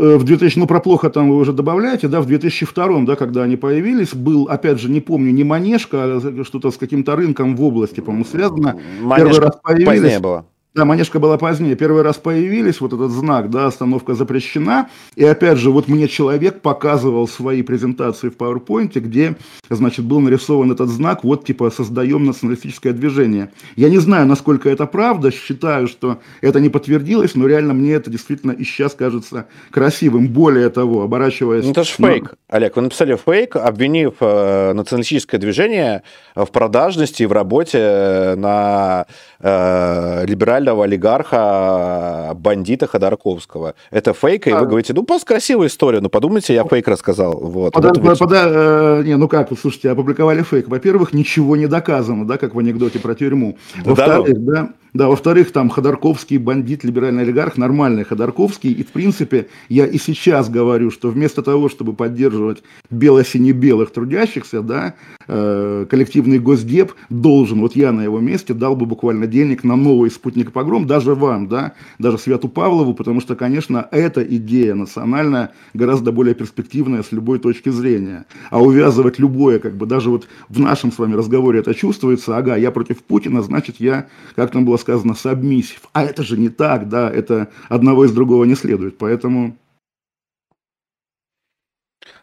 [0.00, 3.42] Э, в 2000, ну про плохо там вы уже добавляете, да, в 2002, да, когда
[3.42, 7.62] они появились, был, опять же, не помню, не Манежка, а что-то с каким-то рынком в
[7.62, 8.78] области, по-моему, связано.
[9.00, 10.20] Манежка Первый раз появились.
[10.20, 10.44] было.
[10.72, 11.74] Да, манежка была позднее.
[11.74, 14.88] Первый раз появились, вот этот знак, да, остановка запрещена.
[15.16, 19.34] И опять же, вот мне человек показывал свои презентации в PowerPoint, где,
[19.68, 23.50] значит, был нарисован этот знак, вот типа создаем националистическое движение.
[23.74, 28.08] Я не знаю, насколько это правда, считаю, что это не подтвердилось, но реально мне это
[28.08, 30.28] действительно и сейчас кажется красивым.
[30.28, 31.64] Более того, оборачиваясь...
[31.64, 32.56] Ну, это же фейк, но...
[32.56, 32.76] Олег.
[32.76, 36.04] Вы написали фейк, обвинив э, националистическое движение
[36.36, 39.06] в продажности и в работе на
[39.40, 43.74] э, либерального олигарха, бандита Ходорковского.
[43.90, 47.38] Это фейк, и вы говорите, ну, просто красивая история, ну, подумайте, я фейк рассказал.
[47.38, 47.72] Вот.
[47.72, 50.68] Пода, вот пода, э, не, ну как, слушайте, опубликовали фейк.
[50.68, 53.56] Во-первых, ничего не доказано, да, как в анекдоте про тюрьму.
[53.84, 58.72] Во-вторых, да, да да, во-вторых, там Ходорковский бандит, либеральный олигарх, нормальный Ходорковский.
[58.72, 64.94] И, в принципе, я и сейчас говорю, что вместо того, чтобы поддерживать бело-сине-белых трудящихся, да,
[65.28, 70.10] э, коллективный госдеп должен, вот я на его месте дал бы буквально денег на новый
[70.10, 76.10] спутник погром, даже вам, да, даже Свету Павлову, потому что, конечно, эта идея национальная гораздо
[76.10, 78.26] более перспективная с любой точки зрения.
[78.50, 82.56] А увязывать любое, как бы даже вот в нашем с вами разговоре это чувствуется, ага,
[82.56, 85.82] я против Путина, значит, я, как там было сказано submissive.
[85.92, 89.56] А это же не так, да, это одного из другого не следует, поэтому...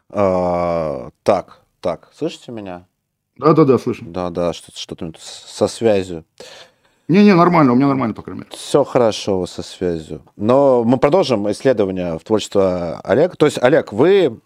[0.10, 2.86] А, так, так, слышите меня?
[3.38, 4.06] Да-да-да, слышу.
[4.06, 6.26] Да-да, что-то что со связью.
[7.08, 8.52] Не-не, нормально, у меня нормально, по крайней мере.
[8.54, 10.24] Все хорошо со связью.
[10.36, 13.36] Но мы продолжим исследование в творчество Олега.
[13.38, 14.42] То есть, Олег, вы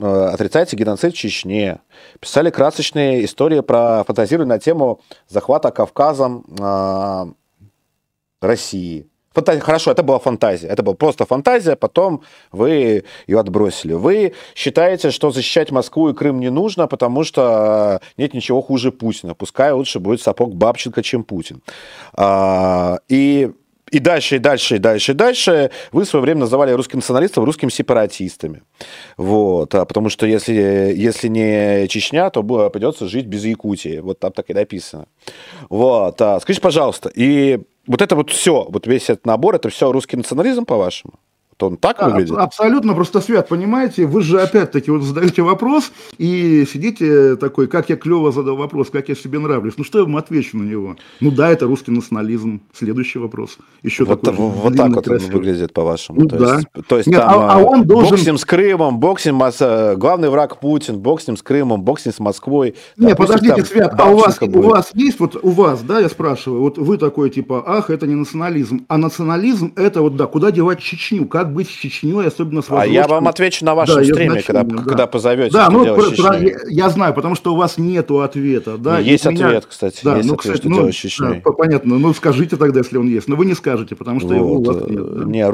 [0.00, 1.78] э, отрицаете геноцид в Чечне,
[2.18, 7.32] писали красочные истории про фантазировали на тему захвата Кавказом э,
[8.40, 9.06] России.
[9.32, 10.66] Фантазия, хорошо, это была фантазия.
[10.66, 13.92] Это была просто фантазия, потом вы ее отбросили.
[13.92, 19.34] Вы считаете, что защищать Москву и Крым не нужно, потому что нет ничего хуже Путина.
[19.34, 21.62] Пускай лучше будет сапог Бабченко, чем Путин.
[22.14, 23.52] А, и
[23.90, 27.44] и дальше, и дальше, и дальше, и дальше вы в свое время называли русских националистов
[27.44, 28.62] русскими сепаратистами.
[29.16, 29.74] Вот.
[29.74, 33.98] А потому что если, если не Чечня, то придется жить без Якутии.
[33.98, 35.06] Вот там так и написано.
[35.68, 36.20] Вот.
[36.22, 40.16] А, скажите, пожалуйста, и вот это вот все, вот весь этот набор, это все русский
[40.16, 41.14] национализм, по-вашему?
[41.60, 42.36] То он так да, выглядит?
[42.36, 47.96] Абсолютно, просто Свят, понимаете, вы же опять-таки вот задаете вопрос и сидите такой, как я
[47.96, 49.74] клево задал вопрос, как я себе нравлюсь.
[49.76, 50.96] Ну что я вам отвечу на него?
[51.20, 52.62] Ну да, это русский национализм.
[52.72, 53.58] Следующий вопрос.
[53.82, 56.22] Еще вот, такой вот так вот он выглядит, по-вашему.
[56.22, 56.54] Ну, то да.
[56.54, 58.10] Есть, то есть Нет, там а, а он должен...
[58.10, 59.38] бог с ним с Крымом, бог с ним,
[59.98, 62.74] главный враг Путин, бог с ним с Крымом, бог с ним с Москвой.
[62.96, 66.08] Нет, подождите, там, Свят, а у вас, у вас есть, вот у вас, да, я
[66.08, 70.50] спрашиваю, вот вы такой типа, ах, это не национализм, а национализм это вот, да, куда
[70.50, 74.04] девать Чечню, как быть с Чечней, особенно с А я вам отвечу на вашем да,
[74.04, 74.82] стриме, когда, да.
[74.82, 75.52] когда позовете.
[75.52, 78.78] Да, ну, про, про, я, я знаю, потому что у вас нету ответа.
[78.78, 79.60] Да, есть ответ, меня...
[79.60, 80.00] кстати.
[80.02, 81.42] Да, есть ну, ответ, кстати, что ну, делать с Чечней.
[81.44, 83.28] Да, понятно, ну скажите тогда, если он есть.
[83.28, 84.36] Но вы не скажете, потому что вот.
[84.36, 85.14] его у вас нет.
[85.14, 85.24] Да?
[85.24, 85.48] Не,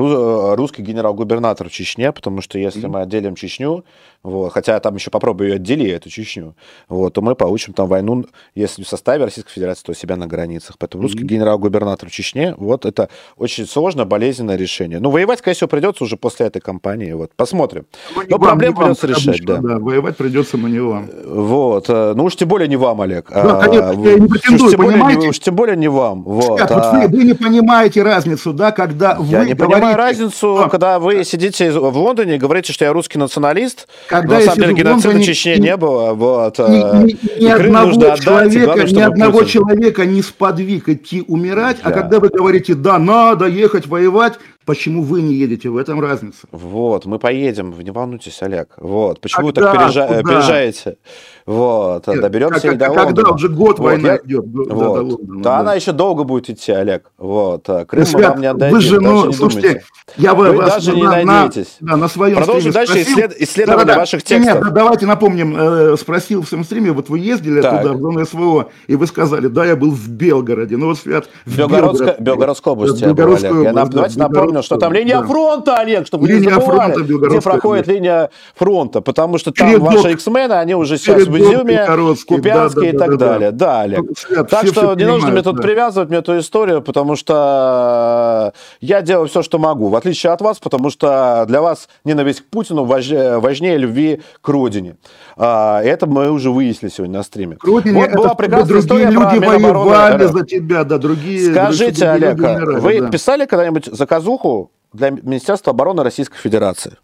[0.55, 2.89] русский генерал-губернатор в Чечне, потому что если mm-hmm.
[2.89, 3.85] мы отделим Чечню,
[4.23, 6.55] вот, хотя там еще попробую ее отдели, эту Чечню,
[6.89, 8.25] вот, то мы получим там войну,
[8.55, 10.77] если в составе Российской Федерации, то себя на границах.
[10.79, 11.07] Поэтому mm-hmm.
[11.07, 14.99] русский генерал-губернатор в Чечне, вот это очень сложно, болезненное решение.
[14.99, 17.12] Ну, воевать, скорее всего, придется уже после этой кампании.
[17.12, 17.87] Вот, посмотрим.
[18.14, 19.57] Ну, Но вам, проблем придется вам, решать, да.
[19.59, 19.78] да.
[19.78, 21.09] Воевать придется, но не вам.
[21.24, 21.87] Вот.
[21.89, 23.30] Э, ну, уж тем более не вам, Олег.
[23.30, 26.22] Да, конечно, а, я не претендую, уж, тем более, не, уж тем более не вам.
[26.22, 26.59] Вот.
[26.59, 26.74] Ребят, а...
[26.74, 29.57] вот вы, вы не понимаете разницу, да, когда вы Я не говорите...
[29.57, 30.68] понимаю разницу, а...
[30.68, 34.74] когда вы сидите в Лондоне и говорите, что я русский националист, когда на самом деле
[34.74, 36.12] геноцида в Чечне не было.
[36.14, 36.59] Вот.
[36.59, 41.91] Ни, ни, ни одного, человека, главное, ни одного человека не сподвиг идти умирать, да.
[41.91, 44.34] а когда вы говорите, да, надо ехать воевать,
[44.67, 45.69] Почему вы не едете?
[45.69, 46.49] В этом разница.
[46.51, 48.75] Вот, мы поедем, не волнуйтесь, Олег.
[48.79, 50.23] Вот, почему когда, вы так пережа...
[50.23, 50.99] переезжаете?
[51.47, 53.07] Вот, Нет, доберемся как, до Лондона.
[53.07, 54.17] Когда уже год вот, война я...
[54.17, 54.69] идет до, вот.
[54.69, 55.43] до Лондона.
[55.43, 57.13] Да, да, она еще долго будет идти, Олег.
[57.19, 59.85] Вот, а Крым Свят, вам не отдадим, вы же, ну, слушайте, думайте.
[60.17, 61.77] я вы вас даже на, не надеетесь.
[61.79, 63.37] На, да, на своем Продолжим дальше исслед...
[63.39, 64.65] исследование да, да, ваших текстов.
[64.65, 67.81] Нет, давайте напомним, э, спросил в своем стриме, вот вы ездили так.
[67.81, 70.77] туда, в зону СВО, и вы сказали, да, я был в Белгороде.
[70.77, 73.43] Ну вот, Свят, в Белгородской, Белгородской области я был, Олег.
[73.63, 78.31] Я, давайте напомню, что там линия фронта, Олег, чтобы линия не забывали, где проходит линия
[78.57, 81.87] фронта, потому что там ваши X-мены, они уже сейчас Изюме,
[82.26, 83.51] Купянске да, да, и так да, далее.
[83.51, 84.01] Да, да Олег.
[84.30, 85.62] Нет, так все, что все не нужно мне тут да.
[85.62, 90.59] привязывать мне эту историю, потому что я делаю все, что могу, в отличие от вас,
[90.59, 94.97] потому что для вас ненависть к Путину важнее любви к родине.
[95.37, 97.57] А, это мы уже выяснили сегодня на стриме.
[97.57, 101.53] К родине вот была прекрасная история люди воевали за тебя, да, другие...
[101.53, 103.11] Скажите, Олег, вы да.
[103.11, 106.97] писали когда-нибудь заказуху для Министерства обороны Российской Федерации.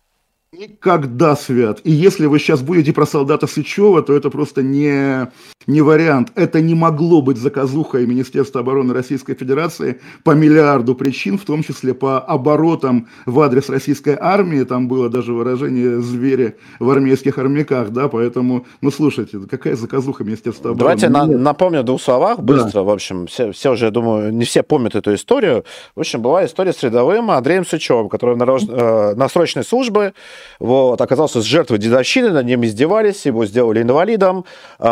[0.54, 1.80] Никогда, Свят.
[1.82, 5.26] И если вы сейчас будете про солдата Сычева, то это просто не,
[5.66, 6.30] не вариант.
[6.34, 11.94] Это не могло быть заказухой Министерства обороны Российской Федерации по миллиарду причин, в том числе
[11.94, 14.62] по оборотам в адрес российской армии.
[14.64, 20.72] Там было даже выражение «звери в армейских армяках», да, поэтому, ну, слушайте, какая заказуха Министерства
[20.72, 21.00] обороны?
[21.00, 22.82] Давайте на, напомню в двух словах, быстро, да.
[22.82, 25.64] в общем, все, все уже, я думаю, не все помнят эту историю.
[25.96, 30.12] В общем, была история с рядовым Андреем Сычевым, который на, э, на срочной службе
[30.58, 34.44] вот, оказался жертвой дедовщины, над ним издевались, его сделали инвалидом,
[34.78, 34.84] э,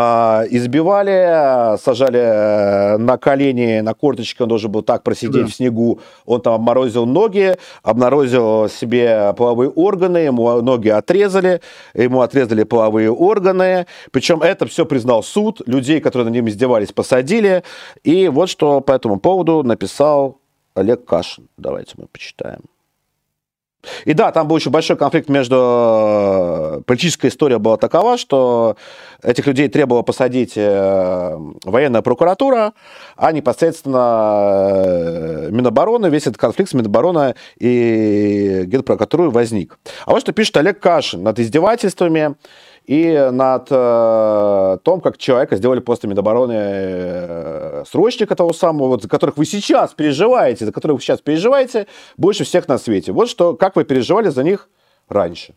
[0.50, 5.46] избивали, сажали э, на колени, на корточки, он должен был так просидеть да.
[5.46, 11.60] в снегу, он там обморозил ноги, обморозил себе половые органы, ему ноги отрезали,
[11.94, 17.62] ему отрезали половые органы, причем это все признал суд, людей, которые над ним издевались, посадили,
[18.02, 20.40] и вот что по этому поводу написал
[20.74, 21.48] Олег Кашин.
[21.56, 22.62] Давайте мы почитаем.
[24.04, 25.56] И да, там был еще большой конфликт между...
[25.56, 28.76] Э, политическая история была такова, что
[29.22, 32.74] этих людей требовала посадить э, военная прокуратура,
[33.16, 39.78] а непосредственно э, Минобороны, весь этот конфликт с Минобороны и Генпрокуратурой возник.
[40.04, 42.34] А вот что пишет Олег Кашин над издевательствами
[42.86, 49.08] и над э, том, как человека сделали после Минобороны э, срочника того самого, вот, за
[49.08, 51.86] которых вы сейчас переживаете, за которых вы сейчас переживаете
[52.16, 53.12] больше всех на свете.
[53.12, 54.68] Вот что, как вы переживали за них
[55.08, 55.54] раньше.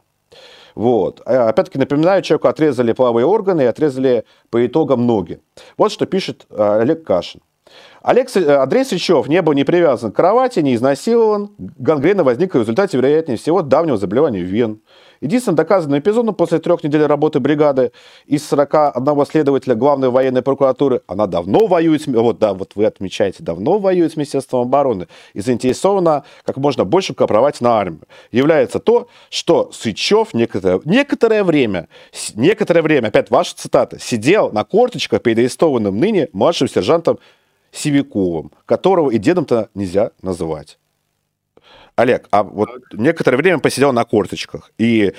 [0.76, 1.22] Вот.
[1.26, 5.40] А, опять-таки напоминаю, человеку отрезали половые органы и отрезали по итогам ноги.
[5.78, 7.42] Вот что пишет э, Олег Кашин.
[8.04, 11.52] Олег, э, Андрей Сычев не был не привязан к кровати, не изнасилован.
[11.58, 14.82] Гангрена возникла в результате, вероятнее всего, давнего заболевания вен.
[15.22, 17.94] Единственным доказанным эпизодом после трех недель работы бригады
[18.26, 23.80] из 41 следователя главной военной прокуратуры, она давно воюет, вот, да, вот вы отмечаете, давно
[23.80, 28.02] воюет с Министерством обороны и заинтересована как можно больше копровать на армию,
[28.34, 31.88] является то, что Сычев некоторое, некоторое время,
[32.36, 37.18] некоторое время, опять ваша цитата, сидел на корточках перед арестованным ныне младшим сержантом
[37.74, 40.78] Сивиковым, которого и дедом-то нельзя называть.
[41.96, 44.72] Олег, а вот некоторое время посидел на корточках.
[44.78, 45.14] И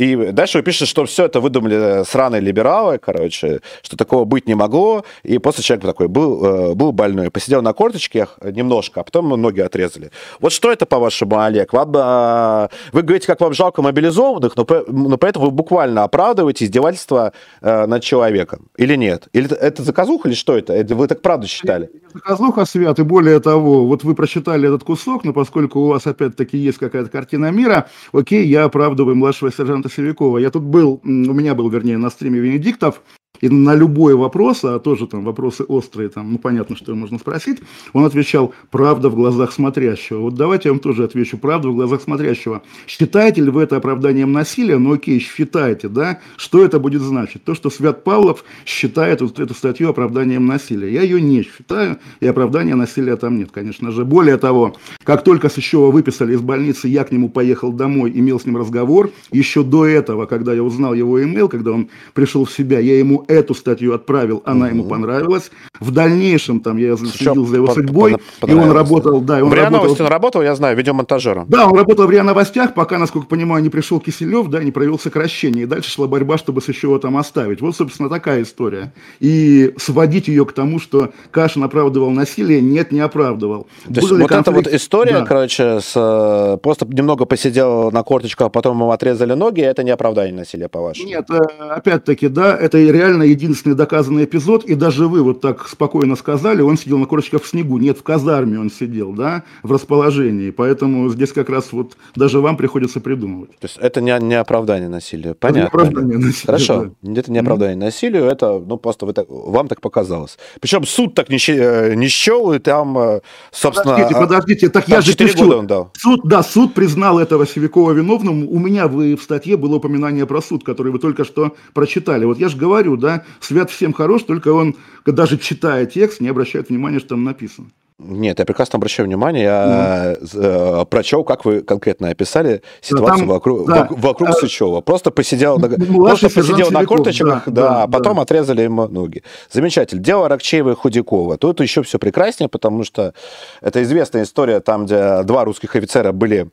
[0.00, 4.54] и дальше вы пишете, что все это выдумали сраные либералы, короче, что такого быть не
[4.54, 5.04] могло.
[5.24, 9.60] И после человек такой был, э, был больной, посидел на корточках немножко, а потом ноги
[9.60, 10.10] отрезали.
[10.40, 11.74] Вот что это, по-вашему, Олег?
[11.74, 16.64] Вам, э, вы говорите, как вам жалко мобилизованных, но, но при этом вы буквально оправдываете
[16.64, 18.68] издевательство э, над человеком.
[18.78, 19.28] Или нет?
[19.34, 20.82] Или это заказуха, или что это?
[20.94, 21.90] Вы так правду считали?
[22.14, 26.56] Заказуха, Свят, и более того, вот вы прочитали этот кусок, но поскольку у вас опять-таки
[26.56, 30.38] есть какая-то картина мира, окей, я оправдываю младшего сержанта Севякова.
[30.38, 33.02] Я тут был, у меня был, вернее, на стриме Венедиктов,
[33.40, 37.58] и на любой вопрос, а тоже там вопросы острые, там, ну понятно, что можно спросить,
[37.92, 40.18] он отвечал «правда в глазах смотрящего».
[40.20, 42.62] Вот давайте я вам тоже отвечу «правда в глазах смотрящего».
[42.86, 44.78] Считаете ли вы это оправданием насилия?
[44.78, 46.20] Ну окей, считаете, да?
[46.36, 47.44] Что это будет значить?
[47.44, 50.92] То, что Свят Павлов считает вот эту статью оправданием насилия.
[50.92, 54.04] Я ее не считаю, и оправдания насилия там нет, конечно же.
[54.04, 58.46] Более того, как только Сычева выписали из больницы, я к нему поехал домой, имел с
[58.46, 59.10] ним разговор.
[59.32, 63.24] Еще до этого, когда я узнал его имейл, когда он пришел в себя, я ему
[63.30, 65.50] эту статью отправил, она ему понравилась.
[65.78, 68.16] В дальнейшем там я следил за его судьбой,
[68.46, 71.46] и он работал, да, и он в РИА Новости он работал, я знаю, видеомонтажером.
[71.48, 74.98] Да, он работал в РИА Новостях, пока, насколько понимаю, не пришел Киселев, да, не провел
[74.98, 77.60] сокращение, и дальше шла борьба, чтобы Сычева там оставить.
[77.60, 78.92] Вот, собственно, такая история.
[79.20, 83.66] И сводить ее к тому, что Кашин оправдывал насилие, нет, не оправдывал.
[83.84, 84.48] То есть вот конфликт...
[84.48, 85.26] эта вот история, да.
[85.26, 89.90] короче, с, э, просто немного посидел на корточках, а потом ему отрезали ноги, это не
[89.90, 91.08] оправдание насилия, по-вашему?
[91.08, 91.38] Нет, э,
[91.70, 96.62] опять-таки, да, это реально реально единственный доказанный эпизод, и даже вы вот так спокойно сказали,
[96.62, 97.78] он сидел на корточках в снегу.
[97.78, 100.50] Нет, в казарме он сидел, да, в расположении.
[100.50, 103.50] Поэтому здесь как раз вот даже вам приходится придумывать.
[103.58, 105.66] То есть это не, не оправдание насилию, понятно.
[105.66, 107.20] Это не оправдание насилию, Хорошо, да.
[107.20, 107.80] это не оправдание mm-hmm.
[107.80, 110.38] насилию, это, ну, просто вы так, вам так показалось.
[110.60, 113.20] Причем суд так не, э, не счел, и там, э,
[113.50, 113.94] собственно...
[113.94, 115.50] Подождите, а, подождите, так я же пишу.
[115.50, 115.90] Он дал.
[115.98, 118.46] Суд, да, суд признал этого Севикова виновным.
[118.48, 122.24] У меня в, в статье было упоминание про суд, который вы только что прочитали.
[122.24, 126.68] Вот я же говорю, да, Свят всем хорош, только он, даже читая текст, не обращает
[126.68, 127.68] внимания, что там написано.
[128.02, 129.44] Нет, я прекрасно обращаю внимание.
[129.44, 130.86] Я mm.
[130.86, 134.80] прочел, как вы конкретно описали ситуацию там, вокруг, да, вокруг а, Сычева.
[134.80, 138.22] Просто посидел, просто посидел на корточках, да, да, да, а потом да.
[138.22, 139.22] отрезали ему ноги.
[139.50, 140.02] Замечательно.
[140.02, 141.36] Дело Рокчеева и Худякова.
[141.36, 143.12] Тут еще все прекраснее, потому что
[143.60, 146.48] это известная история, там, где два русских офицера были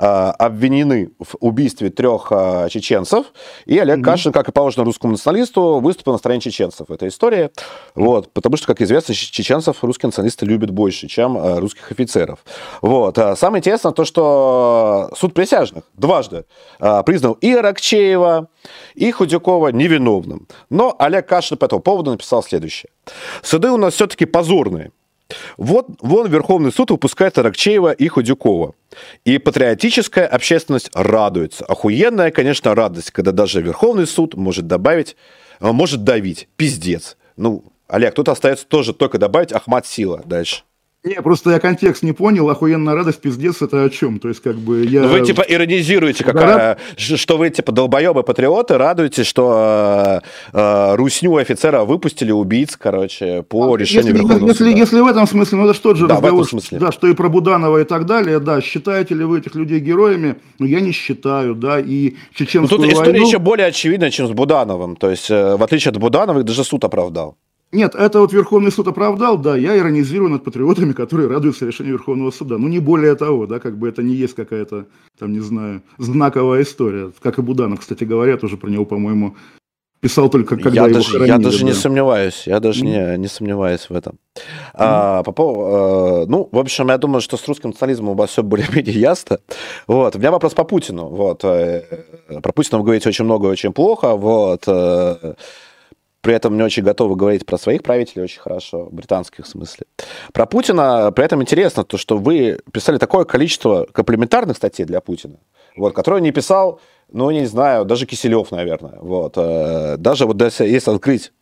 [0.00, 3.26] обвинены в убийстве трех э, чеченцев,
[3.66, 4.02] и Олег mm-hmm.
[4.02, 7.50] Кашин, как и положено русскому националисту, выступил на стороне чеченцев в этой истории.
[7.94, 12.38] Вот, потому что, как известно, чеченцев русские националисты любят больше чем э, русских офицеров.
[12.80, 13.18] Вот.
[13.36, 16.44] Самое интересное то, что суд присяжных дважды
[16.80, 18.48] э, признал и Аракчеева,
[18.94, 20.46] и Худякова невиновным.
[20.70, 22.90] Но Олег Кашин по этому поводу написал следующее.
[23.42, 24.92] Суды у нас все-таки позорные.
[25.56, 28.74] Вот вон Верховный суд выпускает Аракчеева и Худюкова.
[29.24, 31.64] И патриотическая общественность радуется.
[31.64, 35.16] Охуенная, конечно, радость, когда даже Верховный суд может добавить,
[35.60, 36.48] э, может давить.
[36.56, 37.16] Пиздец.
[37.36, 40.62] Ну, Олег, тут остается тоже только добавить Ахмат Сила дальше.
[41.02, 44.18] Не, просто я контекст не понял, охуенная радость, пиздец, это о чем?
[44.18, 45.04] То есть, как бы я...
[45.04, 47.16] Вы, типа, иронизируете, какая, да?
[47.16, 50.20] что вы, типа, долбоебы-патриоты, радуетесь, что
[50.52, 54.78] э, э, русню офицера выпустили убийц, короче, по а, решению если, Верховного если, суда.
[54.78, 56.78] Если в этом смысле, ну это что же да, разговор, в этом смысле.
[56.78, 60.36] да, что и про Буданова и так далее, да, считаете ли вы этих людей героями?
[60.58, 62.92] Ну, я не считаю, да, и чеченскую ну, тут войну...
[62.92, 66.62] история еще более очевидна, чем с Будановым, то есть, э, в отличие от Будановых, даже
[66.62, 67.38] суд оправдал.
[67.72, 72.32] Нет, это вот Верховный суд оправдал, да, я иронизирую над патриотами, которые радуются решению Верховного
[72.32, 72.58] суда.
[72.58, 74.86] Ну, не более того, да, как бы это не есть какая-то,
[75.18, 77.12] там, не знаю, знаковая история.
[77.22, 79.36] Как и Буданов, кстати говоря, тоже про него, по-моему,
[80.00, 81.66] писал только когда я его даже, хоронили, Я даже да.
[81.66, 83.12] не сомневаюсь, я даже mm.
[83.12, 84.14] не, не сомневаюсь в этом.
[84.34, 84.40] Mm.
[84.74, 88.30] А, по поводу, а, ну, в общем, я думаю, что с русским национализмом у вас
[88.30, 89.38] все более-менее ясно.
[89.86, 90.16] Вот.
[90.16, 91.06] У меня вопрос по Путину.
[91.08, 91.44] Вот.
[91.44, 91.82] Э,
[92.42, 94.16] про Путина вы говорите очень много и очень плохо.
[94.16, 94.64] Вот.
[94.66, 95.34] Э,
[96.20, 99.86] при этом не очень готовы говорить про своих правителей очень хорошо, британских в смысле.
[100.32, 105.38] Про Путина при этом интересно то, что вы писали такое количество комплементарных статей для Путина,
[105.76, 106.80] вот, которые не писал,
[107.12, 108.98] ну, не знаю, даже Киселев, наверное.
[109.00, 109.34] Вот.
[109.36, 111.32] Э, даже вот если открыть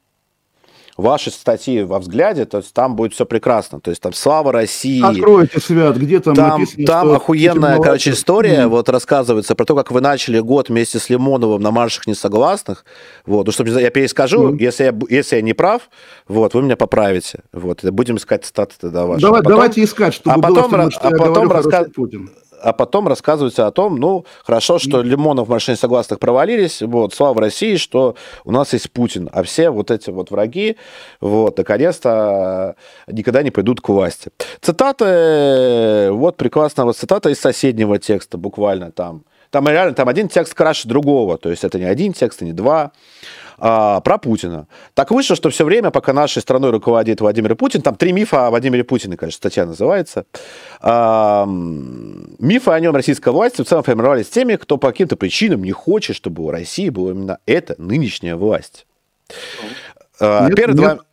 [0.98, 3.80] ваши статьи во взгляде, то есть там будет все прекрасно.
[3.80, 5.00] То есть там слава России.
[5.02, 8.68] Откройте, Свят, где там Там, написано, там охуенная, короче, история, mm.
[8.68, 12.84] вот рассказывается про то, как вы начали год вместе с Лимоновым на маршах несогласных.
[13.24, 14.58] Вот, ну, чтобы я перескажу, mm.
[14.58, 15.88] если, я, если я не прав,
[16.26, 17.40] вот, вы меня поправите.
[17.52, 19.22] Вот, будем искать статы тогда ваши.
[19.22, 21.86] Давай, а потом, давайте искать, чтобы а потом, было, что а потом говорю рассказ...
[21.94, 22.30] Путин
[22.62, 27.40] а потом рассказывается о том, ну, хорошо, что Лимонов в машине согласных провалились, вот, слава
[27.40, 28.14] России, что
[28.44, 30.76] у нас есть Путин, а все вот эти вот враги,
[31.20, 32.76] вот, наконец-то
[33.06, 34.30] никогда не придут к власти.
[34.60, 39.24] Цитаты, вот прекрасная вот цитата из соседнего текста, буквально там.
[39.50, 42.92] Там реально, там один текст краше другого, то есть это не один текст, не два
[43.58, 44.68] а, про Путина.
[44.94, 48.50] Так вышло, что все время, пока нашей страной руководит Владимир Путин, там три мифа о
[48.50, 50.26] Владимире Путине, конечно, статья называется.
[50.80, 55.72] А, мифы о нем российской власти в целом формировались теми, кто по каким-то причинам не
[55.72, 58.86] хочет, чтобы у России была именно эта нынешняя власть.
[60.20, 60.96] А, нет, Первые нет.
[60.96, 61.04] два...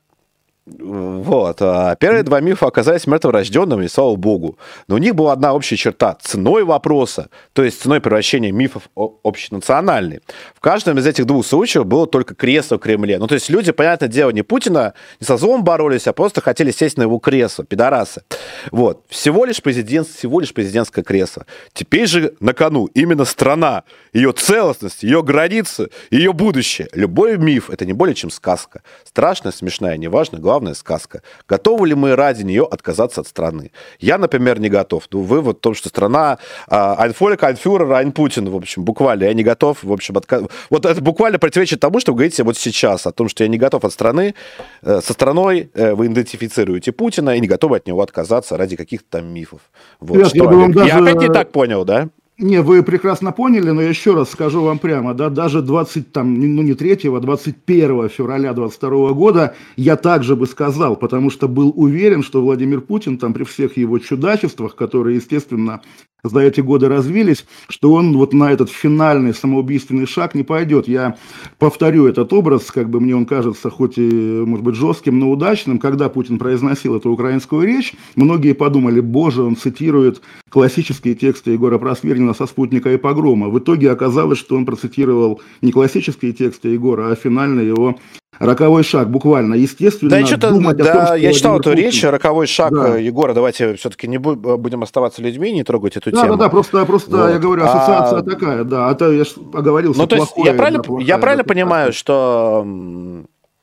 [0.68, 1.62] Вот.
[1.62, 4.58] А первые два мифа оказались мертворожденными, слава богу.
[4.88, 9.12] Но у них была одна общая черта– ценой вопроса, то есть ценой превращения мифов в
[9.24, 10.22] общенациональные.
[10.56, 13.20] В каждом из этих двух случаев было только кресло в Кремле.
[13.20, 16.72] Ну, то есть люди, понятное дело, не Путина, не со злом боролись, а просто хотели
[16.72, 18.24] сесть на его кресло, пидорасы.
[18.72, 19.04] Вот.
[19.08, 21.46] Всего лишь президент, всего лишь президентское кресло.
[21.74, 23.84] Теперь же на кону именно страна,
[24.14, 26.88] ее целостность, ее границы, ее будущее.
[26.94, 28.82] Любой миф– это не более чем сказка.
[29.04, 31.22] Страшная, смешная, неважно, главное главная сказка.
[31.49, 33.72] Готовы ли мы ради нее отказаться от страны?
[33.99, 35.03] Я, например, не готов.
[35.11, 36.38] Ну, вывод в том, что страна
[36.69, 40.44] Айнфолик, Айнфюрер, Айн Путин, в общем, буквально, я не готов, в общем, отказ...
[40.69, 43.57] Вот это буквально противоречит тому, что вы говорите вот сейчас, о том, что я не
[43.57, 44.34] готов от страны,
[44.82, 49.18] э, со страной э, вы идентифицируете Путина и не готовы от него отказаться ради каких-то
[49.18, 49.60] там мифов.
[49.99, 50.88] Вот, Нет, что, я, даже...
[50.88, 52.07] я опять не так понял, да?
[52.38, 56.34] Не, вы прекрасно поняли, но я еще раз скажу вам прямо, да, даже 20, там,
[56.34, 61.72] ну не 3, а 21 февраля 22 года я также бы сказал, потому что был
[61.74, 65.82] уверен, что Владимир Путин там при всех его чудачествах, которые, естественно,
[66.30, 70.88] за эти годы развились, что он вот на этот финальный самоубийственный шаг не пойдет.
[70.88, 71.18] Я
[71.60, 74.11] повторю этот образ, как бы мне он кажется, хоть и,
[74.45, 75.80] может быть, жестким, но удачным.
[75.80, 82.34] Когда Путин произносил эту украинскую речь, многие подумали, боже, он цитирует классические тексты Егора Просвирнина
[82.34, 83.49] со «Спутника и погрома».
[83.49, 87.97] В итоге оказалось, что он процитировал не классические тексты Егора, а финальный его
[88.40, 90.12] Роковой шаг, буквально, естественно.
[90.12, 92.98] Да, что-то, да, том, я читал эту речь, роковой шаг да.
[92.98, 96.36] Егора, давайте все-таки не будем оставаться людьми, не трогать эту да, тему.
[96.36, 97.30] Да, да, просто, просто вот.
[97.30, 98.24] я говорю, ассоциация а...
[98.24, 99.99] такая, да, а то я оговорился.
[99.99, 102.66] Ну, то есть я правильно, плохая, я правильно да, понимаю, что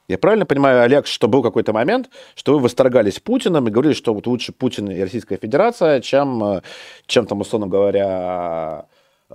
[0.08, 4.12] я правильно понимаю, Олег, что был какой-то момент, что вы восторгались Путиным и говорили, что
[4.12, 6.60] вот лучше Путин и Российская Федерация, чем,
[7.06, 8.86] чем там, условно говоря,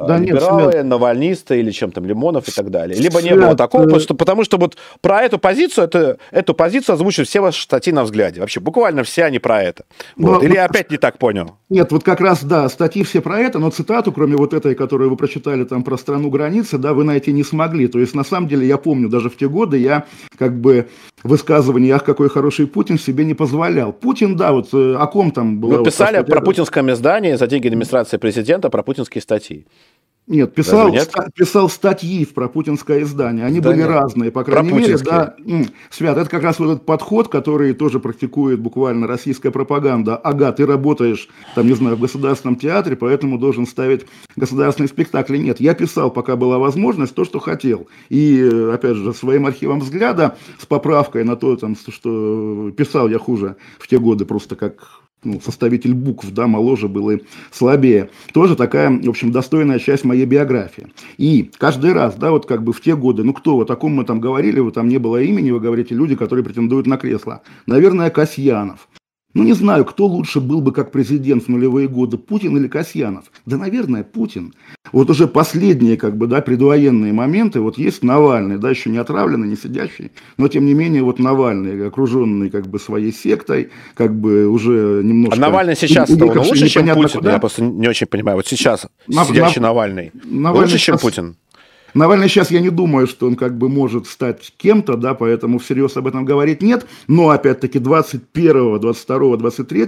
[0.06, 2.98] да либералы, нет, навальнисты или чем там, Лимонов и так далее.
[2.98, 6.54] Либо Свет, не было такого, потому что, потому что вот про эту позицию, это, эту
[6.54, 8.42] позицию озвучивают все ваши статьи на взгляде.
[8.42, 9.86] Вообще, буквально все они про это.
[10.16, 10.42] Вот.
[10.42, 11.56] Но, или я опять не так понял?
[11.70, 15.10] Нет, вот как раз, да, статьи все про это, но цитату, кроме вот этой, которую
[15.10, 17.88] вы прочитали там про страну границы, да, вы найти не смогли.
[17.88, 20.06] То есть, на самом деле, я помню, даже в те годы я
[20.38, 20.88] как бы
[21.24, 23.92] высказывание, ах, какой хороший Путин, себе не позволял.
[23.92, 25.80] Путин, да, вот э, о ком там было...
[25.80, 29.66] Вы писали вот, про путинское издание за деньги администрации президента про путинские статьи.
[30.28, 31.04] Нет, писал, нет?
[31.04, 33.46] Ста- писал статьи про путинское издание.
[33.46, 33.90] Они да были нет.
[33.90, 34.98] разные, по крайней мере.
[34.98, 35.36] Да,
[35.90, 40.18] Свят, это как раз вот этот подход, который тоже практикует буквально российская пропаганда.
[40.18, 44.06] Ага, ты работаешь, там, не знаю, в государственном театре, поэтому должен ставить
[44.36, 45.38] государственные спектакли.
[45.38, 47.88] Нет, я писал, пока была возможность, то, что хотел.
[48.10, 53.56] И, опять же, своим архивом взгляда, с поправкой на то, там, что писал я хуже
[53.80, 57.20] в те годы, просто как ну, составитель букв, да, моложе был и
[57.52, 58.10] слабее.
[58.34, 60.88] Тоже такая, в общем, достойная часть моей биографии.
[61.18, 63.94] И каждый раз, да, вот как бы в те годы, ну кто, вот о ком
[63.94, 67.42] мы там говорили, вот там не было имени, вы говорите, люди, которые претендуют на кресло.
[67.66, 68.88] Наверное, Касьянов.
[69.38, 73.26] Ну, не знаю, кто лучше был бы как президент в нулевые годы, Путин или Касьянов.
[73.46, 74.56] Да, наверное, Путин.
[74.92, 79.48] Вот уже последние, как бы, да, предвоенные моменты, вот есть Навальный, да, еще не отравленный,
[79.48, 84.48] не сидящий, но, тем не менее, вот Навальный, окруженный, как бы, своей сектой, как бы,
[84.48, 85.38] уже немножко...
[85.38, 87.20] А Навальный сейчас он лучше, чем Путин?
[87.20, 87.34] Куда?
[87.34, 88.38] Я просто не очень понимаю.
[88.38, 89.28] Вот сейчас Нав...
[89.28, 89.70] сидящий Нав...
[89.70, 91.00] Навальный, Навальный лучше, сейчас...
[91.00, 91.36] чем Путин?
[91.98, 95.98] Навальный сейчас, я не думаю, что он как бы может стать кем-то, да, поэтому всерьез
[95.98, 96.86] об этом говорить нет.
[97.08, 99.86] Но, опять-таки, 21, 22, 23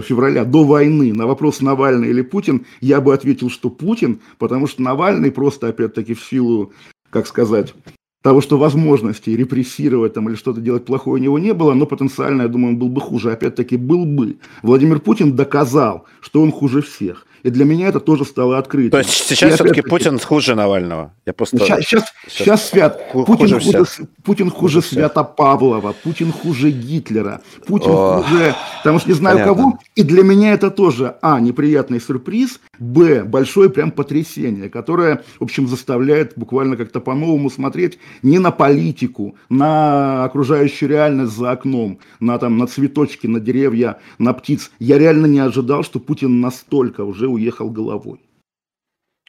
[0.00, 4.80] февраля до войны на вопрос Навальный или Путин я бы ответил, что Путин, потому что
[4.80, 6.72] Навальный просто, опять-таки, в силу,
[7.10, 7.74] как сказать,
[8.22, 12.42] того, что возможностей репрессировать там, или что-то делать плохое у него не было, но потенциально,
[12.42, 13.30] я думаю, он был бы хуже.
[13.30, 14.38] Опять-таки, был бы.
[14.62, 17.26] Владимир Путин доказал, что он хуже всех.
[17.42, 18.90] И для меня это тоже стало открытием.
[18.90, 21.12] То есть сейчас все-таки Путин хуже Навального?
[21.24, 21.58] Я просто...
[21.58, 23.12] сейчас, сейчас, сейчас свят.
[23.12, 23.86] Путин хуже, хуже,
[24.24, 29.38] Путин хуже, хуже Свята Павлова, Путин хуже Гитлера, Путин О, хуже, потому что не знаю
[29.38, 29.54] понятно.
[29.54, 29.78] кого.
[29.94, 35.68] И для меня это тоже, а, неприятный сюрприз, б, большое прям потрясение, которое, в общем,
[35.68, 42.58] заставляет буквально как-то по-новому смотреть не на политику, на окружающую реальность за окном, на, там,
[42.58, 44.70] на цветочки, на деревья, на птиц.
[44.78, 48.20] Я реально не ожидал, что Путин настолько уже уехал головой.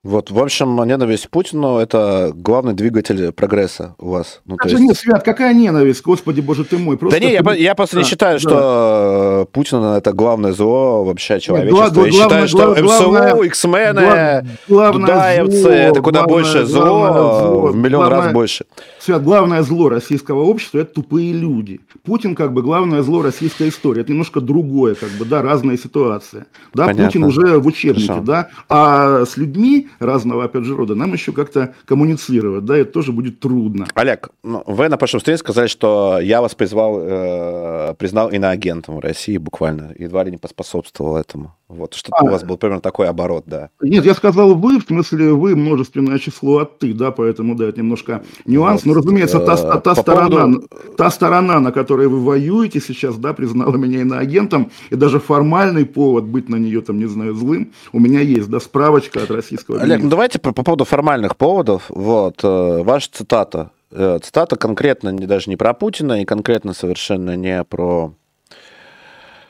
[0.04, 4.42] Вот, в общем, ненависть Путину– это главный двигатель прогресса у вас.
[4.46, 4.80] Ну, то есть...
[4.80, 6.98] нет, Свят, какая ненависть, господи, боже ты мой.
[6.98, 8.40] Просто да не, я, я просто да, не считаю, да.
[8.40, 11.84] что Путин– это главное зло вообще человечества.
[11.84, 17.68] Нет, я главное, считаю, что главное, МСУ, X-мены, Дудаевцы– это куда главное, больше зло, зло,
[17.72, 18.66] в миллион главное, раз больше.
[19.00, 21.82] Свят, главное зло российского общества– это тупые люди.
[22.04, 24.02] Путин, как бы, главное зло российской истории.
[24.02, 26.46] Это немножко другое, как бы, да, разная ситуация.
[26.76, 27.06] Да, Понятно.
[27.08, 28.24] Путин уже в учебнике, Хорошо.
[28.24, 33.12] да, а с людьми разного, опять же, рода, нам еще как-то коммуницировать, да, это тоже
[33.12, 33.88] будет трудно.
[33.94, 39.00] Олег, ну, вы на прошлом встрече сказали, что я вас призвал, э, признал иноагентом в
[39.00, 41.57] России буквально, едва ли не поспособствовал этому.
[41.70, 43.70] Вот, что а, у вас был примерно такой оборот, да.
[43.82, 47.82] Нет, я сказал вы, в смысле вы множественное число от ты, да, поэтому, да, это
[47.82, 48.86] немножко нюанс.
[48.86, 50.68] Вот, Но, разумеется, та, та, та, сторона, поводу...
[50.96, 56.24] та сторона, на которой вы воюете сейчас, да, признала меня иноагентом, и даже формальный повод
[56.24, 60.02] быть на нее, там, не знаю, злым, у меня есть, да, справочка от российского Олег,
[60.02, 65.26] ну давайте по, по поводу формальных поводов, вот, э, ваша цитата, э, цитата конкретно не,
[65.26, 68.14] даже не про Путина, и конкретно совершенно не про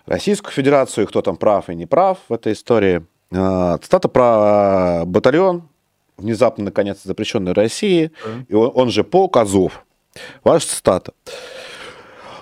[0.08, 3.06] Российскую Федерацию, кто там прав и не прав в этой истории.
[3.32, 5.68] А, цитата про батальон,
[6.18, 8.46] внезапно, наконец, запрещенный России, mm-hmm.
[8.48, 9.86] и он, он же полк Азов.
[10.44, 11.12] Ваша цитата.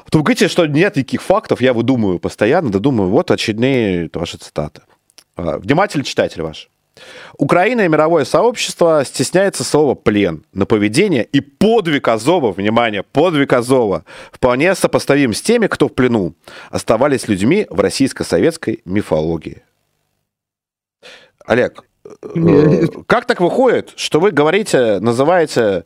[0.04, 4.38] Вот вы говорите, что нет никаких фактов, я выдумываю постоянно, да думаю, вот очередные ваши
[4.38, 4.84] цитаты.
[5.36, 6.70] А, внимательный читатель ваш.
[7.38, 14.06] Украина и мировое сообщество стесняется слова «плен» на поведение и подвиг Азова, внимание, подвиг Азова,
[14.32, 16.34] вполне сопоставим с теми, кто в плену.
[16.70, 19.64] Оставались людьми в российско-советской мифологии.
[21.46, 25.84] Олег, э, как так выходит, что вы говорите, называете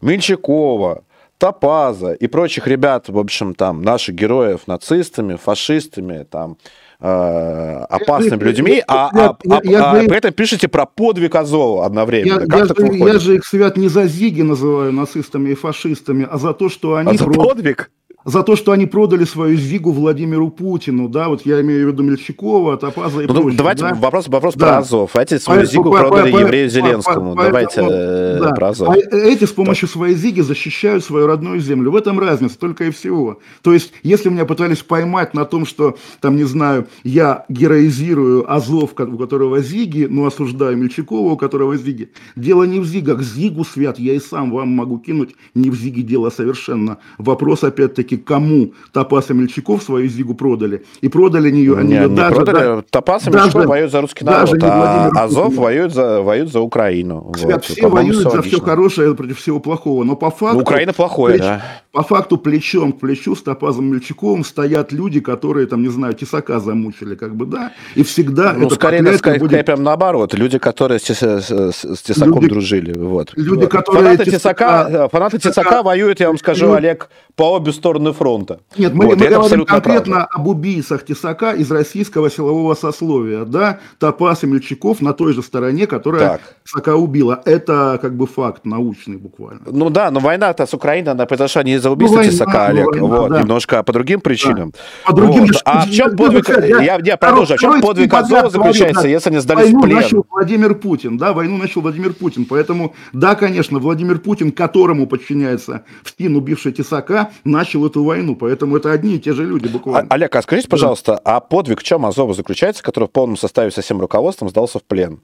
[0.00, 1.04] Меньшикова,
[1.38, 6.58] Топаза и прочих ребят, в общем, там, наших героев нацистами, фашистами, там,
[7.00, 12.40] опасными людьми, а, а, а, а при этом пишете про подвиг Азова одновременно.
[12.40, 16.26] Я, как я, же, я же их, Свят, не за Зиги называю нацистами и фашистами,
[16.28, 17.12] а за то, что они...
[17.12, 17.90] А за подвиг?
[18.24, 22.02] За то, что они продали свою Зигу Владимиру Путину, да, вот я имею в виду
[22.02, 23.56] Мельчакова, Топаза и ну, прочее.
[23.56, 23.94] Давайте да?
[23.94, 24.66] вопрос, вопрос да.
[24.66, 25.16] про Азов.
[25.16, 27.34] Эти свою Зигу по, продали по, еврею Зеленскому.
[27.34, 28.50] По, давайте э, да.
[28.50, 28.88] про Азов.
[28.88, 31.90] А эти с помощью своей Зиги защищают свою родную землю.
[31.90, 33.38] В этом разница только и всего.
[33.62, 38.92] То есть, если меня пытались поймать на том, что, там, не знаю, я героизирую Азов,
[38.98, 43.22] у которого Зиги, но осуждаю Мельчакова, у которого Зиги, дело не в Зигах.
[43.22, 46.98] Зигу свят, я и сам вам могу кинуть, не в Зиге дело совершенно.
[47.18, 50.84] Вопрос, опять-таки, кому Топас и Мельчаков свою Зигу продали.
[51.00, 52.34] И продали ее, они не, ее не даже...
[52.34, 52.58] Продали.
[52.58, 57.32] Да, Топас и Мельчаков воюют за русский народ, а Азов воюет за, воюет за Украину.
[57.36, 57.64] Свят, вот.
[57.64, 60.56] все воюют за все хорошее против всего плохого, но по факту...
[60.56, 61.62] Ну, Украина плохое, да.
[61.98, 66.60] По факту плечом к плечу с Топазом Мельчаковым стоят люди, которые, там, не знаю, Тесака
[66.60, 69.66] замучили, как бы, да, и всегда ну, это скорее, скорее, будет...
[69.66, 73.32] прям наоборот, люди, которые с, с, с Тесаком люди, дружили, вот.
[73.34, 74.04] Люди, которые...
[74.04, 76.76] Фанаты Тесака, Тесака, фанаты Тесака воюют, я вам скажу, люди...
[76.76, 78.60] Олег, по обе стороны фронта.
[78.76, 80.28] Нет, мы, вот, мы говорим конкретно правда.
[80.30, 85.88] об убийцах Тесака из российского силового сословия, да, Топас и Мельчаков на той же стороне,
[85.88, 86.40] которая так.
[86.64, 87.42] Тесака убила.
[87.44, 89.62] Это как бы факт научный буквально.
[89.66, 93.06] Ну да, но война-то с Украиной, она произошла не из-за убийства ну, Тесака, Олег, война,
[93.06, 93.40] вот, да.
[93.40, 94.70] немножко по другим причинам.
[94.70, 94.78] Да.
[95.10, 95.62] По другим вот.
[95.64, 99.30] А в чем подвиг, я, я, я продолжу, в чем подвиг Азова заключается, да, если
[99.30, 99.96] они сдались войну в плен?
[99.96, 105.84] начал Владимир Путин, да, войну начал Владимир Путин, поэтому, да, конечно, Владимир Путин, которому подчиняется
[106.02, 110.08] в СТИН убивший Тесака, начал эту войну, поэтому это одни и те же люди буквально.
[110.10, 111.36] А, Олег, а скажите, пожалуйста, да.
[111.36, 114.84] а подвиг в чем Азова заключается, который в полном составе со всем руководством сдался в
[114.84, 115.20] плен?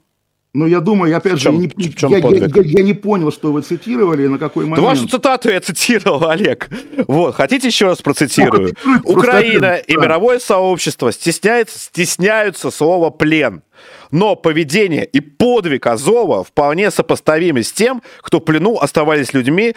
[0.55, 3.51] Ну, я думаю, опять чем, же, я не, я, я, я, я не понял, что
[3.51, 4.81] вы цитировали, на какой момент.
[4.81, 6.69] Да вашу цитату я цитировал, Олег.
[7.07, 8.73] Вот, хотите еще раз процитирую?
[8.85, 13.63] Ну, Украина и мировое сообщество стесняются, стесняются слова «плен».
[14.11, 19.75] Но поведение и подвиг Азова вполне сопоставимы с тем, кто в плену оставались людьми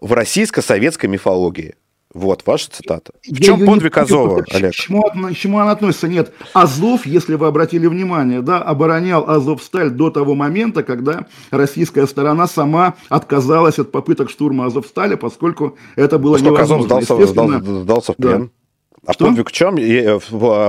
[0.00, 1.74] в российско-советской мифологии.
[2.14, 3.12] Вот, ваша цитата.
[3.28, 4.70] В чем я подвиг Азова, Олег?
[4.70, 6.06] К чему, к чему она относится?
[6.06, 12.46] Нет, Азов, если вы обратили внимание, да, оборонял Азовсталь до того момента, когда российская сторона
[12.46, 16.98] сама отказалась от попыток штурма Азовсталя, поскольку это было поскольку невозможно.
[16.98, 18.42] Азов сдался, сдался, сдался в плен.
[18.42, 18.50] Да.
[19.06, 19.26] А Что?
[19.26, 19.74] подвиг в чем?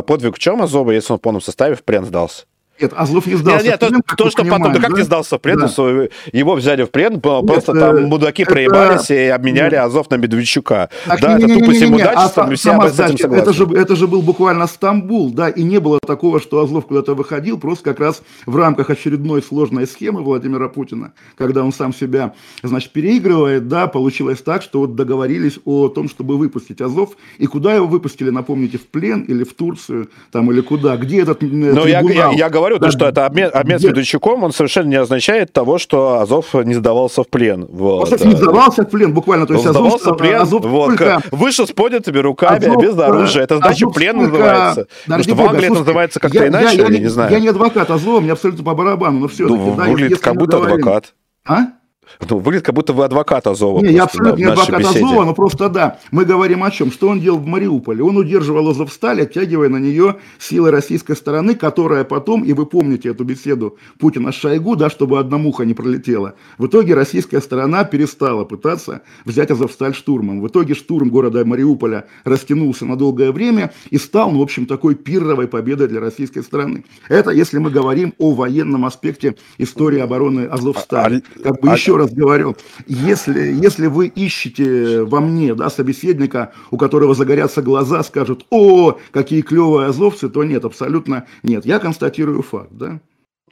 [0.04, 2.46] Подвиг в чем Азова, если он в полном составе в плен сдался?
[2.80, 3.64] Нет, Азлов не сдался.
[3.64, 5.68] Нет, нет, плен, то, то что потом, да как не сдался в плен, да.
[6.34, 8.52] его взяли в плен, просто нет, там мудаки это...
[8.52, 9.86] проебались и обменяли нет.
[9.86, 10.90] Азов на Медведчука.
[11.06, 13.36] Так, да, не, это не, тупость не, не, а, мы все этим согласны.
[13.38, 17.14] Это же, это же был буквально Стамбул, да, и не было такого, что Азлов куда-то
[17.14, 22.34] выходил, просто как раз в рамках очередной сложной схемы Владимира Путина, когда он сам себя,
[22.62, 27.74] значит, переигрывает, да, получилось так, что вот договорились о том, чтобы выпустить Азов, и куда
[27.74, 31.86] его выпустили, напомните, в плен или в Турцию, там, или куда, где этот э, Ну,
[31.86, 34.88] я, я, я говорю, говорю, да, то, что это обмен, обмен с Медведчуком, он совершенно
[34.88, 37.68] не означает того, что Азов не сдавался в плен.
[37.70, 38.12] Вот.
[38.12, 39.46] Азов не сдавался в плен, буквально.
[39.48, 41.22] То есть он Азов, сдавался в плен, Азов вот, только...
[41.32, 43.44] вышел с поднятыми руками, Азов, без оружия.
[43.44, 44.32] Это сдача плен только...
[44.32, 44.88] называется.
[45.06, 47.32] Потому что в Англии это называется как-то я, иначе, я, я, я не знаю.
[47.32, 49.58] Я не адвокат Азова, мне абсолютно по барабану, но все-таки.
[49.58, 51.14] Ну, да, выглядит как будто адвокат.
[51.46, 51.68] А?
[52.30, 53.82] Ну, выглядит, как будто вы адвокат Азова.
[53.82, 55.06] Не, я абсолютно не адвокат беседе.
[55.06, 56.00] Азова, но просто да.
[56.12, 56.92] Мы говорим о чем?
[56.92, 58.04] Что он делал в Мариуполе?
[58.04, 63.24] Он удерживал Азовсталь, оттягивая на нее силы российской стороны, которая потом, и вы помните эту
[63.24, 66.36] беседу Путина с Шойгу, да, чтобы одна муха не пролетела.
[66.58, 70.42] В итоге российская сторона перестала пытаться взять Азовсталь штурмом.
[70.42, 74.96] В итоге штурм города Мариуполя растянулся на долгое время и стал, ну, в общем, такой
[74.96, 76.86] пирровой победой для российской стороны.
[77.10, 81.24] Это если мы говорим о военном аспекте истории обороны Азовстали.
[81.38, 82.56] А, как бы а, еще раз говорю,
[82.88, 89.42] если, если вы ищете во мне да, собеседника, у которого загорятся глаза, скажут, о, какие
[89.42, 91.66] клевые азовцы, то нет, абсолютно нет.
[91.66, 93.00] Я констатирую факт, да.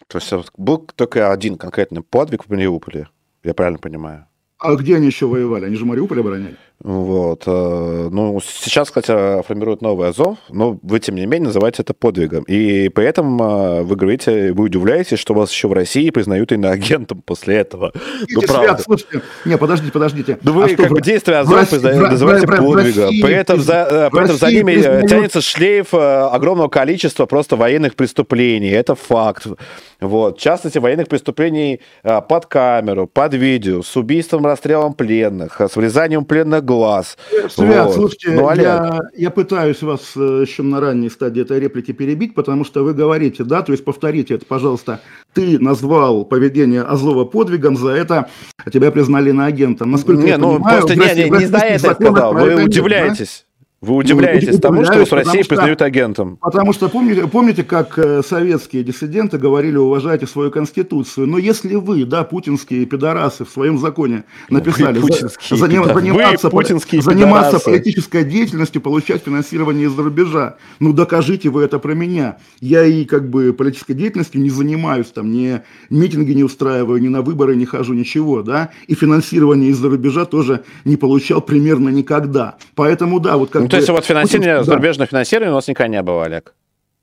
[0.07, 3.07] То есть был только один конкретный подвиг в Мариуполе,
[3.43, 4.27] я правильно понимаю?
[4.57, 5.65] А где они еще воевали?
[5.65, 6.57] Они же Мариуполь обороняли.
[6.83, 7.43] Вот.
[7.45, 12.43] Э, ну, сейчас, кстати, формируют новый Азов, но вы, тем не менее, называете это подвигом.
[12.43, 17.21] И при этом э, вы говорите, вы удивляетесь, что вас еще в России признают иноагентом
[17.21, 17.91] после этого.
[18.33, 18.81] Ну, правда.
[18.81, 20.39] слушайте, не, подождите, подождите.
[20.41, 23.09] Ну, вы а как бы действия Азов называете подвигом.
[23.21, 25.09] При этом, за, э, при этом за ними признают...
[25.09, 28.69] тянется шлейф огромного количества просто военных преступлений.
[28.69, 29.47] Это факт.
[29.99, 30.39] Вот.
[30.39, 36.62] В частности, военных преступлений под камеру, под видео, с убийством, расстрелом пленных, с врезанием пленных
[36.63, 37.17] глаз.
[37.49, 37.95] Свят, вот.
[37.95, 42.65] слушайте, ну, я, я пытаюсь вас э, еще на ранней стадии этой реплики перебить, потому
[42.65, 44.99] что вы говорите, да, то есть повторите это, пожалуйста,
[45.33, 48.29] ты назвал поведение Азова подвигом, за это
[48.71, 49.91] тебя признали на агентом.
[49.91, 53.45] Насколько не, я ну, понимаю, просто не, не, не за это сказал, вы удивляетесь.
[53.83, 56.37] Вы удивляетесь тому, что в России признают агентом.
[56.41, 61.27] Потому что помните, помните, как э, советские диссиденты говорили, уважайте свою конституцию.
[61.27, 67.01] Но если вы, да, путинские пидорасы в своем законе написали вы за, заним, заниматься, вы
[67.01, 72.37] заниматься политической деятельностью, получать финансирование из-за рубежа, ну докажите вы это про меня.
[72.61, 77.21] Я и как бы политической деятельностью не занимаюсь, там, не митинги не устраиваю, ни на
[77.21, 82.55] выборы не хожу, ничего, да, и финансирование из-за рубежа тоже не получал примерно никогда.
[82.75, 85.09] Поэтому, да, вот как ну, то есть вот финансирование, Путин, зарубежное да.
[85.09, 86.53] финансирование у нас никогда не было, Олег?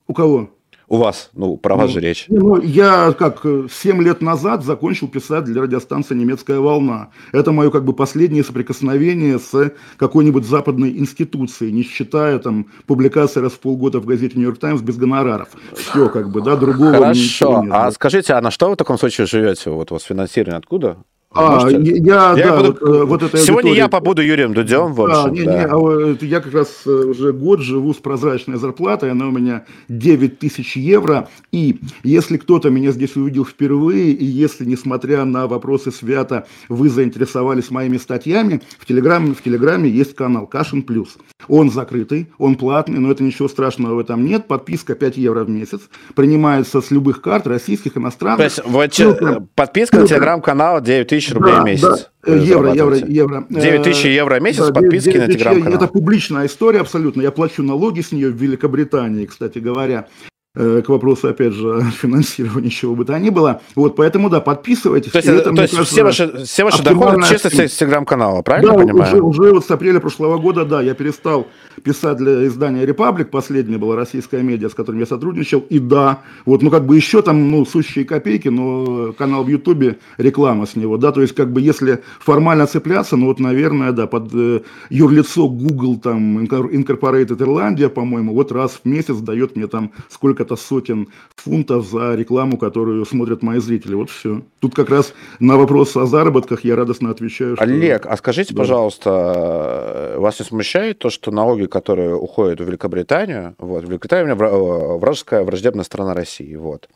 [0.06, 0.50] У кого?
[0.90, 2.24] У вас, ну, про вас ну, же речь.
[2.28, 7.10] Ну, я как 7 лет назад закончил писать для радиостанции «Немецкая волна».
[7.30, 13.52] Это мое как бы последнее соприкосновение с какой-нибудь западной институцией, не считая там публикации раз
[13.52, 15.50] в полгода в газете «Нью-Йорк Таймс» без гонораров.
[15.76, 17.72] Все как бы, да, другого Хорошо, нет.
[17.72, 19.70] а скажите, а на что вы в таком случае живете?
[19.70, 20.96] Вот у вас финансирование откуда?
[21.32, 21.92] А, Можете?
[21.98, 22.72] я, я да, буду...
[22.80, 25.22] вот, э, вот это Сегодня я побуду Юрием Дудем, в общем.
[25.22, 25.58] Да, не, да.
[25.58, 29.64] Не, а я как раз э, уже год живу с прозрачной зарплатой, она у меня
[29.88, 35.92] 9 тысяч евро, и если кто-то меня здесь увидел впервые, и если, несмотря на вопросы
[35.92, 41.16] свята, вы заинтересовались моими статьями, в Телеграме, в Телеграме есть канал Кашин Плюс.
[41.46, 44.48] Он закрытый, он платный, но это ничего страшного в этом нет.
[44.48, 45.82] Подписка 5 евро в месяц,
[46.16, 48.38] принимается с любых карт, российских, иностранных.
[48.38, 52.10] То есть вот, подписка на Телеграм-канал 9 тысяч тысяч рублей да, в месяц.
[52.22, 52.34] Да.
[52.34, 53.46] Евро, евро, евро.
[53.48, 55.78] 9 тысяч евро в месяц да, подписки 9, на телеграм-канал.
[55.78, 57.22] Это публичная история абсолютно.
[57.22, 60.08] Я плачу налоги с нее в Великобритании, кстати говоря.
[60.56, 63.60] Э, к вопросу, опять же, о финансировании чего бы то ни было.
[63.76, 65.12] Вот, поэтому, да, подписывайтесь.
[65.12, 68.72] То есть, это, то есть кажется, все ваши, все ваши доходы чисто с телеграм-канала, правильно
[68.72, 69.24] да, понимаю?
[69.24, 71.46] Уже, уже вот с апреля прошлого года, да, я перестал
[71.84, 76.62] писать для издания «Репаблик», последняя была российская медиа, с которым я сотрудничал, и да, вот,
[76.62, 80.96] ну, как бы еще там, ну, сущие копейки, но канал в Ютубе, реклама с него,
[80.96, 85.48] да, то есть, как бы, если формально цепляться, ну, вот, наверное, да, под э, юрлицо
[85.48, 91.08] Google, там, Incorporated Ирландия, по-моему, вот раз в месяц дает мне там сколько сколько-то сотен
[91.36, 93.94] фунтов за рекламу, которую смотрят мои зрители.
[93.94, 94.42] Вот все.
[94.60, 97.56] Тут как раз на вопрос о заработках я радостно отвечаю.
[97.56, 97.64] Что...
[97.64, 98.62] Олег, а скажите, да.
[98.62, 105.84] пожалуйста, вас не смущает то, что налоги, которые уходят в Великобританию, вот, Великобритания вражеская, враждебная
[105.84, 106.88] страна России, вот,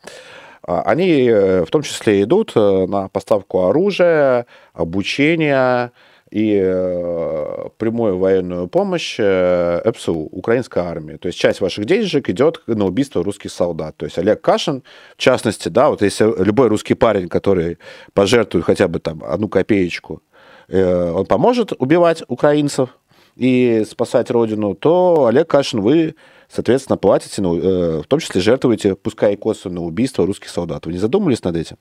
[0.63, 5.91] а, они э, в том числе идут э, на поставку оружия, обучения,
[6.35, 11.15] и э, прямую военную помощь э, ЭПСУ, украинской армии.
[11.15, 13.95] То есть часть ваших денежек идет на убийство русских солдат.
[13.95, 14.83] То есть Олег Кашин,
[15.15, 17.77] в частности, да, вот если любой русский парень, который
[18.13, 20.21] пожертвует хотя бы там одну копеечку,
[20.67, 22.89] э, он поможет убивать украинцев
[23.37, 26.15] и спасать родину, то Олег Кашин, вы,
[26.49, 30.85] соответственно, платите, ну, в том числе жертвуете, пускай и косвенно, убийство русских солдат.
[30.85, 31.77] Вы не задумывались над этим?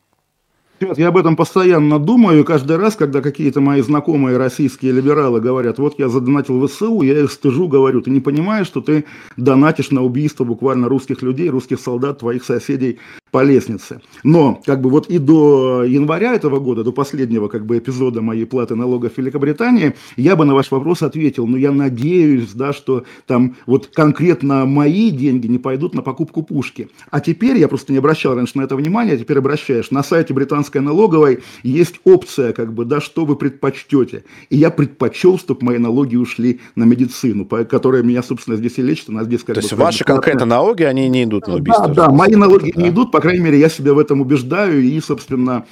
[0.96, 5.98] Я об этом постоянно думаю, каждый раз, когда какие-то мои знакомые российские либералы говорят, вот
[5.98, 9.04] я задонатил в СУ, я их стыжу, говорю, ты не понимаешь, что ты
[9.36, 12.98] донатишь на убийство буквально русских людей, русских солдат, твоих соседей
[13.34, 14.00] по лестнице.
[14.22, 18.44] Но, как бы вот и до января этого года, до последнего как бы эпизода моей
[18.44, 23.02] платы налогов в Великобритании, я бы на ваш вопрос ответил, но я надеюсь, да, что
[23.26, 26.90] там вот конкретно мои деньги не пойдут на покупку пушки.
[27.10, 30.32] А теперь, я просто не обращал раньше на это внимания, а теперь обращаешь, на сайте
[30.32, 34.22] британской налоговой есть опция, как бы, да, что вы предпочтете.
[34.48, 39.08] И я предпочел, чтобы мои налоги ушли на медицину, которая меня, собственно, здесь и лечит,
[39.08, 39.68] она здесь как То бы...
[39.68, 41.88] То есть ваши конкретно налоги, они не идут на убийство?
[41.88, 42.80] Да, да, мои налоги да.
[42.80, 45.64] не идут, по крайней мере, я себя в этом убеждаю и, собственно,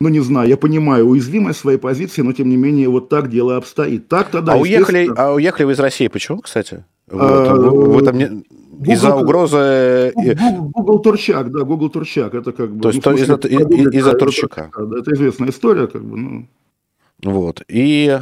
[0.00, 3.56] ну, не знаю, я понимаю уязвимость своей позиции, но, тем не менее, вот так дело
[3.56, 4.08] обстоит.
[4.08, 6.84] Так тогда, а, уехали, а уехали вы из России почему, кстати?
[7.10, 8.44] А, вот, вы, не...
[8.92, 10.12] Из-за угрозы...
[10.14, 12.80] Google, Google Турчак, да, Google Турчак, это как бы...
[12.80, 14.70] То есть ну, из-за, из-за Турчака.
[14.74, 16.46] Это, это известная история, как бы, ну...
[17.22, 18.18] Вот, и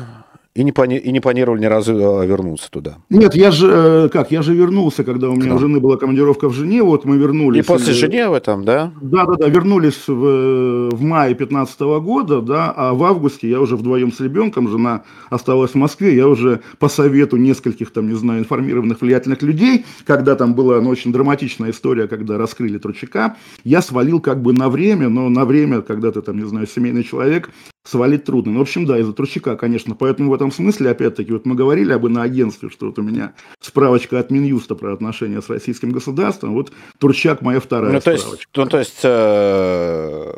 [0.54, 0.98] и не, плани...
[0.98, 2.98] и не планировали ни разу э, вернуться туда.
[3.10, 6.48] Нет, я же э, как, я же вернулся, когда у меня у жены была командировка
[6.48, 7.64] в Женеву, вот мы вернулись.
[7.64, 8.92] И после Женевы там, да?
[9.00, 13.76] Да, да, да, вернулись в, в мае 2015 года, да, а в августе я уже
[13.76, 18.40] вдвоем с ребенком, жена осталась в Москве, я уже по совету нескольких там, не знаю,
[18.40, 24.20] информированных, влиятельных людей, когда там была ну, очень драматичная история, когда раскрыли Тручака, я свалил
[24.20, 27.50] как бы на время, но на время, когда ты там, не знаю, семейный человек,
[27.84, 28.52] свалить трудно.
[28.52, 29.94] Ну, в общем, да, из-за Турчака, конечно.
[29.94, 34.18] Поэтому в этом смысле, опять-таки, вот мы говорили об иноагентстве, что вот у меня справочка
[34.18, 36.54] от Минюста про отношения с российским государством.
[36.54, 38.50] Вот Турчак моя вторая ну, то есть, справочка.
[38.56, 40.32] Ну, то есть, э,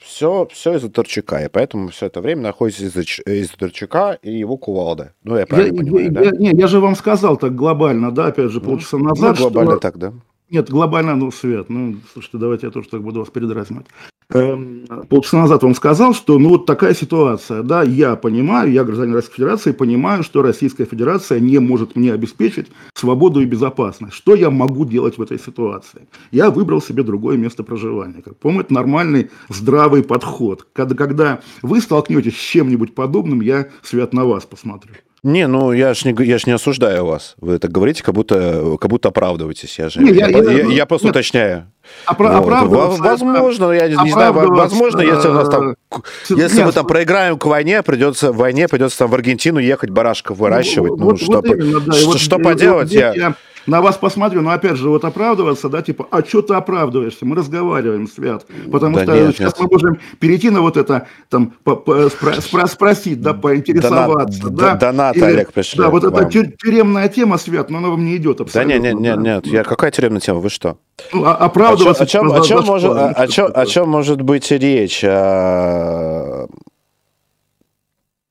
[0.00, 4.56] все, все из-за Турчака, и поэтому все это время находится из-за, из Турчака и его
[4.56, 5.12] кувалды.
[5.24, 6.22] Ну, я правильно я, понимаю, я, да?
[6.22, 9.36] Я, не, я же вам сказал так глобально, да, опять же, ну, полчаса ну, назад,
[9.38, 9.80] ну, глобально что...
[9.80, 10.12] так, да.
[10.50, 13.86] Нет, глобально, ну, Свет, ну, слушайте, давайте я тоже так буду вас передразнивать.
[14.30, 19.14] Эм, полчаса назад вам сказал, что ну вот такая ситуация, да, я понимаю, я гражданин
[19.14, 24.14] Российской Федерации, понимаю, что Российская Федерация не может мне обеспечить свободу и безопасность.
[24.14, 26.08] Что я могу делать в этой ситуации?
[26.30, 28.22] Я выбрал себе другое место проживания.
[28.22, 30.66] Как по-моему, это нормальный, здравый подход.
[30.72, 34.94] Когда, когда вы столкнетесь с чем-нибудь подобным, я свят на вас посмотрю.
[35.24, 37.34] Не, ну я ж не, я ж не осуждаю вас.
[37.40, 39.78] Вы так говорите, как будто, как будто оправдываетесь.
[39.78, 41.66] Я, же, не, я, я, я, я просто нет, уточняю.
[42.06, 42.98] Опра- вот.
[42.98, 45.96] Возможно, я не знаю, возможно, если у нас там, э,
[46.28, 49.88] если нет, мы там проиграем к войне, придется в войне придется там в Аргентину ехать
[49.88, 50.92] барашков выращивать.
[50.98, 51.92] Ну, вот, что, вот именно, да.
[51.92, 52.90] что, вот, что поделать?
[52.90, 53.14] Вот, я...
[53.14, 53.34] я
[53.66, 57.24] на вас посмотрю, но опять же, вот оправдываться, да, типа, а что ты оправдываешься?
[57.24, 58.46] Мы разговариваем, Свят.
[58.70, 59.60] Потому да что нет, сейчас нет.
[59.60, 64.42] мы можем перейти на вот это, там, по, по, спро, спро, спросить, да, поинтересоваться.
[64.42, 65.78] Донат, да, донат Или, Олег пришли.
[65.78, 68.74] Да, вот эта тюремная тема, Свят, но она вам не идет абсолютно.
[68.74, 69.46] Да нет, нет, нет, нет.
[69.46, 70.40] Я, какая тюремная тема?
[70.40, 70.78] Вы что?
[71.12, 72.04] Ну, а, оправдываться.
[72.04, 75.02] О чем, о чем, о чем, может, о, о, чем, о чем может быть речь?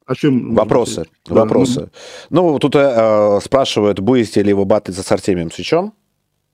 [0.06, 0.54] О чем?
[0.54, 1.06] Вопросы.
[1.26, 1.90] Да, вопросы.
[2.30, 5.94] Ну, ну тут э, спрашивают, будете ли вы батлиться с Артемием Свечом?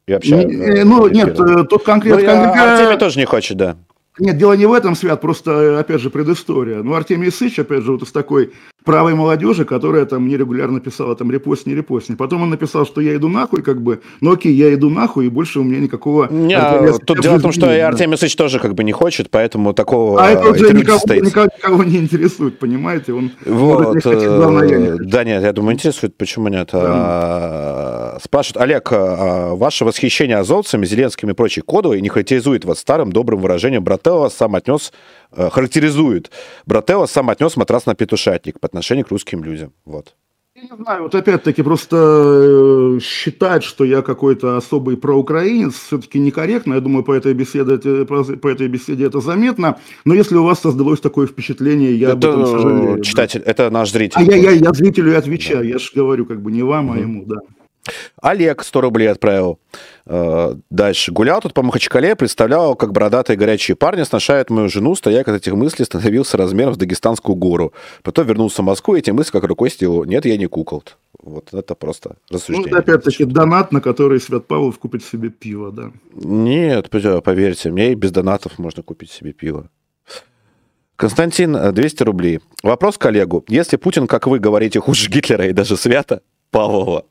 [0.05, 2.21] И вообще, э, ну, нет, э, тут конкретно...
[2.21, 2.73] Ну, конкретно...
[2.73, 3.77] Артемий тоже не хочет, да.
[4.19, 6.83] Нет, дело не в этом, Свят, просто, опять же, предыстория.
[6.83, 8.51] Ну, Артемий Сыч, опять же, вот из такой
[8.83, 12.09] правой молодежи, которая там нерегулярно писала там репост, не репост.
[12.17, 15.29] Потом он написал, что я иду нахуй, как бы, ну окей, я иду нахуй, и
[15.29, 16.27] больше у меня никакого...
[16.31, 19.29] Не, а, тут дело в том, что и Артемий Сыч тоже как бы не хочет,
[19.29, 23.13] поэтому такого А это уже никого, никого, никого не интересует, понимаете?
[23.13, 26.69] Он вот, э, да нет, я думаю, интересует, почему нет.
[26.71, 26.81] Да.
[26.83, 33.11] А, спрашивают, Олег, а, ваше восхищение азовцами, Зеленскими и прочей кодовой не характеризует вас старым
[33.11, 34.91] добрым выражением Брателло сам отнес
[35.31, 36.31] характеризует.
[36.65, 39.73] Брателло сам отнес матрас на петушатник по отношению к русским людям.
[39.85, 40.15] Вот.
[40.61, 46.73] Я не знаю, вот опять-таки просто э, считать, что я какой-то особый проукраинец, все-таки некорректно.
[46.73, 49.77] Я думаю, по этой, беседе, по этой беседе это заметно.
[50.05, 53.01] Но если у вас создалось такое впечатление, я это об этом сожалею.
[53.03, 53.51] Читатель, да.
[53.51, 54.19] это наш зритель.
[54.19, 55.63] А я, я, я зрителю и отвечаю.
[55.63, 55.69] Да.
[55.69, 57.37] Я же говорю, как бы не вам, а ему, да.
[58.21, 59.59] Олег 100 рублей отправил.
[60.05, 61.11] Э, дальше.
[61.11, 65.53] Гулял тут по Махачкале, представлял, как бородатые горячие парни сношают мою жену, стоя от этих
[65.53, 67.73] мыслей, становился размером в Дагестанскую гору.
[68.03, 70.03] Потом вернулся в Москву, и эти мысли как рукой стилу.
[70.03, 70.83] Нет, я не кукол.
[71.21, 72.71] Вот это просто рассуждение.
[72.71, 75.91] Ну, опять-таки, донат, на который Свят Павлов купит себе пиво, да?
[76.13, 79.69] Нет, поверьте, мне и без донатов можно купить себе пиво.
[80.95, 82.41] Константин, 200 рублей.
[82.61, 83.45] Вопрос коллегу.
[83.47, 86.21] Если Путин, как вы говорите, хуже Гитлера и даже Свята
[86.51, 87.05] Павлова,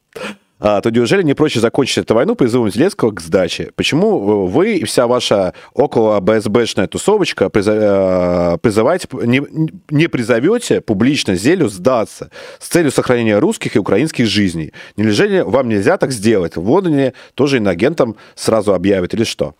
[0.80, 3.70] то неужели не проще закончить эту войну призывом Зеленского к сдаче?
[3.76, 9.42] Почему э, вы и вся ваша около БСБшная тусовочка э, призываете, не,
[9.90, 14.72] не призовете публично Зелю сдаться с целью сохранения русских и украинских жизней?
[14.96, 16.56] Неужели вам нельзя так сделать?
[16.56, 19.54] В Лондоне тоже инагентам сразу объявят или что?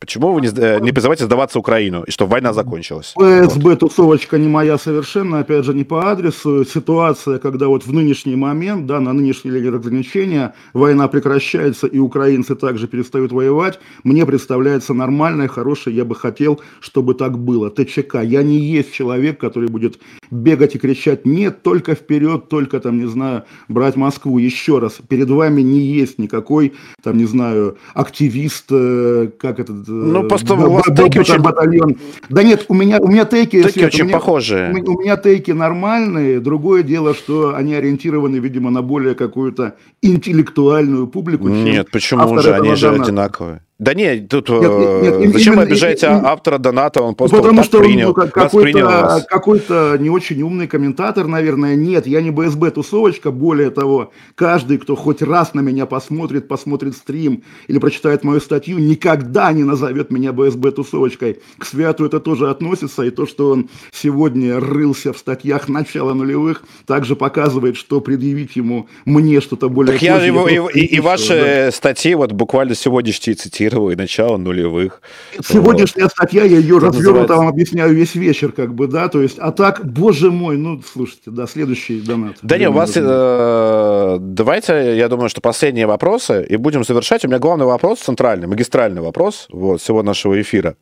[0.00, 3.14] Почему вы не, э, не призываете сдаваться Украину, и чтобы война закончилась?
[3.16, 6.64] ФСБ тусовочка не моя совершенно, опять же, не по адресу.
[6.64, 12.54] Ситуация, когда вот в нынешний момент, да, на нынешний линии разграничения, война прекращается, и украинцы
[12.54, 17.68] также перестают воевать, мне представляется нормальной, хорошей, я бы хотел, чтобы так было.
[17.68, 19.98] ТЧК, я не есть человек, который будет
[20.30, 24.38] бегать и кричать, нет, только вперед, только там, не знаю, брать Москву.
[24.38, 30.28] Еще раз, перед вами не есть никакой, там, не знаю, активист, э, как этот ну,
[30.28, 31.38] просто у вас тейки очень...
[31.38, 31.96] батальон.
[32.28, 33.62] Да нет, у меня, у меня тейки...
[33.62, 34.70] Тейки очень у меня, похожие.
[34.86, 36.40] У, меня тейки нормальные.
[36.40, 41.48] Другое дело, что они ориентированы, видимо, на более какую-то интеллектуальную публику.
[41.48, 42.54] Нет, почему же?
[42.54, 43.62] Они же одинаковые.
[43.78, 47.00] Да нет, тут нет, нет, нет, зачем именно, вы обижаете именно, автора доната?
[47.00, 51.76] Он просто потому вот что принял, он ну, какой-то, какой-то не очень умный комментатор, наверное.
[51.76, 53.30] Нет, я не БСБ тусовочка.
[53.30, 58.78] Более того, каждый, кто хоть раз на меня посмотрит, посмотрит стрим или прочитает мою статью,
[58.78, 61.38] никогда не назовет меня БСБ тусовочкой.
[61.56, 66.64] К Святу это тоже относится, и то, что он сегодня рылся в статьях начала нулевых,
[66.84, 69.92] также показывает, что предъявить ему мне что-то более...
[69.92, 71.70] Так я его, и, и, и ваши да.
[71.70, 75.02] статьи, вот буквально сегодняшние цитирую первого и начала нулевых.
[75.44, 76.12] Сегодняшняя вот.
[76.12, 79.84] статья, я ее развернуто вам объясняю весь вечер, как бы, да, то есть, а так,
[79.84, 82.36] боже мой, ну, слушайте, да, следующий донат.
[82.42, 87.24] Да не, у вас, э, давайте, я думаю, что последние вопросы, и будем завершать.
[87.24, 90.76] У меня главный вопрос, центральный, магистральный вопрос, вот, всего нашего эфира,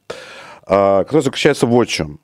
[0.66, 2.20] э, который заключается в чем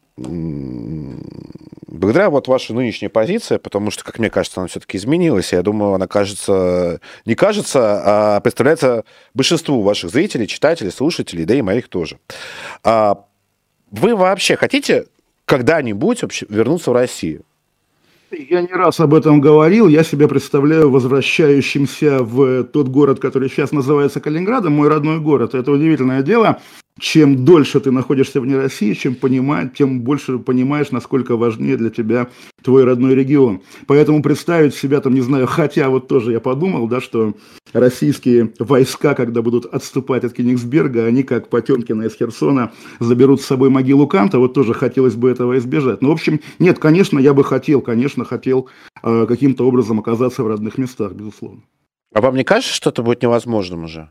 [1.87, 5.95] благодаря вот вашей нынешней позиции, потому что, как мне кажется, она все-таки изменилась, я думаю,
[5.95, 9.05] она кажется, не кажется, а представляется
[9.35, 12.19] большинству ваших зрителей, читателей, слушателей, да и моих тоже.
[12.83, 13.25] А
[13.91, 15.07] вы вообще хотите
[15.45, 17.43] когда-нибудь вообще вернуться в Россию?
[18.31, 19.89] Я не раз об этом говорил.
[19.89, 25.55] Я себя представляю возвращающимся в тот город, который сейчас называется Калининградом, мой родной город.
[25.55, 26.59] Это удивительное дело.
[26.99, 32.29] Чем дольше ты находишься вне России, чем понимаешь, тем больше понимаешь, насколько важнее для тебя
[32.63, 33.63] твой родной регион.
[33.87, 37.35] Поэтому представить себя там, не знаю, хотя вот тоже я подумал, да, что
[37.73, 43.71] российские войска, когда будут отступать от Кенигсберга, они, как Потемкина из Херсона, заберут с собой
[43.71, 46.03] могилу Канта, вот тоже хотелось бы этого избежать.
[46.03, 48.69] Ну, в общем, нет, конечно, я бы хотел, конечно, хотел
[49.03, 51.63] э, каким-то образом оказаться в родных местах, безусловно.
[52.15, 54.11] А вам не кажется, что это будет невозможным уже?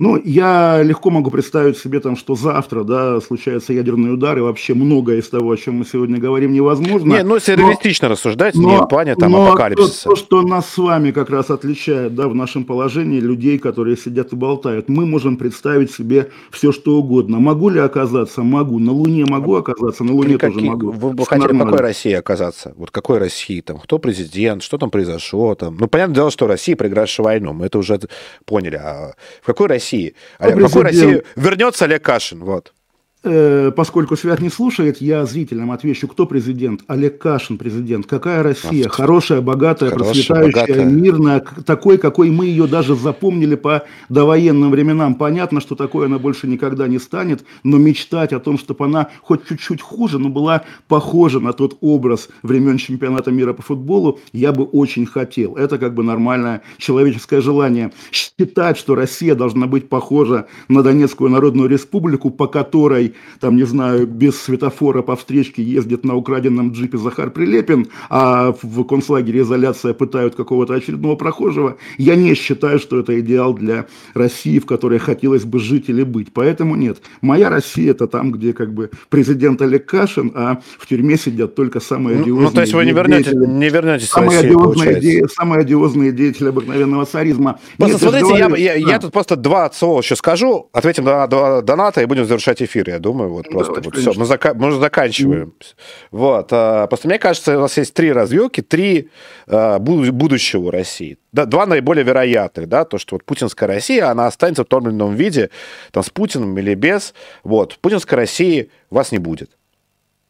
[0.00, 4.72] Ну, я легко могу представить себе, там, что завтра да, случается ядерный удар, и вообще
[4.72, 7.12] многое из того, о чем мы сегодня говорим, невозможно.
[7.12, 10.04] Не, ну, если но, реалистично рассуждать, но, не в плане там, но апокалипсиса.
[10.04, 13.98] То, то, что нас с вами как раз отличает да, в нашем положении людей, которые
[13.98, 17.38] сидят и болтают, мы можем представить себе все, что угодно.
[17.38, 18.42] Могу ли оказаться?
[18.42, 18.78] Могу.
[18.78, 20.92] На Луне могу оказаться, на Луне тоже могу.
[20.92, 21.72] Вы бы хотели нормально.
[21.72, 22.72] какой России оказаться?
[22.78, 23.60] Вот какой России?
[23.60, 24.62] Там, кто президент?
[24.62, 25.54] Что там произошло?
[25.54, 25.76] Там?
[25.78, 28.00] Ну, понятное дело, что Россия проигравшая войну, мы это уже
[28.46, 28.76] поняли.
[28.76, 29.12] А
[29.42, 30.14] в какой России России.
[30.38, 32.44] В какой России вернется Олег Кашин?
[32.44, 32.72] Вот.
[33.22, 36.80] Э, поскольку Свят не слушает, я зрителям отвечу, кто президент?
[36.86, 38.06] Олег Кашин президент.
[38.06, 38.88] Какая Россия?
[38.88, 40.84] Хорошая, богатая, Хорошая, процветающая, богатая.
[40.86, 45.16] мирная, такой, какой мы ее даже запомнили по довоенным временам.
[45.16, 49.46] Понятно, что такое она больше никогда не станет, но мечтать о том, чтобы она хоть
[49.46, 54.64] чуть-чуть хуже, но была похожа на тот образ времен чемпионата мира по футболу, я бы
[54.64, 55.56] очень хотел.
[55.56, 57.92] Это как бы нормальное человеческое желание.
[58.12, 63.09] Считать, что Россия должна быть похожа на Донецкую Народную Республику, по которой
[63.40, 68.84] там, не знаю, без светофора по встречке ездит на украденном джипе Захар Прилепин, а в
[68.84, 74.66] концлагере изоляция пытают какого-то очередного прохожего, я не считаю, что это идеал для России, в
[74.66, 76.32] которой хотелось бы жить или быть.
[76.32, 76.98] Поэтому нет.
[77.20, 81.80] Моя Россия это там, где как бы президент Олег Кашин, а в тюрьме сидят только
[81.80, 85.00] самые одиозные Ну, ну то есть вы не, вернете, не вернетесь самые в Россию, одиозные,
[85.00, 87.58] де, самые одиозные деятели обыкновенного царизма.
[87.76, 91.26] Просто нет, смотрите, я, я, я, я тут просто два слова еще скажу, ответим на
[91.26, 92.88] доната и будем завершать эфир.
[92.88, 95.54] Я думаю, вот просто Давайте, вот все, мы, зака- мы заканчиваем.
[95.58, 95.74] Mm.
[96.10, 99.10] Вот, а, просто мне кажется, у нас есть три развилки, три
[99.46, 101.18] а, будущего России.
[101.32, 104.94] Да, два наиболее вероятных, да, то, что вот путинская Россия, она останется в том или
[104.94, 105.50] ином виде,
[105.90, 107.14] там, с Путиным или без.
[107.44, 109.50] Вот, путинской России вас не будет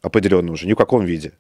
[0.03, 1.33] определенно уже, ни в каком виде.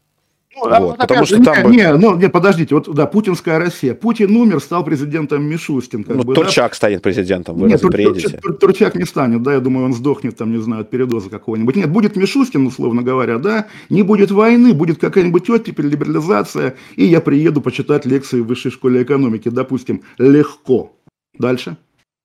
[0.57, 1.71] Ну, вот, потому что не, там...
[1.71, 3.95] Не, ну, не, подождите, вот, да, путинская Россия.
[3.95, 6.03] Путин умер, стал президентом Мишустин.
[6.03, 6.77] Как ну, бы, Турчак да?
[6.77, 10.53] станет президентом, вы Нет, Тур, Тур, Турчак не станет, да, я думаю, он сдохнет, там,
[10.53, 11.77] не знаю, от передоза какого-нибудь.
[11.77, 17.21] Нет, будет Мишустин, условно говоря, да, не будет войны, будет какая-нибудь оттепель, либерализация, и я
[17.21, 20.97] приеду почитать лекции в высшей школе экономики, допустим, легко.
[21.39, 21.77] Дальше.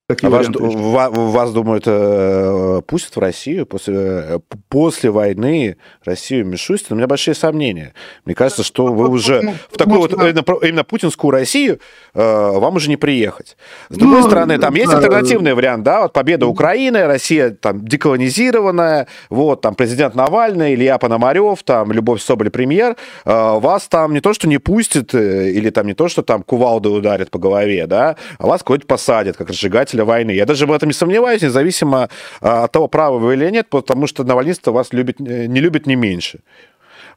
[0.07, 6.93] Какие а вас, вас, думают, э, пустят в Россию после, э, после войны Россию Мишустин?
[6.93, 7.95] У меня большие сомнения.
[8.23, 11.79] Мне кажется, что вы уже ну, в такую вот именно, именно путинскую Россию
[12.13, 13.57] э, вам уже не приехать.
[13.89, 17.83] С другой ну, стороны, там да, есть альтернативный вариант, да, вот победа Украины, Россия там
[17.83, 22.95] деколонизированная, вот там президент Навальный, Илья Пономарев, там Любовь Соболь премьер,
[23.25, 27.31] вас там не то, что не пустят, или там не то, что там кувалдой ударят
[27.31, 30.31] по голове, да, а вас куда-нибудь посадят, как разжигатель победителя войны.
[30.31, 32.09] Я даже в этом не сомневаюсь, независимо
[32.41, 35.87] а, от того, правы вы или нет, потому что навальнисты вас любят, э, не любят
[35.87, 36.39] не меньше.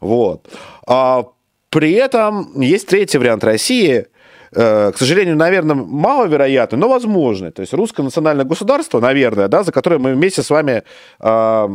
[0.00, 0.48] Вот.
[0.86, 1.24] А
[1.70, 4.06] при этом есть третий вариант России–
[4.52, 7.50] к сожалению, наверное, маловероятно, но возможно.
[7.50, 10.82] То есть русское национальное государство, наверное, да, за которое мы вместе с вами
[11.20, 11.68] э,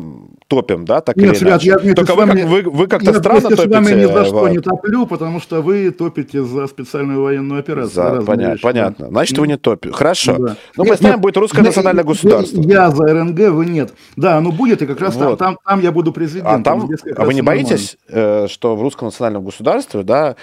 [0.48, 1.68] топим, да, так Нет, или иначе.
[1.68, 3.64] Я, я Только вы, вами, вы, вы как-то я странно топите.
[3.64, 7.60] Я с вами ни за что не топлю, потому что вы топите за специальную военную
[7.60, 7.94] операцию.
[7.94, 9.08] За, понятно, вещи, понятно.
[9.08, 9.94] Значит, вы не топите.
[9.94, 10.38] Хорошо.
[10.38, 10.56] Да.
[10.78, 12.62] Но нет, представим, нет, будет русское нет, национальное государство.
[12.62, 13.94] Я за РНГ, вы нет.
[14.16, 15.38] Да, оно будет, и как раз вот.
[15.38, 16.62] там, там, там я буду президентом.
[16.62, 18.46] А, там, а вы не боитесь, нормально.
[18.46, 20.36] Э, что в русском национальном государстве, да, Э,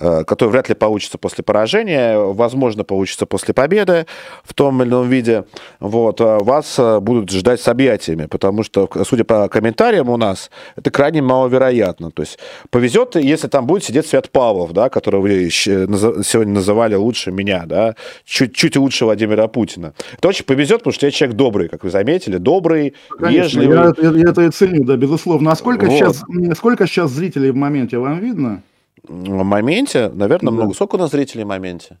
[0.00, 4.06] который вряд ли получится после поражения, возможно, получится после победы
[4.44, 5.44] в том или ином виде,
[5.78, 10.50] вот, э, вас э, будут ждать с объятиями, потому что, судя по комментариям у нас,
[10.76, 12.10] это крайне маловероятно.
[12.10, 12.38] То есть
[12.70, 17.94] повезет, если там будет сидеть Свят Павлов, да, которого вы сегодня называли лучше меня, да,
[18.24, 19.92] чуть, чуть лучше Владимира Путина.
[20.16, 23.94] Это очень повезет, потому что я человек добрый, как вы заметили, добрый, Конечно, вежливый.
[24.02, 25.52] Я, я это и ценю, да, безусловно.
[25.52, 25.92] А сколько, вот.
[25.92, 26.22] сейчас,
[26.56, 28.62] сколько сейчас зрителей в моменте, вам видно?
[29.08, 30.56] Моменте, наверное, да.
[30.56, 30.74] много.
[30.74, 31.98] Сколько у нас зрителей в моменте?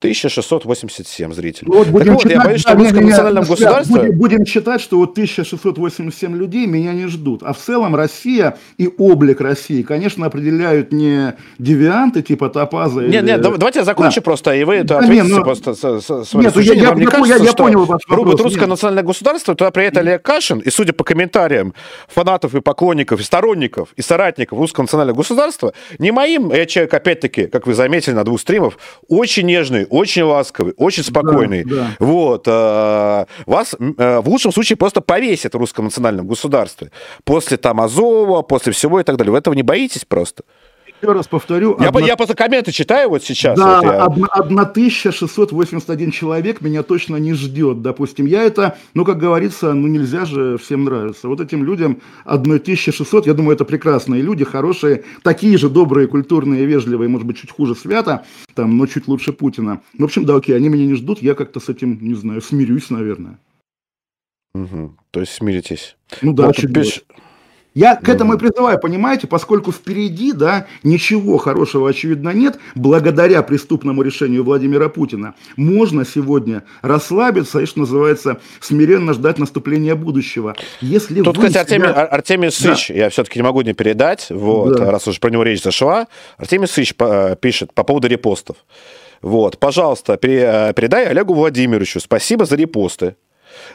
[0.00, 1.70] 1687 зрителей.
[1.70, 4.00] Вот, будем так вот, читать, я боюсь, что в русском национальном государстве...
[4.00, 7.42] Будем, будем считать, что вот 1687 людей меня не ждут.
[7.42, 13.02] А в целом Россия и облик России, конечно, определяют не девианты типа Топаза.
[13.02, 13.32] Нет, или...
[13.32, 14.22] нет, давайте я закончу да.
[14.22, 15.44] просто, и вы это да, ответите нет, но...
[15.44, 18.40] просто с, с, с нет, я, я, я, кажется, я, я понял ваш вопрос.
[18.40, 18.70] русское нет.
[18.70, 21.74] национальное государство, туда приедет Олег Кашин, и судя по комментариям
[22.08, 27.48] фанатов и поклонников, и сторонников, и соратников русского национального государства, не моим, я человек, опять-таки,
[27.48, 31.64] как вы заметили на двух стримах, очень нежный, очень ласковый, очень спокойный.
[31.64, 31.96] Да, да.
[31.98, 32.44] Вот.
[32.46, 36.90] Э, вас э, в лучшем случае просто повесят в русском национальном государстве.
[37.24, 39.32] После там Азова, после всего и так далее.
[39.32, 40.44] Вы этого не боитесь просто?
[41.00, 41.76] Еще раз повторю.
[41.80, 42.00] Я, одна...
[42.00, 43.58] я просто комменты читаю вот сейчас.
[43.58, 44.34] Да, вот я...
[44.34, 47.80] 1681 человек меня точно не ждет.
[47.80, 51.28] Допустим, я это, ну, как говорится, ну, нельзя же всем нравиться.
[51.28, 57.08] Вот этим людям 1600, я думаю, это прекрасные люди, хорошие, такие же добрые, культурные, вежливые,
[57.08, 58.24] может быть, чуть хуже Свята,
[58.54, 59.80] там, но чуть лучше Путина.
[59.96, 62.90] В общем, да, окей, они меня не ждут, я как-то с этим, не знаю, смирюсь,
[62.90, 63.38] наверное.
[64.54, 64.96] Угу.
[65.12, 65.96] То есть смиритесь.
[66.22, 67.02] Ну да, вот чуть пиш...
[67.74, 74.02] Я к этому и призываю, понимаете, поскольку впереди, да, ничего хорошего, очевидно, нет, благодаря преступному
[74.02, 80.56] решению Владимира Путина, можно сегодня расслабиться и, что называется, смиренно ждать наступления будущего.
[80.80, 82.04] Если Тут, кстати, Артемий, себя...
[82.04, 82.94] Артемий Сыч, да.
[82.94, 84.90] я все-таки не могу не передать, вот, да.
[84.90, 86.94] раз уж про него речь зашла, Артемий Сыч
[87.40, 88.56] пишет по поводу репостов.
[89.22, 93.14] Вот, пожалуйста, передай Олегу Владимировичу спасибо за репосты.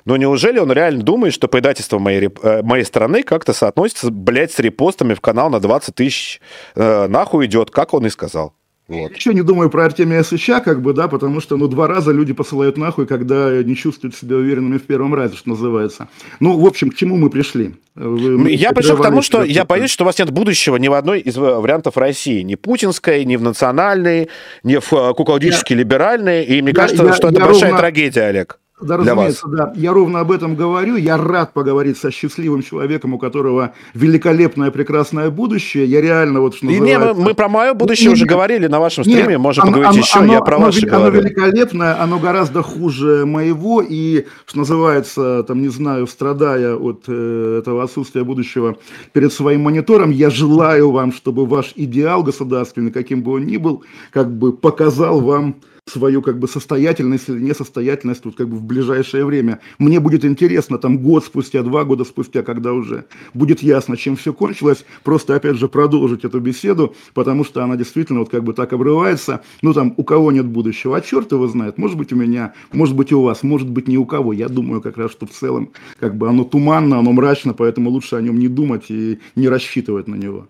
[0.03, 4.59] Но неужели он реально думает, что предательство моей, э, моей страны как-то соотносится, блядь, с
[4.59, 6.41] репостами в канал на 20 тысяч
[6.75, 8.53] э, нахуй идет, как он и сказал?
[8.87, 9.15] Вот.
[9.15, 12.33] Еще не думаю про Артемия Сыча, как бы, да, потому что, ну, два раза люди
[12.33, 16.07] посылают нахуй, когда не чувствуют себя уверенными в первом разе, что называется.
[16.39, 17.73] Ну, в общем, к чему мы пришли?
[17.95, 20.93] Вы, я пришел к тому, что я боюсь, что у вас нет будущего ни в
[20.93, 22.41] одной из вариантов России.
[22.41, 24.29] Ни путинской, ни в национальной,
[24.63, 26.43] ни в э, куколдически либеральной.
[26.43, 27.79] И мне я, кажется, я, что я это большая ровно...
[27.79, 28.59] трагедия, Олег.
[28.81, 29.57] Да, разумеется, вас.
[29.57, 29.73] да.
[29.75, 30.97] Я ровно об этом говорю.
[30.97, 35.85] Я рад поговорить со счастливым человеком, у которого великолепное, прекрасное будущее.
[35.85, 36.99] Я реально вот что называется...
[36.99, 39.71] Не, мы, мы про мое будущее не, уже говорили на вашем стриме, нет, можем оно,
[39.71, 44.25] поговорить оно, еще, оно, я про оно, ваше оно великолепное, оно гораздо хуже моего, и,
[44.45, 48.75] что называется, там, не знаю, страдая от э, этого отсутствия будущего
[49.13, 53.85] перед своим монитором, я желаю вам, чтобы ваш идеал государственный, каким бы он ни был,
[54.11, 55.55] как бы показал вам
[55.87, 59.59] свою как бы состоятельность или несостоятельность вот как бы в ближайшее время.
[59.77, 63.05] Мне будет интересно там год спустя, два года спустя, когда уже
[63.35, 68.19] будет ясно, чем все кончилось, просто опять же продолжить эту беседу, потому что она действительно
[68.19, 69.43] вот как бы так обрывается.
[69.61, 72.95] Ну там у кого нет будущего, а черт его знает, может быть у меня, может
[72.95, 74.33] быть у вас, может быть ни у кого.
[74.33, 78.15] Я думаю как раз, что в целом как бы оно туманно, оно мрачно, поэтому лучше
[78.15, 80.47] о нем не думать и не рассчитывать на него.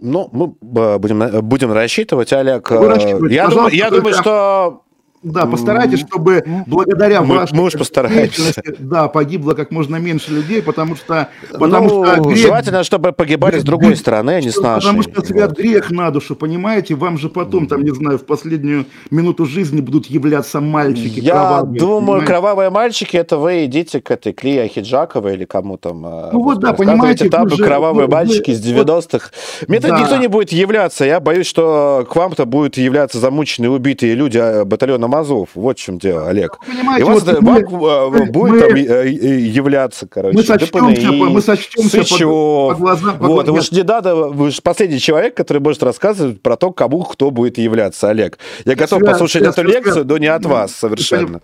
[0.00, 2.70] Ну, мы э, будем, э, будем рассчитывать, Олег.
[2.70, 4.82] Э, я, думаю, я думаю, что
[5.22, 8.60] да, постарайтесь, чтобы благодаря мы, вашей мы уж постараемся.
[8.78, 11.28] да, погибло как можно меньше людей, потому что...
[11.52, 14.86] Потому ну, что грех, желательно, чтобы погибали грех, с другой стороны, а не с нашей.
[14.86, 15.58] Потому что свят вот.
[15.58, 16.94] грех на душу, понимаете?
[16.94, 21.78] Вам же потом, там, не знаю, в последнюю минуту жизни будут являться мальчики Я кровавые,
[21.78, 22.26] думаю, понимаете?
[22.26, 26.04] кровавые мальчики, это вы идите к этой Клея Хиджаковой или кому там.
[26.04, 27.28] Э, ну вот, да, понимаете.
[27.28, 29.30] Там же, кровавые вы, мальчики вы, из 90-х.
[29.68, 30.00] Мне да.
[30.00, 31.04] никто не будет являться.
[31.04, 35.50] Я боюсь, что к вам-то будут являться замученные, убитые люди а, батальона Азов.
[35.54, 36.58] Вот в чем дело, Олег.
[36.66, 41.42] Понимаете, и вот мы, мы, будет мы, там э, являться, короче, мы сочтемся, ДПНИ, мы
[41.42, 42.28] сочтемся Сычев.
[42.28, 43.18] По, по глазам.
[43.18, 46.72] По вот, вы же не надо, вы же последний человек, который может рассказывать про то,
[46.72, 48.38] кому кто будет являться, Олег.
[48.64, 51.40] Я готов связь, послушать связь, эту связь, лекцию, но не от вас совершенно.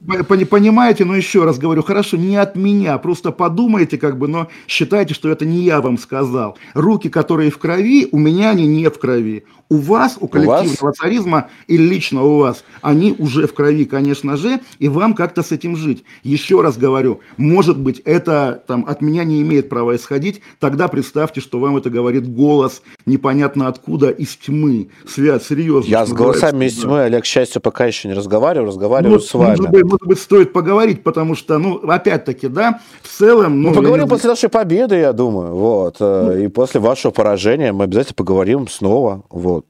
[0.49, 5.15] Понимаете, но еще раз говорю, хорошо, не от меня, просто подумайте, как бы, но считайте,
[5.15, 6.57] что это не я вам сказал.
[6.75, 9.45] Руки, которые в крови, у меня они не в крови.
[9.71, 14.37] У вас, у коллективного у царизма или лично у вас, они уже в крови, конечно
[14.37, 16.05] же, и вам как-то с этим жить.
[16.23, 21.41] Еще раз говорю, может быть, это там от меня не имеет права исходить, тогда представьте,
[21.41, 24.91] что вам это говорит голос непонятно откуда из тьмы.
[25.09, 25.91] Свят, серьезно.
[25.91, 29.35] Я с голосами из тьмы, Олег, к счастью, пока еще не разговариваю, разговариваю ну, с
[29.35, 29.49] вами.
[29.57, 33.61] Может быть, может быть, стоит поговорить, потому что, ну, опять-таки, да, в целом...
[33.61, 34.09] Ну, мы поговорим не...
[34.09, 39.25] после нашей победы, я думаю, вот, ну, и после вашего поражения мы обязательно поговорим снова,
[39.31, 39.67] вот.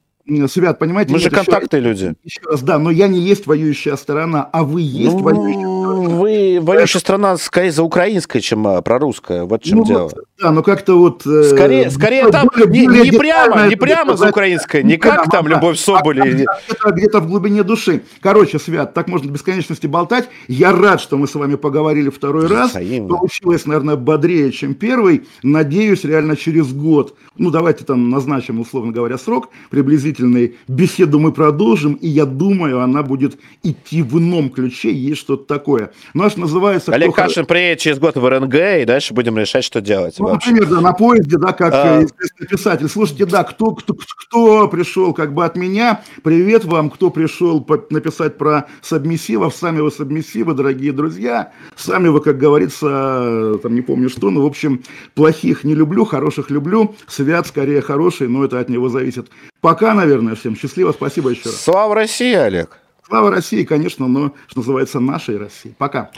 [0.49, 1.13] Свят, понимаете?
[1.13, 2.15] Мы же контактные люди.
[2.23, 6.09] Еще раз, да, но я не есть воюющая сторона, а вы есть ну, воюющая сторона.
[6.17, 9.45] Вы воюющая страна скорее за украинская, чем а, прорусская.
[9.45, 10.03] Вот в чем ну, дело.
[10.05, 11.27] Вот, да, но как-то вот...
[11.27, 14.97] Э, скорее, скорее ну, там более, не, более не прямо, не прямо за украинская, не
[14.97, 16.21] как прямо, там да, Любовь Соболь.
[16.21, 18.03] А, где-то, где-то в глубине души.
[18.21, 20.29] Короче, Свят, так можно до бесконечности болтать.
[20.47, 22.73] Я рад, что мы с вами поговорили второй раз.
[22.73, 25.27] Получилось, наверное, бодрее, чем первый.
[25.43, 27.17] Надеюсь, реально через год.
[27.37, 30.57] Ну, давайте там назначим, условно говоря, срок приблизительно длительной.
[30.67, 35.91] Беседу мы продолжим, и я думаю, она будет идти в ином ключе, есть что-то такое.
[36.15, 36.93] Наш называется...
[36.93, 37.23] Олег кто...
[37.23, 40.19] Кашин приедет через год в РНГ, и дальше будем решать, что делать.
[40.29, 42.07] Ну, например, да, на поезде, да, как а...
[42.49, 42.89] писатель.
[42.89, 48.39] Слушайте, да, кто, кто, кто пришел как бы от меня, привет вам, кто пришел написать
[48.39, 54.31] про сабмиссивов, сами вы сабмиссивы, дорогие друзья, сами вы, как говорится, там не помню что,
[54.31, 54.83] но, в общем,
[55.15, 59.31] плохих не люблю, хороших люблю, свят скорее хороший, но это от него зависит.
[59.61, 60.93] Пока, наверное, всем счастливо.
[60.93, 61.61] Спасибо еще раз.
[61.61, 62.79] Слава России, Олег.
[63.07, 65.75] Слава России, конечно, но, что называется, нашей России.
[65.79, 66.11] Пока.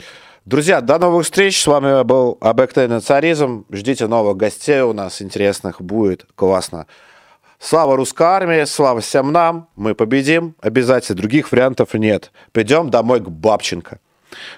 [0.45, 1.61] Друзья, до новых встреч.
[1.61, 3.63] С вами был Объективный царизм.
[3.69, 5.79] Ждите новых гостей у нас интересных.
[5.79, 6.87] Будет классно.
[7.59, 9.69] Слава русской армии, слава всем нам.
[9.75, 10.55] Мы победим.
[10.59, 11.19] Обязательно.
[11.19, 12.31] Других вариантов нет.
[12.53, 13.99] Придем домой к Бабченко.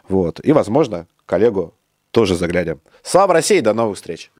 [0.08, 0.40] Вот.
[0.42, 1.74] И, возможно, коллегу
[2.12, 2.80] тоже заглянем.
[3.02, 4.32] Слава России, до новых встреч.